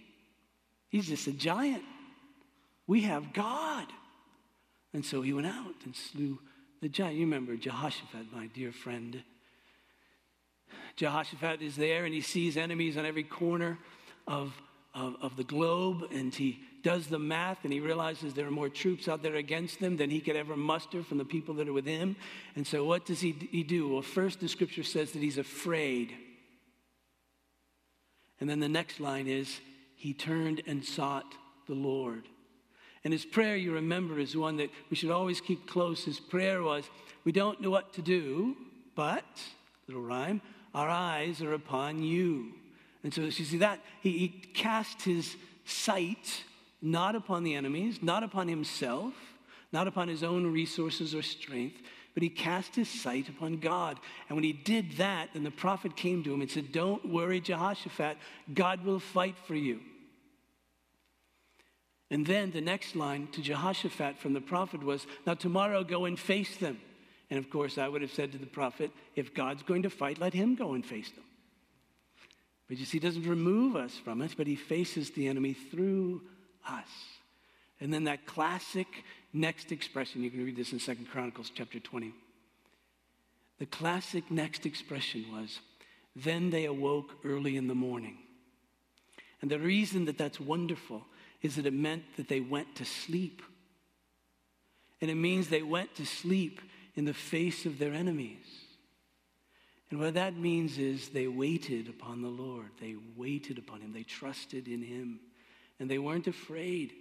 He's 0.89 1.09
just 1.09 1.27
a 1.27 1.33
giant. 1.33 1.83
We 2.87 3.01
have 3.01 3.33
God. 3.33 3.89
And 4.95 5.05
so 5.05 5.21
he 5.21 5.33
went 5.33 5.49
out 5.49 5.75
and 5.85 5.97
slew 5.97 6.39
the 6.81 6.89
giant. 6.89 7.17
You 7.17 7.23
remember 7.23 7.57
Jehoshaphat, 7.57 8.33
my 8.33 8.47
dear 8.47 8.71
friend. 8.71 9.25
Jehoshaphat 10.95 11.61
is 11.61 11.75
there 11.75 12.05
and 12.05 12.15
he 12.15 12.21
sees 12.21 12.57
enemies 12.57 12.97
on 12.97 13.05
every 13.05 13.25
corner 13.25 13.77
of 14.29 14.53
of, 14.95 15.17
of 15.23 15.37
the 15.37 15.45
globe 15.45 16.09
and 16.13 16.35
he 16.35 16.61
does 16.83 17.07
the 17.07 17.19
math 17.19 17.59
and 17.65 17.73
he 17.73 17.81
realizes 17.81 18.35
there 18.35 18.47
are 18.47 18.51
more 18.51 18.69
troops 18.69 19.09
out 19.09 19.23
there 19.23 19.37
against 19.37 19.81
them 19.81 19.97
than 19.97 20.11
he 20.11 20.21
could 20.21 20.37
ever 20.37 20.57
muster 20.57 21.03
from 21.03 21.19
the 21.19 21.25
people 21.25 21.55
that 21.55 21.69
are 21.69 21.73
with 21.73 21.87
him. 21.87 22.17
And 22.57 22.67
so, 22.67 22.85
what 22.85 23.07
does 23.07 23.21
he, 23.21 23.33
he 23.51 23.63
do? 23.63 23.89
Well, 23.89 24.03
first, 24.03 24.41
the 24.41 24.49
scripture 24.49 24.83
says 24.83 25.13
that 25.13 25.23
he's 25.23 25.39
afraid. 25.39 26.13
And 28.41 28.49
then 28.49 28.61
the 28.61 28.69
next 28.69 29.01
line 29.01 29.27
is, 29.27 29.61
he 29.97 30.15
turned 30.15 30.63
and 30.67 30.85
sought 30.85 31.35
the 31.69 31.75
Lord. 31.75 32.25
And 33.05 33.13
his 33.13 33.25
prayer, 33.25 33.57
you 33.57 33.73
remember, 33.73 34.19
is 34.19 34.37
one 34.37 34.57
that 34.57 34.71
we 34.89 34.97
should 34.97 35.11
always 35.11 35.41
keep 35.41 35.67
close. 35.67 36.05
His 36.05 36.19
prayer 36.19 36.63
was, 36.63 36.85
We 37.25 37.33
don't 37.33 37.61
know 37.61 37.71
what 37.71 37.93
to 37.95 38.03
do, 38.03 38.57
but, 38.95 39.25
little 39.87 40.03
rhyme, 40.03 40.41
our 40.75 40.89
eyes 40.89 41.43
are 41.43 41.53
upon 41.53 42.03
you. 42.03 42.55
And 43.03 43.13
so 43.13 43.23
you 43.23 43.31
see 43.31 43.59
that 43.59 43.81
he, 44.01 44.19
he 44.19 44.29
cast 44.29 45.03
his 45.03 45.37
sight 45.65 46.45
not 46.83 47.15
upon 47.15 47.45
the 47.45 47.55
enemies, 47.55 47.99
not 48.03 48.23
upon 48.23 48.49
himself, 48.49 49.15
not 49.73 49.87
upon 49.87 50.09
his 50.09 50.23
own 50.23 50.53
resources 50.53 51.15
or 51.15 51.23
strength, 51.23 51.81
but 52.15 52.23
he 52.23 52.29
cast 52.29 52.75
his 52.75 52.89
sight 52.89 53.29
upon 53.29 53.59
God. 53.59 53.99
And 54.29 54.37
when 54.37 54.45
he 54.45 54.53
did 54.53 54.93
that, 54.93 55.31
then 55.33 55.45
the 55.45 55.51
prophet 55.51 55.97
came 55.97 56.25
to 56.25 56.35
him 56.35 56.41
and 56.41 56.51
said, 56.51 56.73
Don't 56.73 57.09
worry, 57.09 57.41
Jehoshaphat, 57.41 58.17
God 58.53 58.85
will 58.85 58.99
fight 58.99 59.37
for 59.47 59.55
you. 59.55 59.81
And 62.11 62.27
then 62.27 62.51
the 62.51 62.61
next 62.61 62.97
line 62.97 63.29
to 63.33 63.41
Jehoshaphat 63.41 64.19
from 64.19 64.33
the 64.33 64.41
prophet 64.41 64.83
was, 64.83 65.07
Now 65.27 65.35
tomorrow 65.35 65.85
go 65.85 66.07
and 66.07 66.19
face 66.19 66.57
them. 66.57 66.81
And 67.31 67.39
of 67.39 67.49
course, 67.49 67.79
I 67.79 67.87
would 67.87 68.03
have 68.03 68.11
said 68.11 68.33
to 68.33 68.39
the 68.39 68.47
prophet, 68.47 68.91
If 69.15 69.33
God's 69.33 69.63
going 69.63 69.83
to 69.83 69.91
fight, 69.91 70.19
let 70.19 70.35
him 70.35 70.57
go 70.57 70.73
and 70.73 70.85
face 70.85 71.11
them. 71.13 71.25
But 72.71 72.79
you 72.79 72.85
see, 72.85 72.99
he 72.99 73.01
doesn't 73.01 73.27
remove 73.27 73.75
us 73.75 73.95
from 73.97 74.23
it, 74.23 74.35
but 74.37 74.47
he 74.47 74.55
faces 74.55 75.11
the 75.11 75.27
enemy 75.27 75.55
through 75.55 76.23
us. 76.69 76.87
And 77.81 77.93
then 77.93 78.05
that 78.05 78.27
classic 78.27 78.87
next 79.33 79.73
expression, 79.73 80.23
you 80.23 80.31
can 80.31 80.45
read 80.45 80.55
this 80.55 80.73
in 80.73 80.79
Second 80.79 81.07
Chronicles 81.11 81.51
chapter 81.53 81.81
20. 81.81 82.15
The 83.59 83.67
classic 83.67 84.31
next 84.31 84.67
expression 84.67 85.25
was, 85.33 85.59
then 86.15 86.51
they 86.51 86.67
awoke 86.67 87.17
early 87.25 87.57
in 87.57 87.67
the 87.67 87.75
morning. 87.75 88.19
And 89.43 89.51
the 89.51 89.59
reason 89.59 90.05
that 90.05 90.17
that's 90.17 90.39
wonderful 90.39 91.05
is 91.43 91.57
that 91.57 91.67
it 91.67 91.75
meant 91.75 92.05
that 92.19 92.29
they 92.29 92.41
went 92.41 92.77
to 92.77 92.85
sleep. 92.85 93.43
And 95.01 95.11
it 95.11 95.17
means 95.17 95.49
they 95.49 95.63
went 95.63 95.97
to 95.97 96.07
sleep 96.07 96.61
in 96.95 97.05
the 97.05 97.15
face 97.15 97.67
of 97.67 97.81
their 97.81 97.95
enemies. 97.95 98.47
And 99.91 99.99
what 99.99 100.15
that 100.15 100.37
means 100.37 100.79
is 100.79 101.09
they 101.09 101.27
waited 101.27 101.89
upon 101.89 102.23
the 102.23 102.29
Lord. 102.29 102.71
They 102.81 102.95
waited 103.17 103.59
upon 103.59 103.81
Him. 103.81 103.93
They 103.93 104.05
trusted 104.05 104.69
in 104.69 104.83
Him. 104.83 105.21
And 105.81 105.91
they 105.91 105.99
weren't 105.99 106.29
afraid. 106.29 106.93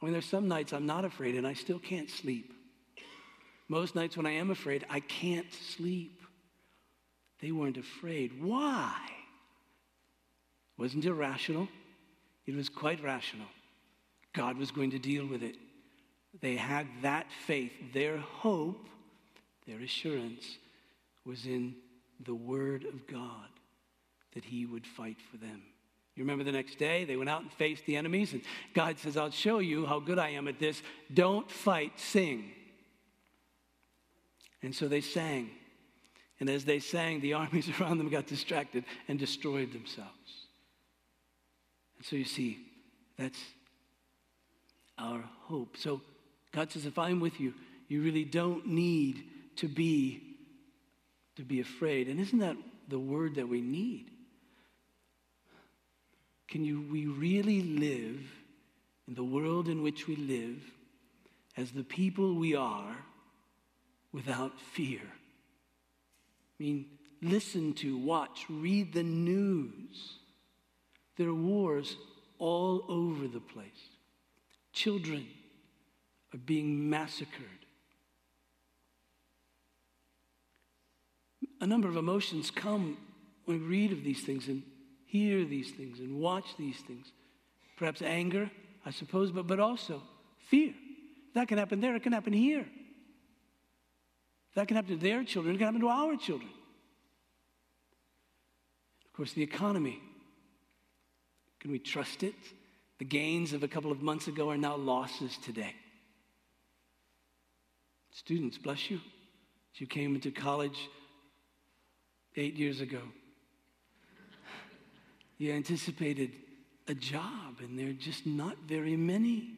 I 0.00 0.04
mean, 0.04 0.12
there's 0.12 0.26
some 0.26 0.48
nights 0.48 0.72
I'm 0.72 0.86
not 0.86 1.04
afraid 1.04 1.34
and 1.34 1.46
I 1.46 1.54
still 1.54 1.78
can't 1.78 2.10
sleep. 2.10 2.52
Most 3.68 3.94
nights 3.94 4.16
when 4.16 4.26
I 4.26 4.32
am 4.32 4.50
afraid, 4.50 4.84
I 4.90 5.00
can't 5.00 5.50
sleep. 5.52 6.20
They 7.40 7.52
weren't 7.52 7.78
afraid. 7.78 8.42
Why? 8.42 8.94
It 9.06 10.82
wasn't 10.82 11.06
irrational, 11.06 11.68
it 12.46 12.54
was 12.54 12.68
quite 12.68 13.02
rational. 13.02 13.46
God 14.34 14.58
was 14.58 14.70
going 14.70 14.90
to 14.90 14.98
deal 14.98 15.26
with 15.26 15.42
it. 15.42 15.56
They 16.40 16.56
had 16.56 16.86
that 17.02 17.26
faith. 17.46 17.72
Their 17.92 18.18
hope, 18.18 18.88
their 19.66 19.80
assurance 19.80 20.58
was 21.24 21.46
in 21.46 21.76
the 22.20 22.34
word 22.34 22.84
of 22.84 23.06
God 23.06 23.48
that 24.34 24.44
he 24.44 24.66
would 24.66 24.86
fight 24.86 25.18
for 25.30 25.36
them. 25.36 25.62
You 26.16 26.22
remember 26.22 26.44
the 26.44 26.52
next 26.52 26.78
day, 26.78 27.04
they 27.04 27.16
went 27.16 27.30
out 27.30 27.42
and 27.42 27.52
faced 27.52 27.86
the 27.86 27.96
enemies, 27.96 28.32
and 28.32 28.42
God 28.72 28.98
says, 28.98 29.16
I'll 29.16 29.30
show 29.30 29.58
you 29.58 29.84
how 29.84 29.98
good 29.98 30.18
I 30.18 30.30
am 30.30 30.46
at 30.46 30.60
this. 30.60 30.80
Don't 31.12 31.50
fight, 31.50 31.98
sing. 31.98 32.52
And 34.62 34.74
so 34.74 34.86
they 34.86 35.00
sang. 35.00 35.50
And 36.38 36.48
as 36.48 36.64
they 36.64 36.78
sang, 36.78 37.20
the 37.20 37.32
armies 37.34 37.68
around 37.80 37.98
them 37.98 38.08
got 38.10 38.26
distracted 38.26 38.84
and 39.08 39.18
destroyed 39.18 39.72
themselves. 39.72 40.10
And 41.96 42.06
so 42.06 42.16
you 42.16 42.24
see, 42.24 42.58
that's 43.18 43.40
our 44.98 45.24
hope. 45.42 45.76
So 45.76 46.00
God 46.52 46.70
says, 46.70 46.86
if 46.86 46.98
I'm 46.98 47.18
with 47.18 47.40
you, 47.40 47.54
you 47.88 48.02
really 48.02 48.24
don't 48.24 48.66
need 48.66 49.24
to 49.56 49.68
be 49.68 50.33
to 51.36 51.42
be 51.42 51.60
afraid. 51.60 52.08
And 52.08 52.20
isn't 52.20 52.38
that 52.38 52.56
the 52.88 52.98
word 52.98 53.36
that 53.36 53.48
we 53.48 53.60
need? 53.60 54.10
Can 56.48 56.64
you 56.64 56.82
we 56.90 57.06
really 57.06 57.62
live 57.62 58.20
in 59.08 59.14
the 59.14 59.24
world 59.24 59.68
in 59.68 59.82
which 59.82 60.06
we 60.06 60.16
live 60.16 60.62
as 61.56 61.72
the 61.72 61.82
people 61.82 62.34
we 62.34 62.54
are 62.54 62.96
without 64.12 64.60
fear? 64.60 65.00
I 65.02 66.62
mean, 66.62 66.86
listen 67.20 67.72
to, 67.74 67.96
watch, 67.96 68.44
read 68.48 68.92
the 68.92 69.02
news. 69.02 70.18
There 71.16 71.28
are 71.28 71.34
wars 71.34 71.96
all 72.38 72.84
over 72.88 73.26
the 73.26 73.40
place. 73.40 73.70
Children 74.72 75.26
are 76.32 76.38
being 76.38 76.88
massacred. 76.90 77.63
A 81.64 81.66
number 81.66 81.88
of 81.88 81.96
emotions 81.96 82.50
come 82.50 82.98
when 83.46 83.58
we 83.58 83.66
read 83.66 83.90
of 83.90 84.04
these 84.04 84.22
things 84.22 84.48
and 84.48 84.62
hear 85.06 85.46
these 85.46 85.70
things 85.70 85.98
and 85.98 86.20
watch 86.20 86.44
these 86.58 86.76
things. 86.80 87.10
Perhaps 87.78 88.02
anger, 88.02 88.50
I 88.84 88.90
suppose, 88.90 89.32
but, 89.32 89.46
but 89.46 89.58
also 89.58 90.02
fear. 90.50 90.74
That 91.32 91.48
can 91.48 91.56
happen 91.56 91.80
there, 91.80 91.96
it 91.96 92.02
can 92.02 92.12
happen 92.12 92.34
here. 92.34 92.66
That 94.54 94.68
can 94.68 94.76
happen 94.76 94.90
to 94.90 95.02
their 95.02 95.24
children, 95.24 95.54
it 95.54 95.58
can 95.58 95.68
happen 95.68 95.80
to 95.80 95.88
our 95.88 96.16
children. 96.16 96.50
Of 99.06 99.14
course, 99.14 99.32
the 99.32 99.42
economy. 99.42 100.02
Can 101.60 101.70
we 101.70 101.78
trust 101.78 102.22
it? 102.24 102.34
The 102.98 103.06
gains 103.06 103.54
of 103.54 103.62
a 103.62 103.68
couple 103.68 103.90
of 103.90 104.02
months 104.02 104.28
ago 104.28 104.50
are 104.50 104.58
now 104.58 104.76
losses 104.76 105.38
today. 105.38 105.74
Students, 108.10 108.58
bless 108.58 108.90
you. 108.90 108.96
As 109.74 109.80
you 109.80 109.86
came 109.86 110.14
into 110.14 110.30
college 110.30 110.90
eight 112.36 112.54
years 112.54 112.80
ago, 112.80 113.00
you 115.38 115.52
anticipated 115.52 116.32
a 116.86 116.94
job, 116.94 117.60
and 117.60 117.78
there 117.78 117.88
are 117.88 117.92
just 117.92 118.26
not 118.26 118.56
very 118.66 118.96
many. 118.96 119.54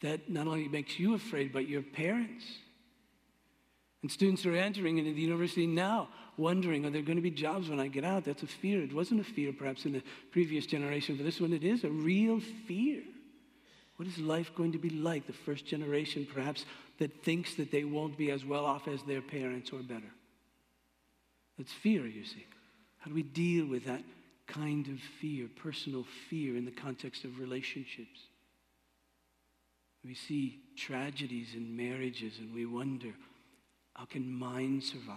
That 0.00 0.28
not 0.28 0.46
only 0.46 0.68
makes 0.68 0.98
you 0.98 1.14
afraid, 1.14 1.52
but 1.52 1.68
your 1.68 1.82
parents. 1.82 2.44
And 4.02 4.10
students 4.10 4.44
are 4.46 4.54
entering 4.54 4.98
into 4.98 5.12
the 5.12 5.20
university 5.20 5.66
now, 5.66 6.08
wondering, 6.36 6.84
are 6.84 6.90
there 6.90 7.02
going 7.02 7.16
to 7.16 7.22
be 7.22 7.30
jobs 7.30 7.68
when 7.68 7.78
I 7.78 7.86
get 7.86 8.04
out? 8.04 8.24
That's 8.24 8.42
a 8.42 8.48
fear. 8.48 8.82
It 8.82 8.92
wasn't 8.92 9.20
a 9.20 9.24
fear, 9.24 9.52
perhaps, 9.52 9.84
in 9.84 9.92
the 9.92 10.02
previous 10.32 10.66
generation, 10.66 11.16
but 11.16 11.24
this 11.24 11.40
one 11.40 11.52
it 11.52 11.62
is 11.62 11.84
a 11.84 11.90
real 11.90 12.40
fear. 12.66 13.02
What 13.96 14.08
is 14.08 14.18
life 14.18 14.52
going 14.56 14.72
to 14.72 14.78
be 14.78 14.90
like? 14.90 15.26
The 15.28 15.32
first 15.32 15.66
generation, 15.66 16.26
perhaps, 16.32 16.64
that 16.98 17.22
thinks 17.22 17.54
that 17.54 17.70
they 17.70 17.84
won't 17.84 18.18
be 18.18 18.32
as 18.32 18.44
well 18.44 18.64
off 18.64 18.88
as 18.88 19.02
their 19.04 19.22
parents 19.22 19.70
or 19.70 19.82
better. 19.82 20.10
That's 21.62 21.74
fear, 21.74 22.04
you 22.08 22.24
see. 22.24 22.44
How 22.98 23.08
do 23.08 23.14
we 23.14 23.22
deal 23.22 23.66
with 23.66 23.84
that 23.84 24.02
kind 24.48 24.88
of 24.88 24.98
fear, 25.20 25.48
personal 25.62 26.04
fear, 26.28 26.56
in 26.56 26.64
the 26.64 26.72
context 26.72 27.22
of 27.24 27.38
relationships? 27.38 28.18
We 30.04 30.16
see 30.16 30.58
tragedies 30.76 31.54
in 31.54 31.76
marriages 31.76 32.38
and 32.40 32.52
we 32.52 32.66
wonder, 32.66 33.12
how 33.94 34.06
can 34.06 34.28
mine 34.28 34.80
survive? 34.80 35.14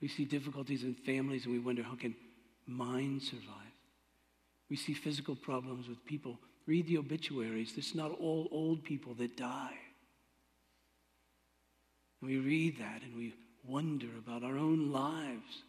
We 0.00 0.06
see 0.06 0.24
difficulties 0.24 0.84
in 0.84 0.94
families 0.94 1.46
and 1.46 1.52
we 1.52 1.58
wonder, 1.58 1.82
how 1.82 1.96
can 1.96 2.14
mine 2.68 3.20
survive? 3.20 3.74
We 4.70 4.76
see 4.76 4.94
physical 4.94 5.34
problems 5.34 5.88
with 5.88 6.06
people. 6.06 6.38
Read 6.64 6.86
the 6.86 6.98
obituaries. 6.98 7.72
It's 7.76 7.96
not 7.96 8.12
all 8.20 8.46
old 8.52 8.84
people 8.84 9.14
that 9.14 9.36
die. 9.36 9.78
And 12.20 12.30
we 12.30 12.38
read 12.38 12.78
that 12.78 13.02
and 13.02 13.16
we 13.16 13.34
wonder 13.68 14.08
about 14.18 14.42
our 14.42 14.56
own 14.56 14.90
lives. 14.90 15.62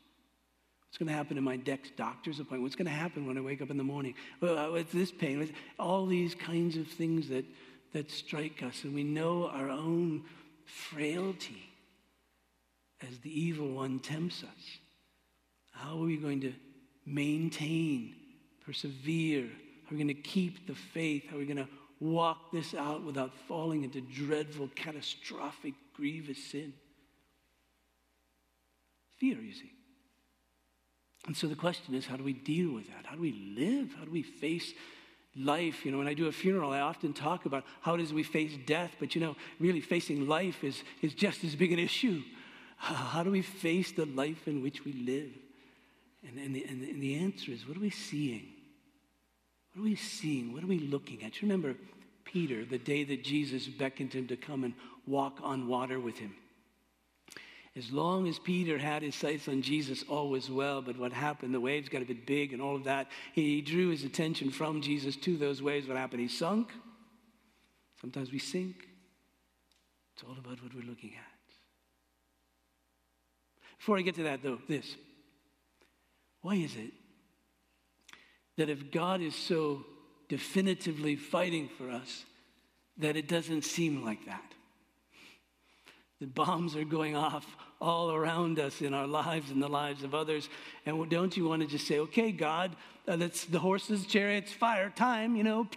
What's 0.88 0.98
going 0.98 1.08
to 1.08 1.14
happen 1.14 1.38
in 1.38 1.44
my 1.44 1.58
next 1.58 1.96
doctor's 1.98 2.40
appointment? 2.40 2.64
What's 2.64 2.76
going 2.76 2.88
to 2.88 2.92
happen 2.92 3.28
when 3.28 3.38
I 3.38 3.42
wake 3.42 3.62
up 3.62 3.70
in 3.70 3.78
the 3.78 3.84
morning? 3.84 4.16
Well, 4.42 4.58
uh, 4.58 4.72
with 4.72 4.92
this 4.92 5.12
pain, 5.12 5.54
all 5.78 6.08
these 6.08 6.34
kinds 6.34 6.78
of 6.78 6.88
things 6.88 7.30
that, 7.30 7.46
that 7.94 8.10
strike 8.10 8.64
us, 8.64 8.84
and 8.84 8.96
we 8.96 9.04
know 9.04 9.48
our 9.48 9.70
own 9.70 10.24
frailty 10.66 11.70
as 13.08 13.20
the 13.20 13.40
evil 13.40 13.70
one 13.70 14.00
tempts 14.00 14.44
us. 14.44 14.80
How 15.72 15.94
are 15.94 16.06
we 16.06 16.18
going 16.18 16.42
to 16.42 16.54
maintain, 17.06 18.16
persevere? 18.66 19.48
How 19.86 19.96
are 19.96 19.98
we 19.98 20.04
going 20.04 20.08
to 20.08 20.14
keep 20.16 20.66
the 20.66 20.76
faith? 20.76 21.26
How 21.30 21.36
are 21.36 21.40
we 21.40 21.46
going 21.46 21.58
to 21.58 21.70
walk 22.00 22.52
this 22.52 22.74
out 22.74 23.04
without 23.04 23.32
falling 23.48 23.84
into 23.84 24.02
dreadful, 24.02 24.70
catastrophic, 24.76 25.76
grievous 25.94 26.44
sin? 26.44 26.74
Fear, 29.20 29.38
you 29.42 29.54
see. 29.54 29.72
And 31.28 31.36
so 31.36 31.48
the 31.48 31.56
question 31.56 31.94
is, 31.94 32.06
how 32.06 32.16
do 32.16 32.24
we 32.24 32.34
deal 32.34 32.74
with 32.74 32.88
that? 32.88 33.06
How 33.06 33.16
do 33.16 33.22
we 33.22 33.54
live? 33.56 33.94
How 33.98 34.06
do 34.06 34.12
we 34.12 34.24
face 34.24 34.74
life? 35.36 35.86
You 35.86 35.92
know, 35.92 35.98
when 35.98 36.08
I 36.08 36.14
do 36.14 36.28
a 36.28 36.32
funeral, 36.32 36.72
I 36.72 36.80
often 36.80 37.14
talk 37.14 37.46
about 37.46 37.66
how 37.82 37.96
is 37.96 38.14
we 38.14 38.24
face 38.24 38.54
death, 38.66 38.96
but 39.00 39.16
you 39.16 39.22
know, 39.22 39.36
really 39.60 39.82
facing 39.82 40.28
life 40.28 40.64
is, 40.64 40.82
is 41.02 41.14
just 41.14 41.44
as 41.44 41.56
big 41.56 41.74
an 41.74 41.80
issue. 41.80 42.24
How 42.78 43.24
do 43.24 43.32
we 43.32 43.42
face 43.42 43.92
the 43.92 44.06
life 44.06 44.48
in 44.48 44.64
which 44.64 44.86
we 44.86 44.94
live? 44.94 45.32
And, 46.28 46.38
and, 46.38 46.56
the, 46.56 46.64
and, 46.64 46.82
the, 46.82 46.90
and 46.90 47.04
the 47.04 47.16
answer 47.16 47.52
is, 47.52 47.68
what 47.68 47.76
are 47.76 47.82
we 47.82 47.90
seeing? 47.90 48.48
What 49.74 49.82
are 49.82 49.86
we 49.86 49.96
seeing? 49.96 50.54
What 50.54 50.64
are 50.64 50.68
we 50.68 50.80
looking 50.80 51.24
at? 51.24 51.42
You 51.42 51.48
remember 51.50 51.76
Peter, 52.24 52.64
the 52.64 52.78
day 52.78 53.04
that 53.04 53.24
Jesus 53.24 53.68
beckoned 53.68 54.14
him 54.14 54.28
to 54.28 54.38
come 54.38 54.64
and 54.64 54.74
walk 55.06 55.40
on 55.44 55.68
water 55.68 56.00
with 56.00 56.18
him. 56.18 56.34
As 57.76 57.92
long 57.92 58.28
as 58.28 58.40
Peter 58.40 58.78
had 58.78 59.04
his 59.04 59.16
sights 59.16 59.48
on 59.48 59.62
Jesus, 59.62 60.04
all 60.10 60.30
was 60.30 60.50
well. 60.50 60.82
But 60.82 60.98
what 60.98 61.14
happened? 61.14 61.54
The 61.54 61.60
waves 61.60 61.88
got 61.88 62.02
a 62.02 62.06
bit 62.06 62.26
big 62.26 62.52
and 62.52 62.62
all 62.62 62.76
of 62.76 62.84
that. 62.86 63.08
He 63.34 63.62
drew 63.62 63.90
his 63.90 64.04
attention 64.04 64.50
from 64.50 64.82
Jesus 64.82 65.16
to 65.18 65.38
those 65.38 65.62
waves. 65.62 65.88
What 65.88 65.98
happened? 65.98 66.22
He 66.22 66.28
sunk. 66.28 66.72
Sometimes 68.02 68.32
we 68.32 68.40
sink. 68.40 68.88
It's 70.16 70.24
all 70.24 70.36
about 70.38 70.62
what 70.64 70.74
we're 70.74 70.90
looking 70.90 71.12
at. 71.12 71.26
Before 73.78 73.98
I 73.98 74.02
get 74.02 74.16
to 74.16 74.24
that, 74.24 74.44
though, 74.44 74.60
this. 74.68 74.96
Why 76.42 76.56
is 76.56 76.76
it 76.76 76.92
that 78.58 78.70
if 78.70 78.92
God 78.92 79.22
is 79.22 79.36
so 79.36 79.86
definitively 80.28 81.16
fighting 81.16 81.70
for 81.78 81.90
us, 81.90 82.26
that 82.98 83.16
it 83.16 83.30
doesn't 83.30 83.64
seem 83.64 84.04
like 84.04 84.26
that? 84.26 84.54
The 86.20 86.28
bombs 86.28 86.76
are 86.76 86.84
going 86.84 87.16
off 87.16 87.46
all 87.80 88.12
around 88.12 88.60
us 88.60 88.82
in 88.82 88.94
our 88.94 89.08
lives 89.08 89.52
and 89.52 89.64
the 89.64 89.70
lives 89.70 90.04
of 90.04 90.14
others. 90.14 90.50
And 90.86 91.10
don't 91.10 91.36
you 91.38 91.48
want 91.48 91.62
to 91.62 91.68
just 91.68 91.88
say, 91.88 92.00
okay, 92.00 92.32
God, 92.32 92.76
uh, 93.08 93.16
that's 93.16 93.46
the 93.46 93.60
horses, 93.60 94.06
chariots, 94.06 94.52
fire, 94.52 94.90
time, 94.90 95.38
you 95.38 95.44
know, 95.44 95.68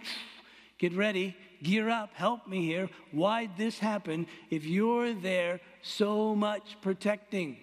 get 0.77 0.93
ready, 0.93 1.35
gear 1.61 1.89
up, 1.89 2.13
help 2.13 2.45
me 2.45 2.65
here. 2.65 2.89
Why'd 3.11 3.57
this 3.57 3.79
happen 3.79 4.27
if 4.49 4.65
you're 4.65 5.13
there 5.13 5.61
so 5.81 6.35
much 6.35 6.75
protecting? 6.81 7.57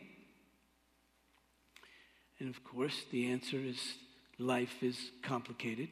And 2.38 2.48
of 2.48 2.64
course, 2.64 3.04
the 3.10 3.30
answer 3.30 3.58
is 3.58 3.78
life 4.38 4.82
is 4.82 4.96
complicated. 5.22 5.88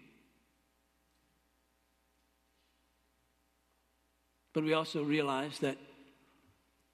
But 4.55 4.65
we 4.65 4.73
also 4.73 5.03
realize 5.03 5.59
that 5.59 5.77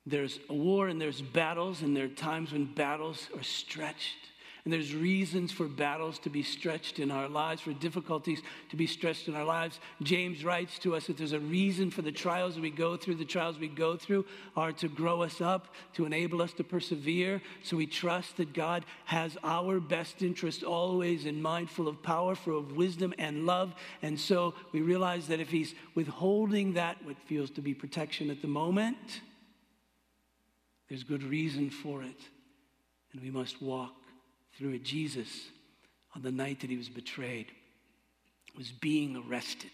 there's 0.07 0.39
a 0.49 0.55
war 0.55 0.89
and 0.89 1.01
there's 1.01 1.23
battles, 1.23 1.83
and 1.83 1.97
there 1.97 2.05
are 2.05 2.09
times 2.09 2.53
when 2.53 2.67
battles 2.67 3.29
are 3.37 3.43
stretched. 3.43 4.17
And 4.65 4.73
there's 4.73 4.95
reasons 4.95 5.53
for 5.53 5.69
battles 5.69 6.19
to 6.21 6.31
be 6.31 6.43
stretched 6.43 6.99
in 6.99 7.11
our 7.11 7.29
lives, 7.29 7.61
for 7.61 7.75
difficulties 7.75 8.41
to 8.71 8.77
be 8.77 8.87
stretched 8.87 9.29
in 9.29 9.35
our 9.35 9.45
lives. 9.45 9.79
James 10.03 10.43
writes 10.43 10.79
to 10.79 10.97
us 10.97 11.07
that 11.07 11.19
there's 11.19 11.35
a 11.35 11.41
reason 11.41 11.91
for 11.91 12.01
the 12.01 12.11
trials 12.11 12.59
we 12.59 12.71
go 12.71 12.97
through. 12.97 13.17
The 13.17 13.27
trials 13.27 13.59
we 13.59 13.69
go 13.69 13.99
through 13.99 14.25
are 14.57 14.73
to 14.73 14.89
grow 14.89 15.23
us 15.23 15.43
up, 15.43 15.75
to 15.95 16.07
enable 16.07 16.41
us 16.41 16.55
to 16.55 16.65
persevere. 16.65 17.43
So 17.63 17.77
we 17.77 17.87
trust 17.87 18.39
that 18.39 18.55
God 18.55 18.87
has 19.05 19.37
our 19.43 19.81
best 19.81 20.23
interest 20.23 20.63
always 20.63 21.27
in 21.27 21.43
mind, 21.43 21.69
full 21.69 21.89
of 21.89 22.03
power, 22.03 22.35
full 22.35 22.59
of 22.59 22.73
wisdom 22.73 23.13
and 23.19 23.45
love. 23.45 23.75
And 24.01 24.19
so 24.19 24.55
we 24.73 24.81
realize 24.81 25.29
that 25.29 25.41
if 25.41 25.51
He's 25.51 25.75
withholding 25.95 26.73
that, 26.73 27.05
what 27.05 27.19
feels 27.27 27.51
to 27.51 27.61
be 27.61 27.75
protection 27.75 28.31
at 28.31 28.41
the 28.41 28.49
moment, 28.49 29.21
there's 30.89 31.05
good 31.05 31.23
reason 31.23 31.71
for 31.71 32.03
it. 32.03 32.21
And 33.13 33.23
we 33.23 33.31
must 33.31 33.63
walk 33.63 33.95
through 34.57 34.75
it. 34.75 34.85
Jesus, 34.85 35.29
on 36.15 36.23
the 36.23 36.33
night 36.33 36.61
that 36.61 36.71
he 36.71 36.77
was 36.77 36.89
betrayed, 36.89 37.53
was 38.57 38.71
being 38.71 39.23
arrested. 39.29 39.71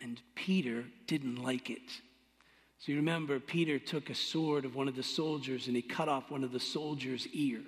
And 0.00 0.20
Peter 0.34 0.84
didn't 1.06 1.42
like 1.42 1.70
it. 1.70 1.88
So 2.78 2.92
you 2.92 2.96
remember, 2.96 3.38
Peter 3.38 3.78
took 3.78 4.08
a 4.08 4.14
sword 4.14 4.64
of 4.64 4.74
one 4.74 4.88
of 4.88 4.96
the 4.96 5.02
soldiers 5.02 5.66
and 5.66 5.76
he 5.76 5.82
cut 5.82 6.08
off 6.08 6.30
one 6.30 6.42
of 6.42 6.52
the 6.52 6.60
soldiers' 6.60 7.26
ear, 7.32 7.60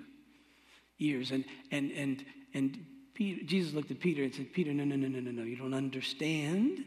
ears. 0.99 1.31
And, 1.31 1.45
and, 1.71 1.91
and, 1.91 2.25
and 2.55 2.85
Peter, 3.13 3.45
Jesus 3.45 3.73
looked 3.73 3.91
at 3.91 3.99
Peter 3.99 4.23
and 4.23 4.33
said, 4.33 4.51
Peter, 4.51 4.73
no, 4.73 4.83
no, 4.83 4.95
no, 4.95 5.07
no, 5.07 5.19
no, 5.19 5.31
no, 5.31 5.43
you 5.43 5.55
don't 5.55 5.75
understand. 5.75 6.83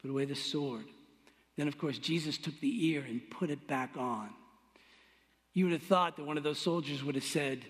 Put 0.00 0.10
away 0.10 0.26
the 0.26 0.36
sword. 0.36 0.84
Then, 1.56 1.68
of 1.68 1.78
course, 1.78 1.98
Jesus 1.98 2.36
took 2.36 2.58
the 2.60 2.88
ear 2.88 3.04
and 3.06 3.20
put 3.30 3.50
it 3.50 3.66
back 3.66 3.96
on. 3.96 4.30
You 5.52 5.66
would 5.66 5.72
have 5.72 5.82
thought 5.82 6.16
that 6.16 6.24
one 6.24 6.36
of 6.36 6.42
those 6.42 6.58
soldiers 6.58 7.04
would 7.04 7.14
have 7.14 7.24
said, 7.24 7.64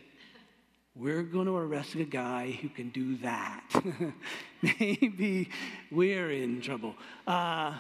We're 0.95 1.23
going 1.23 1.47
to 1.47 1.57
arrest 1.57 1.95
a 1.97 2.05
guy 2.05 2.51
who 2.51 2.71
can 2.71 2.89
do 2.89 3.19
that. 3.19 3.63
Maybe 4.63 5.51
we're 5.91 6.31
in 6.31 6.63
trouble. 6.63 6.95
Uh, 7.27 7.75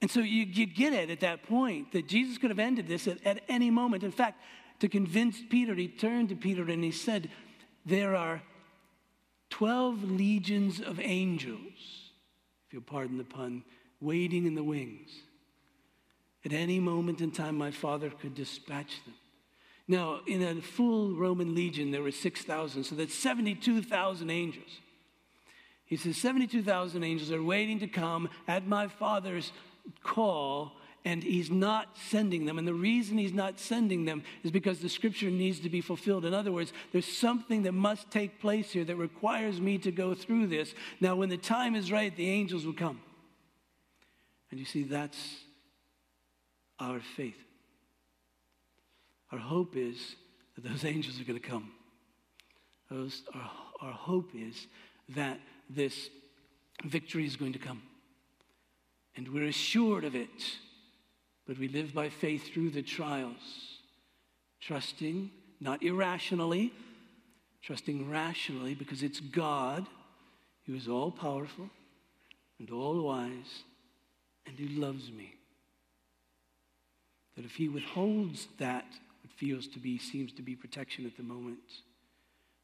and 0.00 0.10
so 0.10 0.18
you, 0.18 0.46
you 0.46 0.66
get 0.66 0.92
it 0.92 1.10
at 1.10 1.20
that 1.20 1.44
point 1.44 1.92
that 1.92 2.08
Jesus 2.08 2.36
could 2.38 2.50
have 2.50 2.58
ended 2.58 2.88
this 2.88 3.06
at, 3.06 3.24
at 3.24 3.42
any 3.48 3.70
moment. 3.70 4.02
In 4.02 4.10
fact, 4.10 4.42
to 4.80 4.88
convince 4.88 5.40
Peter, 5.48 5.76
he 5.76 5.86
turned 5.86 6.30
to 6.30 6.34
Peter 6.34 6.68
and 6.68 6.82
he 6.82 6.90
said, 6.90 7.30
There 7.86 8.16
are 8.16 8.42
12 9.50 10.02
legions 10.10 10.80
of 10.80 10.98
angels, 10.98 12.10
if 12.66 12.72
you'll 12.72 12.82
pardon 12.82 13.16
the 13.16 13.22
pun, 13.22 13.62
waiting 14.02 14.46
in 14.46 14.54
the 14.54 14.62
wings. 14.62 15.10
At 16.44 16.52
any 16.52 16.80
moment 16.80 17.20
in 17.20 17.30
time, 17.30 17.56
my 17.56 17.70
Father 17.70 18.10
could 18.10 18.34
dispatch 18.34 19.02
them. 19.04 19.14
Now, 19.88 20.20
in 20.26 20.42
a 20.42 20.60
full 20.60 21.14
Roman 21.14 21.54
legion, 21.54 21.90
there 21.90 22.02
were 22.02 22.10
6,000, 22.10 22.84
so 22.84 22.94
that's 22.94 23.14
72,000 23.14 24.30
angels. 24.30 24.80
He 25.84 25.96
says, 25.96 26.16
72,000 26.16 27.02
angels 27.02 27.30
are 27.30 27.42
waiting 27.42 27.78
to 27.80 27.86
come 27.86 28.28
at 28.48 28.66
my 28.66 28.88
Father's 28.88 29.52
call 30.02 30.72
and 31.04 31.22
he's 31.22 31.50
not 31.50 31.96
sending 32.10 32.44
them. 32.44 32.58
And 32.58 32.66
the 32.66 32.74
reason 32.74 33.18
he's 33.18 33.32
not 33.32 33.58
sending 33.58 34.04
them 34.04 34.22
is 34.44 34.50
because 34.50 34.78
the 34.78 34.88
scripture 34.88 35.30
needs 35.30 35.60
to 35.60 35.68
be 35.68 35.80
fulfilled. 35.80 36.24
In 36.24 36.32
other 36.32 36.52
words, 36.52 36.72
there's 36.92 37.06
something 37.06 37.64
that 37.64 37.72
must 37.72 38.10
take 38.10 38.40
place 38.40 38.70
here 38.70 38.84
that 38.84 38.96
requires 38.96 39.60
me 39.60 39.78
to 39.78 39.90
go 39.90 40.14
through 40.14 40.46
this. 40.46 40.74
Now, 41.00 41.16
when 41.16 41.28
the 41.28 41.36
time 41.36 41.74
is 41.74 41.90
right, 41.90 42.14
the 42.16 42.30
angels 42.30 42.64
will 42.64 42.72
come. 42.72 43.00
And 44.52 44.60
you 44.60 44.66
see, 44.66 44.82
that's 44.82 45.38
our 46.78 47.00
faith. 47.00 47.42
Our 49.32 49.38
hope 49.38 49.76
is 49.76 50.14
that 50.54 50.68
those 50.68 50.84
angels 50.92 51.18
are 51.18 51.24
going 51.24 51.40
to 51.40 51.48
come. 51.48 51.72
Those, 52.90 53.22
our, 53.34 53.50
our 53.80 53.92
hope 53.92 54.32
is 54.34 54.66
that 55.08 55.40
this 55.70 56.10
victory 56.84 57.26
is 57.26 57.36
going 57.36 57.54
to 57.54 57.58
come 57.58 57.80
and 59.16 59.26
we're 59.28 59.48
assured 59.48 60.04
of 60.04 60.14
it. 60.14 60.58
But 61.46 61.58
we 61.58 61.68
live 61.68 61.94
by 61.94 62.10
faith 62.10 62.52
through 62.52 62.70
the 62.70 62.82
trials, 62.82 63.78
trusting 64.60 65.30
not 65.60 65.82
irrationally, 65.82 66.72
trusting 67.62 68.10
rationally 68.10 68.74
because 68.74 69.02
it's 69.02 69.18
God 69.18 69.86
who 70.66 70.74
is 70.74 70.88
all 70.88 71.10
powerful 71.10 71.70
and 72.58 72.70
all 72.70 73.00
wise 73.02 73.64
and 74.46 74.58
who 74.58 74.80
loves 74.80 75.10
me. 75.10 75.34
That 77.36 77.44
if 77.44 77.56
he 77.56 77.68
withholds 77.68 78.48
that, 78.58 78.84
what 79.22 79.32
feels 79.36 79.66
to 79.68 79.78
be, 79.78 79.98
seems 79.98 80.32
to 80.34 80.42
be 80.42 80.54
protection 80.54 81.06
at 81.06 81.16
the 81.16 81.22
moment, 81.22 81.58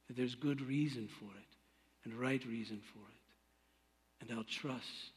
that 0.07 0.17
there's 0.17 0.35
good 0.35 0.61
reason 0.61 1.09
for 1.09 1.27
it 1.37 1.47
and 2.05 2.15
right 2.15 2.45
reason 2.47 2.81
for 2.93 2.99
it. 2.99 4.29
And 4.29 4.37
I'll 4.37 4.45
trust 4.45 5.13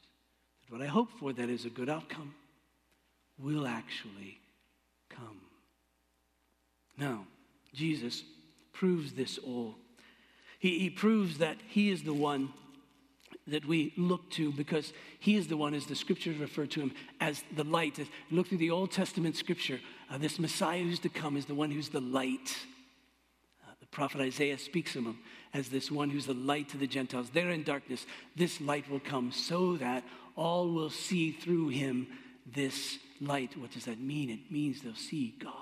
that 0.60 0.72
what 0.72 0.82
I 0.82 0.86
hope 0.86 1.10
for 1.18 1.32
that 1.32 1.48
is 1.48 1.64
a 1.64 1.70
good 1.70 1.88
outcome 1.88 2.34
will 3.38 3.66
actually 3.66 4.38
come. 5.08 5.40
Now, 6.96 7.26
Jesus 7.74 8.22
proves 8.72 9.12
this 9.12 9.38
all. 9.38 9.74
He, 10.58 10.78
he 10.78 10.90
proves 10.90 11.38
that 11.38 11.56
he 11.68 11.90
is 11.90 12.02
the 12.02 12.14
one 12.14 12.52
that 13.46 13.64
we 13.64 13.92
look 13.96 14.30
to 14.30 14.52
because 14.52 14.92
he 15.18 15.36
is 15.36 15.48
the 15.48 15.56
one, 15.56 15.74
as 15.74 15.86
the 15.86 15.96
scriptures 15.96 16.38
refer 16.38 16.66
to 16.66 16.80
him, 16.80 16.92
as 17.20 17.42
the 17.54 17.64
light. 17.64 17.98
As 17.98 18.06
look 18.30 18.48
through 18.48 18.58
the 18.58 18.70
Old 18.70 18.92
Testament 18.92 19.36
scripture, 19.36 19.80
uh, 20.10 20.18
this 20.18 20.38
Messiah 20.38 20.82
who's 20.82 21.00
to 21.00 21.08
come 21.08 21.36
is 21.36 21.46
the 21.46 21.54
one 21.54 21.70
who's 21.70 21.88
the 21.88 22.00
light. 22.00 22.56
Uh, 23.66 23.72
the 23.80 23.86
prophet 23.86 24.20
Isaiah 24.20 24.58
speaks 24.58 24.94
of 24.94 25.04
him 25.04 25.18
as 25.54 25.68
this 25.68 25.90
one 25.90 26.10
who's 26.10 26.26
the 26.26 26.34
light 26.34 26.68
to 26.70 26.78
the 26.78 26.86
Gentiles. 26.86 27.30
They're 27.30 27.50
in 27.50 27.64
darkness. 27.64 28.06
This 28.36 28.60
light 28.60 28.88
will 28.88 29.00
come 29.00 29.32
so 29.32 29.76
that 29.76 30.04
all 30.36 30.68
will 30.70 30.90
see 30.90 31.32
through 31.32 31.68
him 31.68 32.06
this 32.54 32.98
light. 33.20 33.56
What 33.56 33.72
does 33.72 33.84
that 33.84 34.00
mean? 34.00 34.30
It 34.30 34.50
means 34.50 34.82
they'll 34.82 34.94
see 34.94 35.34
God. 35.38 35.52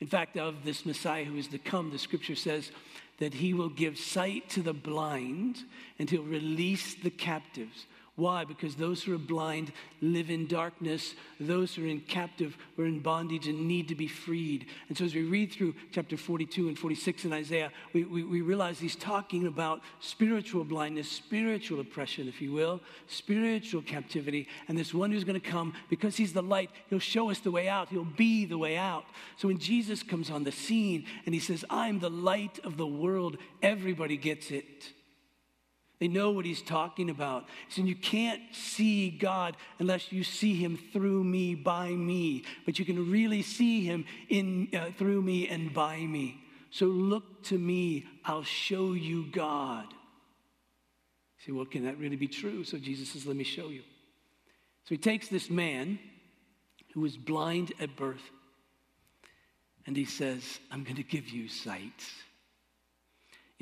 In 0.00 0.06
fact, 0.06 0.36
of 0.36 0.64
this 0.64 0.84
Messiah 0.84 1.24
who 1.24 1.36
is 1.36 1.48
to 1.48 1.58
come, 1.58 1.90
the 1.90 1.98
scripture 1.98 2.34
says 2.34 2.70
that 3.18 3.34
he 3.34 3.54
will 3.54 3.68
give 3.68 3.98
sight 3.98 4.48
to 4.50 4.62
the 4.62 4.72
blind 4.72 5.64
and 5.98 6.10
he'll 6.10 6.22
release 6.22 6.94
the 6.94 7.10
captives. 7.10 7.86
Why? 8.16 8.44
Because 8.44 8.76
those 8.76 9.02
who 9.02 9.12
are 9.12 9.18
blind 9.18 9.72
live 10.00 10.30
in 10.30 10.46
darkness. 10.46 11.14
Those 11.40 11.74
who 11.74 11.84
are 11.84 11.88
in 11.88 12.00
captive 12.00 12.56
are 12.78 12.84
in 12.84 13.00
bondage 13.00 13.48
and 13.48 13.66
need 13.66 13.88
to 13.88 13.96
be 13.96 14.06
freed. 14.06 14.66
And 14.88 14.96
so, 14.96 15.04
as 15.04 15.16
we 15.16 15.22
read 15.22 15.50
through 15.50 15.74
chapter 15.90 16.16
42 16.16 16.68
and 16.68 16.78
46 16.78 17.24
in 17.24 17.32
Isaiah, 17.32 17.72
we, 17.92 18.04
we, 18.04 18.22
we 18.22 18.40
realize 18.40 18.78
he's 18.78 18.94
talking 18.94 19.48
about 19.48 19.80
spiritual 19.98 20.62
blindness, 20.62 21.10
spiritual 21.10 21.80
oppression, 21.80 22.28
if 22.28 22.40
you 22.40 22.52
will, 22.52 22.80
spiritual 23.08 23.82
captivity. 23.82 24.46
And 24.68 24.78
this 24.78 24.94
one 24.94 25.10
who's 25.10 25.24
going 25.24 25.40
to 25.40 25.50
come, 25.50 25.74
because 25.90 26.16
he's 26.16 26.32
the 26.32 26.42
light, 26.42 26.70
he'll 26.90 27.00
show 27.00 27.30
us 27.30 27.40
the 27.40 27.50
way 27.50 27.68
out. 27.68 27.88
He'll 27.88 28.04
be 28.04 28.44
the 28.44 28.58
way 28.58 28.76
out. 28.76 29.06
So, 29.38 29.48
when 29.48 29.58
Jesus 29.58 30.04
comes 30.04 30.30
on 30.30 30.44
the 30.44 30.52
scene 30.52 31.06
and 31.26 31.34
he 31.34 31.40
says, 31.40 31.64
I'm 31.68 31.98
the 31.98 32.10
light 32.10 32.60
of 32.62 32.76
the 32.76 32.86
world, 32.86 33.38
everybody 33.60 34.16
gets 34.16 34.52
it. 34.52 34.92
They 36.00 36.08
know 36.08 36.32
what 36.32 36.44
he's 36.44 36.62
talking 36.62 37.08
about. 37.08 37.44
He 37.68 37.74
said, 37.74 37.88
You 37.88 37.94
can't 37.94 38.42
see 38.52 39.10
God 39.10 39.56
unless 39.78 40.10
you 40.12 40.24
see 40.24 40.54
him 40.54 40.78
through 40.92 41.24
me, 41.24 41.54
by 41.54 41.90
me. 41.90 42.44
But 42.66 42.78
you 42.78 42.84
can 42.84 43.10
really 43.10 43.42
see 43.42 43.84
him 43.84 44.04
in, 44.28 44.68
uh, 44.74 44.90
through 44.98 45.22
me 45.22 45.48
and 45.48 45.72
by 45.72 45.98
me. 45.98 46.40
So 46.70 46.86
look 46.86 47.44
to 47.44 47.58
me, 47.58 48.06
I'll 48.24 48.42
show 48.42 48.94
you 48.94 49.26
God. 49.30 49.86
You 49.88 51.46
say, 51.46 51.52
Well, 51.52 51.66
can 51.66 51.84
that 51.84 51.98
really 51.98 52.16
be 52.16 52.28
true? 52.28 52.64
So 52.64 52.78
Jesus 52.78 53.10
says, 53.10 53.26
Let 53.26 53.36
me 53.36 53.44
show 53.44 53.68
you. 53.68 53.82
So 54.84 54.88
he 54.88 54.98
takes 54.98 55.28
this 55.28 55.48
man 55.48 55.98
who 56.92 57.00
was 57.00 57.16
blind 57.16 57.72
at 57.80 57.96
birth 57.96 58.30
and 59.86 59.96
he 59.96 60.04
says, 60.04 60.58
I'm 60.70 60.82
going 60.82 60.96
to 60.96 61.02
give 61.02 61.28
you 61.28 61.48
sight. 61.48 62.04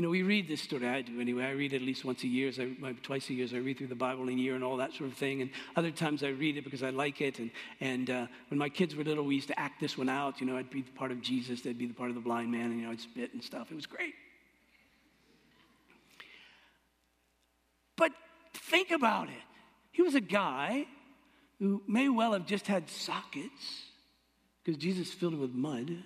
You 0.02 0.08
know, 0.08 0.10
we 0.10 0.24
read 0.24 0.48
this 0.48 0.60
story. 0.60 0.88
I 0.88 1.02
do 1.02 1.20
anyway. 1.20 1.44
I 1.44 1.52
read 1.52 1.72
it 1.72 1.76
at 1.76 1.82
least 1.82 2.04
once 2.04 2.24
a 2.24 2.26
year. 2.26 2.50
I, 2.58 2.92
twice 3.04 3.30
a 3.30 3.34
year, 3.34 3.46
I 3.54 3.58
read 3.58 3.78
through 3.78 3.86
the 3.86 3.94
Bible 3.94 4.24
in 4.24 4.30
a 4.30 4.42
year 4.42 4.56
and 4.56 4.64
all 4.64 4.78
that 4.78 4.92
sort 4.94 5.08
of 5.08 5.16
thing. 5.16 5.42
And 5.42 5.50
other 5.76 5.92
times 5.92 6.24
I 6.24 6.30
read 6.30 6.56
it 6.56 6.64
because 6.64 6.82
I 6.82 6.90
like 6.90 7.20
it. 7.20 7.38
And, 7.38 7.52
and 7.80 8.10
uh, 8.10 8.26
when 8.48 8.58
my 8.58 8.68
kids 8.68 8.96
were 8.96 9.04
little, 9.04 9.22
we 9.22 9.36
used 9.36 9.46
to 9.46 9.60
act 9.60 9.80
this 9.80 9.96
one 9.96 10.08
out. 10.08 10.40
You 10.40 10.48
know, 10.48 10.56
I'd 10.56 10.70
be 10.70 10.82
the 10.82 10.90
part 10.90 11.12
of 11.12 11.22
Jesus, 11.22 11.60
they'd 11.60 11.78
be 11.78 11.86
the 11.86 11.94
part 11.94 12.08
of 12.08 12.16
the 12.16 12.20
blind 12.20 12.50
man, 12.50 12.72
and, 12.72 12.80
you 12.80 12.84
know, 12.84 12.90
I'd 12.90 12.98
spit 12.98 13.32
and 13.32 13.44
stuff. 13.44 13.70
It 13.70 13.76
was 13.76 13.86
great. 13.86 14.14
But 17.96 18.10
think 18.54 18.90
about 18.90 19.28
it. 19.28 19.44
He 19.92 20.02
was 20.02 20.16
a 20.16 20.20
guy 20.20 20.86
who 21.60 21.80
may 21.86 22.08
well 22.08 22.32
have 22.32 22.46
just 22.46 22.66
had 22.66 22.90
sockets 22.90 23.84
because 24.64 24.82
Jesus 24.82 25.12
filled 25.12 25.34
him 25.34 25.40
with 25.40 25.52
mud. 25.52 25.96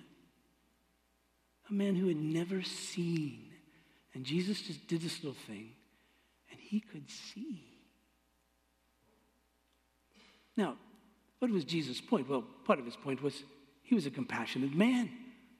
A 1.71 1.73
man 1.73 1.95
who 1.95 2.09
had 2.09 2.17
never 2.17 2.61
seen 2.61 3.46
and 4.17 4.25
Jesus 4.25 4.59
just 4.63 4.87
did 4.87 5.01
this 5.01 5.23
little 5.23 5.39
thing, 5.45 5.69
and 6.49 6.59
he 6.59 6.79
could 6.79 7.07
see. 7.07 7.61
Now, 10.57 10.75
what 11.37 11.51
was 11.51 11.63
Jesus' 11.63 12.01
point? 12.01 12.27
Well, 12.27 12.43
part 12.65 12.79
of 12.79 12.85
his 12.85 12.95
point 12.95 13.21
was 13.21 13.43
he 13.83 13.93
was 13.93 14.07
a 14.07 14.09
compassionate 14.09 14.73
man. 14.73 15.11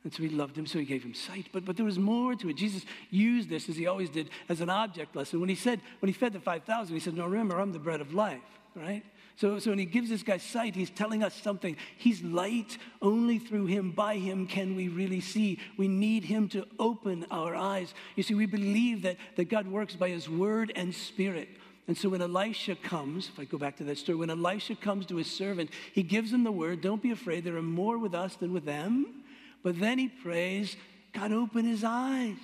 And 0.04 0.12
so 0.12 0.24
he 0.24 0.30
loved 0.30 0.58
him, 0.58 0.66
so 0.66 0.80
he 0.80 0.86
gave 0.86 1.04
him 1.04 1.14
sight. 1.14 1.50
But, 1.54 1.66
but 1.66 1.76
there 1.76 1.86
was 1.86 2.00
more 2.00 2.34
to 2.34 2.50
it. 2.50 2.56
Jesus 2.56 2.84
used 3.12 3.48
this, 3.48 3.70
as 3.70 3.76
he 3.76 3.86
always 3.86 4.10
did, 4.10 4.32
as 4.50 4.60
an 4.60 4.72
object 4.72 5.16
lesson. 5.16 5.40
When 5.40 5.50
he 5.50 5.56
said, 5.56 5.80
when 6.00 6.08
he 6.08 6.14
fed 6.14 6.34
the 6.34 6.40
5,000, 6.40 6.96
he 6.96 7.00
said, 7.00 7.14
No, 7.14 7.28
remember, 7.28 7.60
I'm 7.60 7.74
the 7.74 7.80
bread 7.80 8.02
of 8.02 8.12
life, 8.16 8.42
right? 8.76 9.04
So, 9.38 9.60
so 9.60 9.70
when 9.70 9.78
he 9.80 9.86
gives 9.86 10.10
this 10.10 10.24
guy 10.24 10.38
sight, 10.38 10.76
he's 10.76 10.90
telling 10.90 11.24
us 11.24 11.34
something. 11.36 11.78
He's 11.96 12.24
light. 12.24 12.80
Only 13.04 13.38
through 13.38 13.68
him, 13.68 13.92
by 13.92 14.16
him, 14.16 14.48
can 14.48 14.76
we 14.76 14.88
really 14.88 15.22
see. 15.22 15.60
We 15.78 15.88
need 15.88 16.24
him 16.26 16.50
to 16.50 16.66
open 16.80 17.26
our 17.30 17.56
eyes. 17.56 17.94
You 18.16 18.24
see, 18.24 18.34
we 18.34 18.48
believe 18.48 19.04
that, 19.04 19.18
that 19.36 19.46
God 19.46 19.68
works 19.68 19.96
by 19.96 20.10
his 20.10 20.28
word 20.28 20.74
and 20.76 20.94
spirit. 20.94 21.50
And 21.88 21.96
so 21.96 22.10
when 22.10 22.22
Elisha 22.22 22.76
comes, 22.76 23.30
if 23.30 23.40
I 23.40 23.46
go 23.46 23.60
back 23.60 23.78
to 23.78 23.84
that 23.86 24.00
story, 24.00 24.18
when 24.18 24.32
Elisha 24.32 24.76
comes 24.76 25.06
to 25.06 25.18
his 25.18 25.32
servant, 25.32 25.70
he 25.94 26.02
gives 26.02 26.34
him 26.34 26.44
the 26.44 26.52
word 26.52 26.82
don't 26.82 27.02
be 27.02 27.12
afraid, 27.12 27.44
there 27.44 27.56
are 27.58 27.62
more 27.62 28.00
with 28.00 28.16
us 28.16 28.36
than 28.36 28.54
with 28.54 28.66
them. 28.66 29.24
But 29.64 29.80
then 29.80 30.00
he 30.00 30.08
prays, 30.08 30.76
God, 31.14 31.32
open 31.32 31.66
his 31.66 31.84
eyes. 31.84 32.38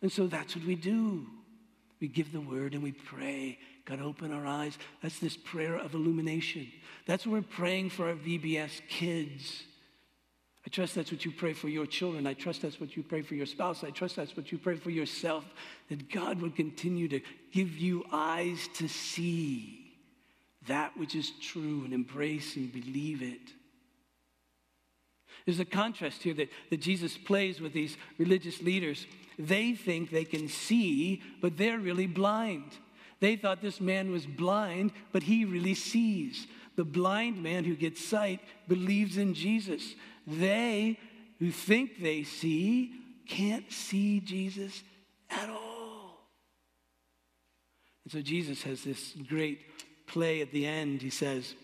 And 0.00 0.10
so 0.10 0.28
that's 0.28 0.54
what 0.54 0.64
we 0.64 0.76
do. 0.76 1.26
We 2.00 2.08
give 2.08 2.32
the 2.32 2.40
word 2.40 2.72
and 2.72 2.82
we 2.82 2.92
pray, 2.92 3.58
God, 3.84 4.00
open 4.00 4.32
our 4.32 4.46
eyes. 4.46 4.78
That's 5.02 5.18
this 5.18 5.36
prayer 5.36 5.76
of 5.76 5.94
illumination. 5.94 6.68
That's 7.06 7.26
what 7.26 7.32
we're 7.32 7.42
praying 7.42 7.90
for 7.90 8.08
our 8.08 8.14
VBS 8.14 8.80
kids. 8.88 9.64
I 10.66 10.68
trust 10.68 10.94
that's 10.94 11.10
what 11.10 11.24
you 11.24 11.32
pray 11.32 11.54
for 11.54 11.68
your 11.68 11.86
children. 11.86 12.26
I 12.26 12.34
trust 12.34 12.62
that's 12.62 12.78
what 12.78 12.96
you 12.96 13.02
pray 13.02 13.22
for 13.22 13.34
your 13.34 13.46
spouse. 13.46 13.82
I 13.82 13.90
trust 13.90 14.16
that's 14.16 14.36
what 14.36 14.52
you 14.52 14.58
pray 14.58 14.76
for 14.76 14.90
yourself. 14.90 15.44
That 15.88 16.10
God 16.10 16.40
would 16.42 16.54
continue 16.54 17.08
to 17.08 17.20
give 17.50 17.78
you 17.78 18.04
eyes 18.12 18.68
to 18.74 18.86
see 18.86 19.80
that 20.66 20.96
which 20.96 21.14
is 21.14 21.32
true 21.40 21.82
and 21.84 21.94
embrace 21.94 22.56
and 22.56 22.70
believe 22.70 23.22
it. 23.22 23.52
There's 25.46 25.60
a 25.60 25.64
contrast 25.64 26.22
here 26.22 26.34
that, 26.34 26.50
that 26.68 26.80
Jesus 26.80 27.16
plays 27.16 27.60
with 27.60 27.72
these 27.72 27.96
religious 28.18 28.60
leaders. 28.60 29.06
They 29.38 29.72
think 29.72 30.10
they 30.10 30.26
can 30.26 30.48
see, 30.48 31.22
but 31.40 31.56
they're 31.56 31.78
really 31.78 32.06
blind. 32.06 32.72
They 33.20 33.36
thought 33.36 33.60
this 33.60 33.80
man 33.80 34.10
was 34.10 34.26
blind, 34.26 34.92
but 35.12 35.22
he 35.22 35.44
really 35.44 35.74
sees. 35.74 36.46
The 36.76 36.84
blind 36.84 37.42
man 37.42 37.64
who 37.64 37.76
gets 37.76 38.04
sight 38.04 38.40
believes 38.66 39.18
in 39.18 39.34
Jesus. 39.34 39.94
They 40.26 40.98
who 41.38 41.50
think 41.50 42.02
they 42.02 42.22
see 42.22 42.92
can't 43.28 43.70
see 43.70 44.20
Jesus 44.20 44.82
at 45.28 45.48
all. 45.48 46.26
And 48.04 48.12
so 48.12 48.22
Jesus 48.22 48.62
has 48.62 48.82
this 48.82 49.14
great 49.28 49.60
play 50.06 50.40
at 50.40 50.50
the 50.50 50.66
end. 50.66 51.02
He 51.02 51.10
says, 51.10 51.54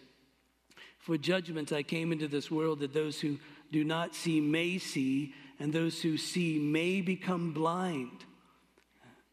For 0.98 1.16
judgment 1.16 1.72
I 1.72 1.82
came 1.82 2.12
into 2.12 2.28
this 2.28 2.50
world 2.50 2.80
that 2.80 2.92
those 2.92 3.20
who 3.20 3.38
do 3.72 3.82
not 3.82 4.14
see 4.14 4.40
may 4.40 4.78
see, 4.78 5.34
and 5.58 5.72
those 5.72 6.02
who 6.02 6.18
see 6.18 6.58
may 6.58 7.00
become 7.00 7.52
blind. 7.52 8.24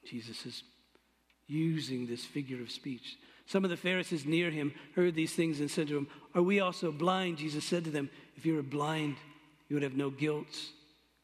Jesus 0.05 0.45
is 0.45 0.63
using 1.47 2.07
this 2.07 2.23
figure 2.23 2.61
of 2.61 2.71
speech. 2.71 3.17
Some 3.45 3.63
of 3.63 3.69
the 3.69 3.77
Pharisees 3.77 4.25
near 4.25 4.49
him 4.49 4.73
heard 4.95 5.15
these 5.15 5.33
things 5.33 5.59
and 5.59 5.69
said 5.69 5.87
to 5.89 5.97
him, 5.97 6.07
Are 6.33 6.41
we 6.41 6.59
also 6.59 6.91
blind? 6.91 7.37
Jesus 7.37 7.65
said 7.65 7.83
to 7.83 7.91
them, 7.91 8.09
If 8.37 8.45
you 8.45 8.55
were 8.55 8.63
blind, 8.63 9.17
you 9.67 9.75
would 9.75 9.83
have 9.83 9.97
no 9.97 10.09
guilt. 10.09 10.55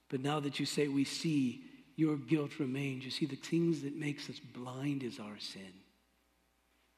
But 0.10 0.22
now 0.22 0.40
that 0.40 0.60
you 0.60 0.66
say 0.66 0.88
we 0.88 1.04
see, 1.04 1.64
your 1.96 2.18
guilt 2.18 2.60
remains. 2.60 3.06
You 3.06 3.12
see, 3.12 3.26
the 3.26 3.36
things 3.36 3.82
that 3.84 3.96
makes 3.96 4.30
us 4.30 4.40
blind 4.40 5.04
is 5.04 5.20
our 5.20 5.40
sin. 5.40 5.74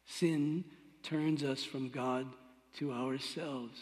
Sin 0.05 0.63
turns 1.03 1.43
us 1.43 1.63
from 1.63 1.89
God 1.89 2.27
to 2.77 2.91
ourselves. 2.91 3.79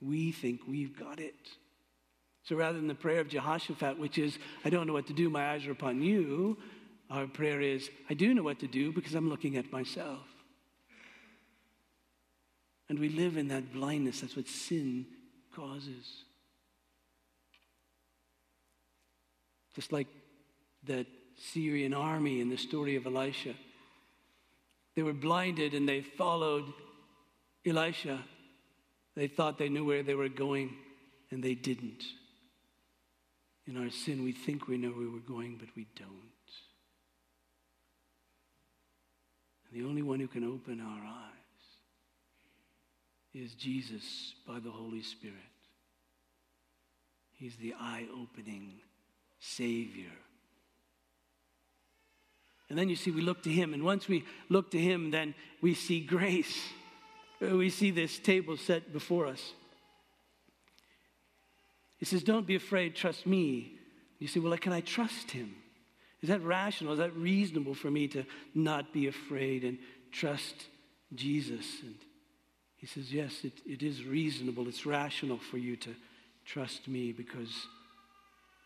We 0.00 0.32
think 0.32 0.60
we've 0.66 0.98
got 0.98 1.20
it. 1.20 1.34
So 2.44 2.56
rather 2.56 2.78
than 2.78 2.88
the 2.88 2.94
prayer 2.94 3.20
of 3.20 3.28
Jehoshaphat, 3.28 3.98
which 3.98 4.18
is, 4.18 4.38
I 4.64 4.70
don't 4.70 4.86
know 4.86 4.92
what 4.92 5.06
to 5.06 5.12
do, 5.12 5.30
my 5.30 5.52
eyes 5.52 5.66
are 5.66 5.72
upon 5.72 6.02
you, 6.02 6.56
our 7.12 7.26
prayer 7.26 7.60
is, 7.60 7.90
I 8.08 8.14
do 8.14 8.32
know 8.32 8.42
what 8.42 8.60
to 8.60 8.66
do 8.66 8.90
because 8.90 9.14
I'm 9.14 9.28
looking 9.28 9.56
at 9.56 9.70
myself. 9.70 10.26
And 12.88 12.98
we 12.98 13.08
live 13.08 13.36
in 13.36 13.48
that 13.48 13.72
blindness. 13.72 14.20
That's 14.22 14.34
what 14.34 14.48
sin 14.48 15.06
causes. 15.54 16.24
Just 19.74 19.92
like 19.92 20.08
that 20.84 21.06
Syrian 21.36 21.94
army 21.94 22.40
in 22.40 22.48
the 22.48 22.56
story 22.56 22.96
of 22.96 23.06
Elisha. 23.06 23.54
They 24.96 25.02
were 25.02 25.12
blinded 25.12 25.74
and 25.74 25.88
they 25.88 26.00
followed 26.00 26.64
Elisha. 27.64 28.20
They 29.14 29.28
thought 29.28 29.58
they 29.58 29.68
knew 29.68 29.84
where 29.84 30.02
they 30.02 30.14
were 30.14 30.28
going, 30.28 30.74
and 31.30 31.42
they 31.42 31.54
didn't. 31.54 32.02
In 33.66 33.76
our 33.76 33.90
sin, 33.90 34.24
we 34.24 34.32
think 34.32 34.66
we 34.66 34.78
know 34.78 34.90
where 34.90 35.08
we're 35.08 35.20
going, 35.20 35.56
but 35.58 35.68
we 35.76 35.86
don't. 35.94 36.32
And 39.61 39.61
the 39.72 39.84
only 39.84 40.02
one 40.02 40.20
who 40.20 40.28
can 40.28 40.44
open 40.44 40.80
our 40.80 41.02
eyes 41.06 41.32
is 43.34 43.54
Jesus 43.54 44.34
by 44.46 44.58
the 44.58 44.70
Holy 44.70 45.02
Spirit. 45.02 45.36
He's 47.32 47.56
the 47.56 47.74
eye 47.80 48.06
opening 48.12 48.74
Savior. 49.40 50.12
And 52.68 52.78
then 52.78 52.88
you 52.88 52.96
see, 52.96 53.10
we 53.10 53.20
look 53.20 53.42
to 53.42 53.50
Him. 53.50 53.74
And 53.74 53.82
once 53.82 54.08
we 54.08 54.24
look 54.48 54.70
to 54.72 54.78
Him, 54.78 55.10
then 55.10 55.34
we 55.60 55.74
see 55.74 56.00
grace. 56.00 56.68
We 57.40 57.70
see 57.70 57.90
this 57.90 58.18
table 58.18 58.56
set 58.56 58.92
before 58.92 59.26
us. 59.26 59.52
He 61.98 62.04
says, 62.04 62.22
Don't 62.22 62.46
be 62.46 62.54
afraid, 62.54 62.94
trust 62.94 63.26
me. 63.26 63.72
You 64.18 64.28
say, 64.28 64.40
Well, 64.40 64.56
can 64.58 64.72
I 64.72 64.80
trust 64.80 65.32
Him? 65.32 65.54
Is 66.22 66.28
that 66.28 66.42
rational? 66.42 66.92
Is 66.92 66.98
that 67.00 67.14
reasonable 67.16 67.74
for 67.74 67.90
me 67.90 68.08
to 68.08 68.24
not 68.54 68.92
be 68.92 69.08
afraid 69.08 69.64
and 69.64 69.78
trust 70.12 70.66
Jesus? 71.14 71.66
And 71.82 71.96
he 72.76 72.86
says, 72.86 73.12
Yes, 73.12 73.44
it, 73.44 73.54
it 73.66 73.82
is 73.82 74.04
reasonable. 74.04 74.68
It's 74.68 74.86
rational 74.86 75.38
for 75.38 75.58
you 75.58 75.76
to 75.76 75.94
trust 76.44 76.88
me 76.88 77.12
because 77.12 77.66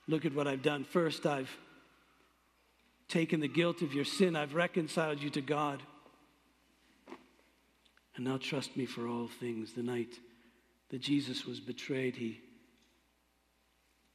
Look 0.09 0.25
at 0.25 0.35
what 0.35 0.47
I've 0.47 0.63
done. 0.63 0.85
First, 0.85 1.27
I've 1.27 1.51
taken 3.09 3.41
the 3.41 3.49
guilt 3.49 3.83
of 3.83 3.93
your 3.93 4.05
sin, 4.05 4.37
I've 4.37 4.55
reconciled 4.55 5.23
you 5.23 5.31
to 5.31 5.41
God. 5.41 5.83
And 8.17 8.25
now 8.25 8.39
trust 8.39 8.77
me 8.77 8.87
for 8.87 9.07
all 9.07 9.29
things. 9.29 9.73
The 9.73 9.83
night 9.83 10.15
that 10.91 11.01
Jesus 11.01 11.45
was 11.45 11.61
betrayed, 11.61 12.17
he 12.17 12.41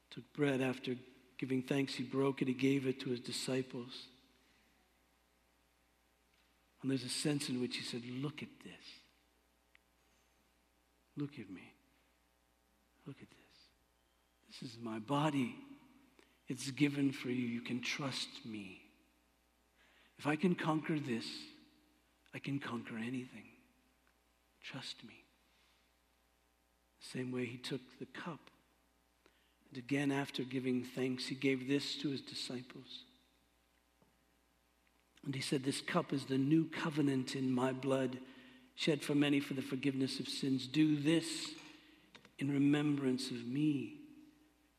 took 0.09 0.23
bread 0.33 0.61
after 0.61 0.95
giving 1.41 1.63
thanks, 1.63 1.95
he 1.95 2.03
broke 2.03 2.41
it, 2.41 2.47
he 2.47 2.53
gave 2.53 2.87
it 2.87 3.01
to 3.01 3.09
his 3.09 3.19
disciples. 3.19 4.05
And 6.81 6.89
there's 6.89 7.03
a 7.03 7.09
sense 7.09 7.49
in 7.49 7.59
which 7.59 7.75
he 7.75 7.83
said, 7.83 8.03
Look 8.05 8.41
at 8.41 8.49
this. 8.63 8.73
Look 11.17 11.33
at 11.33 11.49
me. 11.49 11.73
Look 13.05 13.17
at 13.21 13.29
this. 13.29 14.61
This 14.61 14.71
is 14.71 14.77
my 14.81 14.99
body 14.99 15.55
it's 16.51 16.69
given 16.71 17.13
for 17.13 17.29
you. 17.29 17.47
You 17.47 17.61
can 17.61 17.79
trust 17.79 18.27
me. 18.45 18.81
If 20.19 20.27
I 20.27 20.35
can 20.35 20.53
conquer 20.53 20.99
this, 20.99 21.25
I 22.35 22.39
can 22.39 22.59
conquer 22.59 22.97
anything. 22.97 23.45
Trust 24.61 24.97
me. 25.07 25.23
The 26.99 27.19
same 27.19 27.31
way 27.31 27.45
he 27.45 27.55
took 27.57 27.79
the 27.99 28.05
cup. 28.05 28.50
And 29.71 29.77
again, 29.77 30.11
after 30.11 30.43
giving 30.43 30.83
thanks, 30.83 31.27
he 31.27 31.35
gave 31.35 31.67
this 31.67 31.95
to 31.95 32.09
his 32.09 32.21
disciples. 32.21 33.03
And 35.25 35.33
he 35.33 35.41
said, 35.41 35.63
This 35.63 35.81
cup 35.81 36.13
is 36.13 36.25
the 36.25 36.37
new 36.37 36.65
covenant 36.65 37.35
in 37.35 37.51
my 37.51 37.71
blood, 37.71 38.17
shed 38.75 39.01
for 39.01 39.15
many 39.15 39.39
for 39.39 39.53
the 39.53 39.61
forgiveness 39.61 40.19
of 40.19 40.27
sins. 40.27 40.67
Do 40.67 40.95
this 40.95 41.51
in 42.39 42.51
remembrance 42.51 43.29
of 43.29 43.45
me 43.45 44.01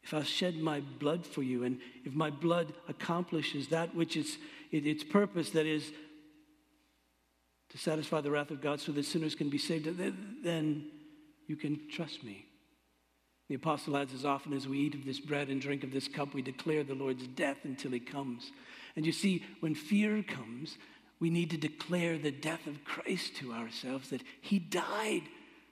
if 0.03 0.12
I 0.12 0.22
shed 0.22 0.57
my 0.57 0.80
blood 0.80 1.26
for 1.26 1.43
you, 1.43 1.64
and 1.64 1.78
if 2.05 2.12
my 2.12 2.30
blood 2.30 2.72
accomplishes 2.88 3.68
that 3.68 3.95
which 3.95 4.16
is 4.16 4.36
it, 4.70 4.86
its 4.86 5.05
purpose, 5.05 5.51
that 5.51 5.66
is 5.66 5.93
to 7.70 7.78
satisfy 7.78 8.20
the 8.20 8.30
wrath 8.30 8.51
of 8.51 8.61
God 8.61 8.80
so 8.80 8.93
that 8.93 9.05
sinners 9.05 9.34
can 9.34 9.49
be 9.49 9.59
saved, 9.59 9.86
then 10.43 10.90
you 11.47 11.57
can 11.57 11.88
trust 11.88 12.24
me. 12.24 12.47
The 13.49 13.57
apostle 13.57 13.97
adds, 13.97 14.14
as 14.14 14.24
often 14.24 14.53
as 14.53 14.66
we 14.66 14.78
eat 14.78 14.95
of 14.95 15.05
this 15.05 15.20
bread 15.20 15.49
and 15.49 15.61
drink 15.61 15.84
of 15.84 15.93
this 15.93 16.09
cup, 16.09 16.32
we 16.32 16.43
declare 16.43 16.84
the 16.84 16.95
Lord's 16.95 17.26
death 17.26 17.59
until 17.64 17.90
he 17.90 18.01
comes. 18.01 18.53
And 18.97 19.05
you 19.05 19.12
see, 19.12 19.45
when 19.61 19.74
fear 19.74 20.22
comes, 20.22 20.78
we 21.20 21.30
need 21.30 21.51
to 21.51 21.57
declare 21.57 22.18
the 22.18 22.30
death 22.30 22.66
of 22.66 22.84
Christ 22.84 23.36
to 23.36 23.53
ourselves, 23.53 24.11
that 24.11 24.22
he 24.40 24.59
died 24.59 25.22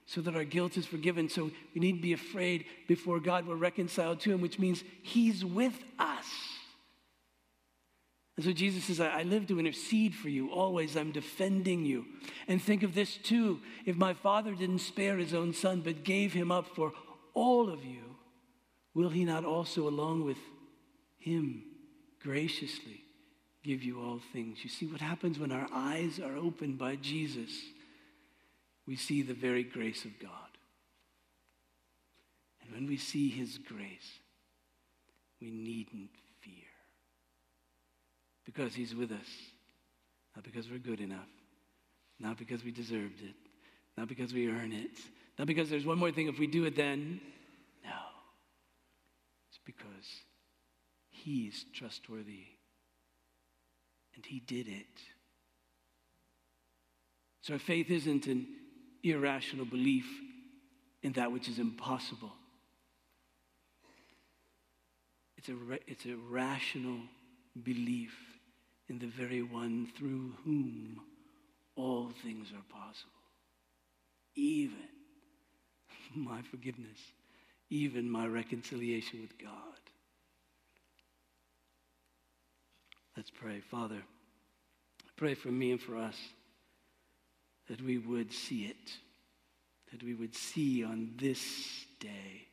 so 0.05 0.19
that 0.21 0.35
our 0.35 0.43
guilt 0.43 0.75
is 0.77 0.85
forgiven. 0.85 1.29
So 1.29 1.51
we 1.73 1.79
need 1.79 1.93
to 1.93 2.01
be 2.01 2.13
afraid 2.13 2.65
before 2.87 3.19
God 3.19 3.47
we're 3.47 3.55
reconciled 3.55 4.19
to 4.21 4.31
Him, 4.31 4.41
which 4.41 4.59
means 4.59 4.83
He's 5.01 5.45
with 5.45 5.77
us. 5.99 6.25
And 8.35 8.45
so 8.45 8.51
Jesus 8.51 8.85
says, 8.85 8.99
I 8.99 9.23
live 9.23 9.47
to 9.47 9.59
intercede 9.59 10.15
for 10.15 10.27
you. 10.29 10.51
Always 10.51 10.97
I'm 10.97 11.11
defending 11.11 11.85
you. 11.85 12.05
And 12.47 12.61
think 12.61 12.83
of 12.83 12.93
this 12.93 13.17
too. 13.17 13.59
If 13.85 13.95
my 13.95 14.13
Father 14.13 14.53
didn't 14.53 14.79
spare 14.79 15.17
His 15.17 15.33
own 15.33 15.53
Son, 15.53 15.81
but 15.81 16.03
gave 16.03 16.33
Him 16.33 16.51
up 16.51 16.67
for 16.75 16.91
all 17.33 17.69
of 17.69 17.83
you, 17.83 18.15
will 18.93 19.09
He 19.09 19.25
not 19.25 19.45
also, 19.45 19.87
along 19.87 20.25
with 20.25 20.37
Him, 21.17 21.63
graciously 22.21 23.03
give 23.63 23.83
you 23.83 24.01
all 24.01 24.19
things? 24.33 24.59
You 24.63 24.69
see 24.69 24.87
what 24.87 25.01
happens 25.01 25.39
when 25.39 25.51
our 25.51 25.67
eyes 25.73 26.19
are 26.19 26.35
opened 26.35 26.77
by 26.77 26.95
Jesus 26.95 27.51
we 28.87 28.95
see 28.95 29.21
the 29.21 29.33
very 29.33 29.63
grace 29.63 30.05
of 30.05 30.19
God. 30.19 30.31
And 32.61 32.73
when 32.73 32.87
we 32.87 32.97
see 32.97 33.29
His 33.29 33.57
grace, 33.57 34.19
we 35.39 35.49
needn't 35.49 36.09
fear. 36.41 36.53
Because 38.45 38.75
He's 38.75 38.95
with 38.95 39.11
us, 39.11 39.27
not 40.35 40.43
because 40.43 40.69
we're 40.69 40.79
good 40.79 40.99
enough, 40.99 41.29
not 42.19 42.37
because 42.37 42.63
we 42.63 42.71
deserved 42.71 43.21
it, 43.21 43.35
not 43.97 44.07
because 44.07 44.33
we 44.33 44.49
earn 44.49 44.71
it, 44.71 44.97
not 45.37 45.47
because 45.47 45.69
there's 45.69 45.85
one 45.85 45.97
more 45.97 46.11
thing 46.11 46.27
if 46.27 46.39
we 46.39 46.47
do 46.47 46.65
it 46.65 46.75
then. 46.75 47.21
No. 47.83 47.91
It's 49.49 49.59
because 49.65 50.07
He's 51.09 51.65
trustworthy 51.73 52.45
and 54.15 54.25
He 54.25 54.39
did 54.39 54.67
it. 54.67 55.01
So 57.41 57.53
our 57.53 57.59
faith 57.59 57.89
isn't 57.89 58.27
an 58.27 58.47
irrational 59.03 59.65
belief 59.65 60.05
in 61.01 61.13
that 61.13 61.31
which 61.31 61.47
is 61.49 61.57
impossible. 61.57 62.33
It's 65.37 65.49
a, 65.49 65.55
it's 65.87 66.05
a 66.05 66.15
rational 66.29 66.99
belief 67.63 68.13
in 68.87 68.99
the 68.99 69.07
very 69.07 69.41
one 69.41 69.87
through 69.97 70.33
whom 70.43 71.01
all 71.75 72.11
things 72.23 72.49
are 72.51 72.63
possible. 72.69 73.11
Even 74.35 74.90
my 76.15 76.41
forgiveness, 76.49 76.99
even 77.69 78.09
my 78.09 78.27
reconciliation 78.27 79.21
with 79.21 79.37
God. 79.37 79.51
Let's 83.15 83.29
pray. 83.29 83.61
Father, 83.69 84.01
pray 85.17 85.35
for 85.35 85.49
me 85.49 85.71
and 85.71 85.81
for 85.81 85.97
us 85.97 86.17
that 87.69 87.81
we 87.81 87.97
would 87.97 88.33
see 88.33 88.65
it, 88.65 88.97
that 89.91 90.03
we 90.03 90.13
would 90.13 90.35
see 90.35 90.83
on 90.83 91.11
this 91.17 91.85
day 91.99 92.47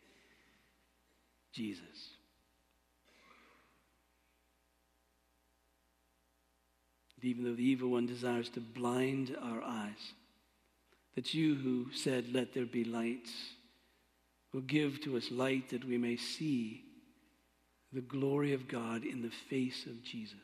Jesus. 1.52 2.18
even 7.22 7.44
though 7.44 7.54
the 7.54 7.64
evil 7.64 7.90
one 7.90 8.06
desires 8.06 8.48
to 8.50 8.60
blind 8.60 9.36
our 9.42 9.62
eyes, 9.62 10.12
that 11.14 11.34
you 11.34 11.54
who 11.54 11.92
said, 11.92 12.32
Let 12.32 12.54
there 12.54 12.66
be 12.66 12.84
light, 12.84 13.28
will 14.52 14.60
give 14.62 15.00
to 15.02 15.16
us 15.16 15.30
light 15.30 15.70
that 15.70 15.84
we 15.84 15.98
may 15.98 16.16
see 16.16 16.84
the 17.92 18.00
glory 18.00 18.52
of 18.52 18.68
God 18.68 19.04
in 19.04 19.22
the 19.22 19.30
face 19.30 19.86
of 19.86 20.02
Jesus. 20.02 20.38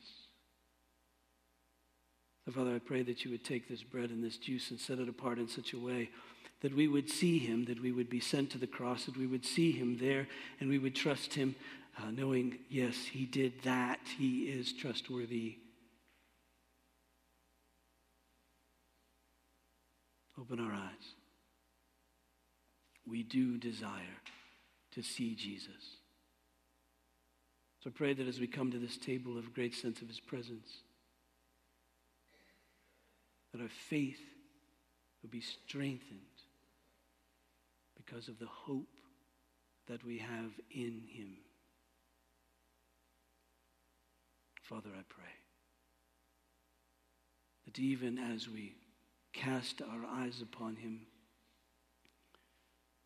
So, 2.44 2.52
Father, 2.52 2.74
I 2.74 2.78
pray 2.78 3.02
that 3.02 3.24
you 3.24 3.30
would 3.30 3.44
take 3.44 3.68
this 3.68 3.82
bread 3.82 4.10
and 4.10 4.22
this 4.22 4.36
juice 4.36 4.70
and 4.70 4.78
set 4.78 4.98
it 4.98 5.08
apart 5.08 5.38
in 5.38 5.48
such 5.48 5.72
a 5.72 5.78
way 5.78 6.10
that 6.60 6.74
we 6.74 6.88
would 6.88 7.10
see 7.10 7.38
him, 7.38 7.66
that 7.66 7.82
we 7.82 7.92
would 7.92 8.08
be 8.08 8.20
sent 8.20 8.50
to 8.50 8.58
the 8.58 8.66
cross, 8.66 9.04
that 9.04 9.18
we 9.18 9.26
would 9.26 9.44
see 9.44 9.70
him 9.72 9.98
there, 9.98 10.26
and 10.60 10.70
we 10.70 10.78
would 10.78 10.94
trust 10.94 11.34
him, 11.34 11.54
uh, 11.98 12.10
knowing, 12.10 12.58
yes, 12.70 12.96
he 13.04 13.26
did 13.26 13.52
that. 13.62 14.00
He 14.16 14.44
is 14.44 14.72
trustworthy. 14.72 15.58
Open 20.38 20.60
our 20.60 20.72
eyes. 20.72 21.14
We 23.06 23.22
do 23.22 23.56
desire 23.58 24.20
to 24.92 25.02
see 25.02 25.34
Jesus. 25.34 25.98
So 27.82 27.90
pray 27.90 28.14
that 28.14 28.26
as 28.26 28.40
we 28.40 28.46
come 28.46 28.70
to 28.70 28.78
this 28.78 28.96
table 28.96 29.36
of 29.36 29.52
great 29.52 29.74
sense 29.74 30.00
of 30.00 30.08
his 30.08 30.20
presence, 30.20 30.68
that 33.52 33.60
our 33.60 33.68
faith 33.88 34.20
will 35.22 35.30
be 35.30 35.42
strengthened 35.42 36.20
because 37.96 38.28
of 38.28 38.38
the 38.38 38.46
hope 38.46 38.88
that 39.86 40.04
we 40.04 40.18
have 40.18 40.50
in 40.70 41.02
him. 41.08 41.36
Father, 44.62 44.90
I 44.92 45.02
pray 45.08 45.24
that 47.66 47.78
even 47.78 48.18
as 48.18 48.48
we 48.48 48.74
cast 49.34 49.82
our 49.82 50.06
eyes 50.08 50.40
upon 50.40 50.76
him, 50.76 51.00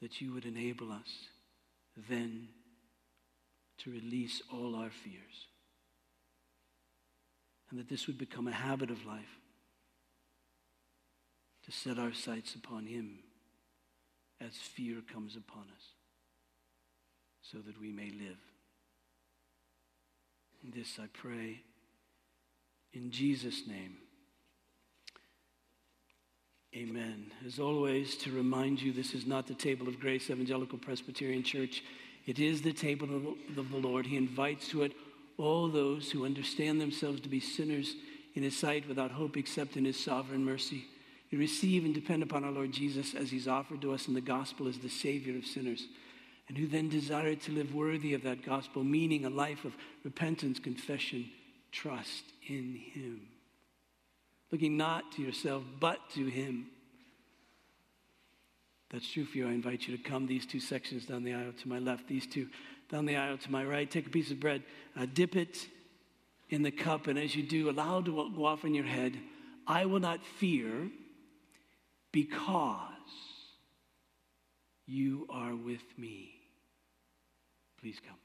that 0.00 0.20
you 0.20 0.32
would 0.32 0.44
enable 0.44 0.92
us 0.92 1.26
then 2.08 2.48
to 3.78 3.90
release 3.90 4.42
all 4.52 4.76
our 4.76 4.90
fears. 4.90 5.46
And 7.70 7.78
that 7.78 7.88
this 7.88 8.06
would 8.06 8.18
become 8.18 8.46
a 8.46 8.52
habit 8.52 8.90
of 8.90 9.04
life 9.04 9.40
to 11.64 11.72
set 11.72 11.98
our 11.98 12.12
sights 12.12 12.54
upon 12.54 12.86
him 12.86 13.18
as 14.40 14.54
fear 14.54 15.02
comes 15.12 15.36
upon 15.36 15.64
us 15.76 15.84
so 17.42 17.58
that 17.58 17.80
we 17.80 17.92
may 17.92 18.10
live. 18.10 18.38
And 20.62 20.72
this 20.72 20.98
I 21.00 21.06
pray 21.12 21.62
in 22.92 23.10
Jesus' 23.10 23.66
name. 23.66 23.96
Amen. 26.74 27.32
As 27.46 27.58
always, 27.58 28.14
to 28.16 28.30
remind 28.30 28.82
you, 28.82 28.92
this 28.92 29.14
is 29.14 29.26
not 29.26 29.46
the 29.46 29.54
table 29.54 29.88
of 29.88 29.98
grace, 29.98 30.28
Evangelical 30.28 30.76
Presbyterian 30.76 31.42
Church. 31.42 31.82
It 32.26 32.38
is 32.38 32.60
the 32.60 32.74
table 32.74 33.08
of 33.56 33.70
the 33.70 33.76
Lord. 33.76 34.04
He 34.04 34.18
invites 34.18 34.68
to 34.68 34.82
it 34.82 34.92
all 35.38 35.68
those 35.68 36.10
who 36.10 36.26
understand 36.26 36.78
themselves 36.78 37.22
to 37.22 37.28
be 37.28 37.40
sinners 37.40 37.94
in 38.34 38.42
His 38.42 38.54
sight 38.54 38.86
without 38.86 39.12
hope 39.12 39.38
except 39.38 39.78
in 39.78 39.86
His 39.86 39.98
sovereign 39.98 40.44
mercy. 40.44 40.84
You 41.30 41.38
receive 41.38 41.86
and 41.86 41.94
depend 41.94 42.22
upon 42.22 42.44
our 42.44 42.52
Lord 42.52 42.72
Jesus 42.72 43.14
as 43.14 43.30
He's 43.30 43.48
offered 43.48 43.80
to 43.80 43.94
us 43.94 44.06
in 44.06 44.12
the 44.12 44.20
gospel 44.20 44.68
as 44.68 44.78
the 44.78 44.90
Savior 44.90 45.38
of 45.38 45.46
sinners, 45.46 45.86
and 46.48 46.58
who 46.58 46.66
then 46.66 46.90
desire 46.90 47.34
to 47.34 47.52
live 47.52 47.74
worthy 47.74 48.12
of 48.12 48.22
that 48.24 48.44
gospel, 48.44 48.84
meaning 48.84 49.24
a 49.24 49.30
life 49.30 49.64
of 49.64 49.74
repentance, 50.04 50.58
confession, 50.58 51.30
trust 51.72 52.24
in 52.46 52.74
Him 52.74 53.22
looking 54.50 54.76
not 54.76 55.12
to 55.12 55.22
yourself, 55.22 55.62
but 55.78 55.98
to 56.14 56.26
Him. 56.26 56.66
That's 58.90 59.10
true 59.10 59.24
for 59.24 59.36
you. 59.36 59.48
I 59.48 59.52
invite 59.52 59.86
you 59.86 59.96
to 59.96 60.02
come 60.02 60.26
these 60.26 60.46
two 60.46 60.60
sections 60.60 61.04
down 61.04 61.24
the 61.24 61.34
aisle 61.34 61.52
to 61.62 61.68
my 61.68 61.78
left, 61.78 62.08
these 62.08 62.26
two 62.26 62.48
down 62.90 63.04
the 63.04 63.16
aisle 63.16 63.36
to 63.36 63.52
my 63.52 63.64
right. 63.64 63.90
Take 63.90 64.06
a 64.06 64.10
piece 64.10 64.30
of 64.30 64.40
bread, 64.40 64.62
uh, 64.96 65.06
dip 65.12 65.36
it 65.36 65.66
in 66.48 66.62
the 66.62 66.70
cup, 66.70 67.06
and 67.06 67.18
as 67.18 67.36
you 67.36 67.42
do, 67.42 67.68
allow 67.68 67.98
it 67.98 68.06
to 68.06 68.32
go 68.34 68.46
off 68.46 68.64
in 68.64 68.74
your 68.74 68.86
head. 68.86 69.18
I 69.66 69.84
will 69.84 70.00
not 70.00 70.24
fear 70.24 70.88
because 72.12 72.88
you 74.86 75.26
are 75.28 75.54
with 75.54 75.82
me. 75.98 76.30
Please 77.78 77.98
come. 78.04 78.16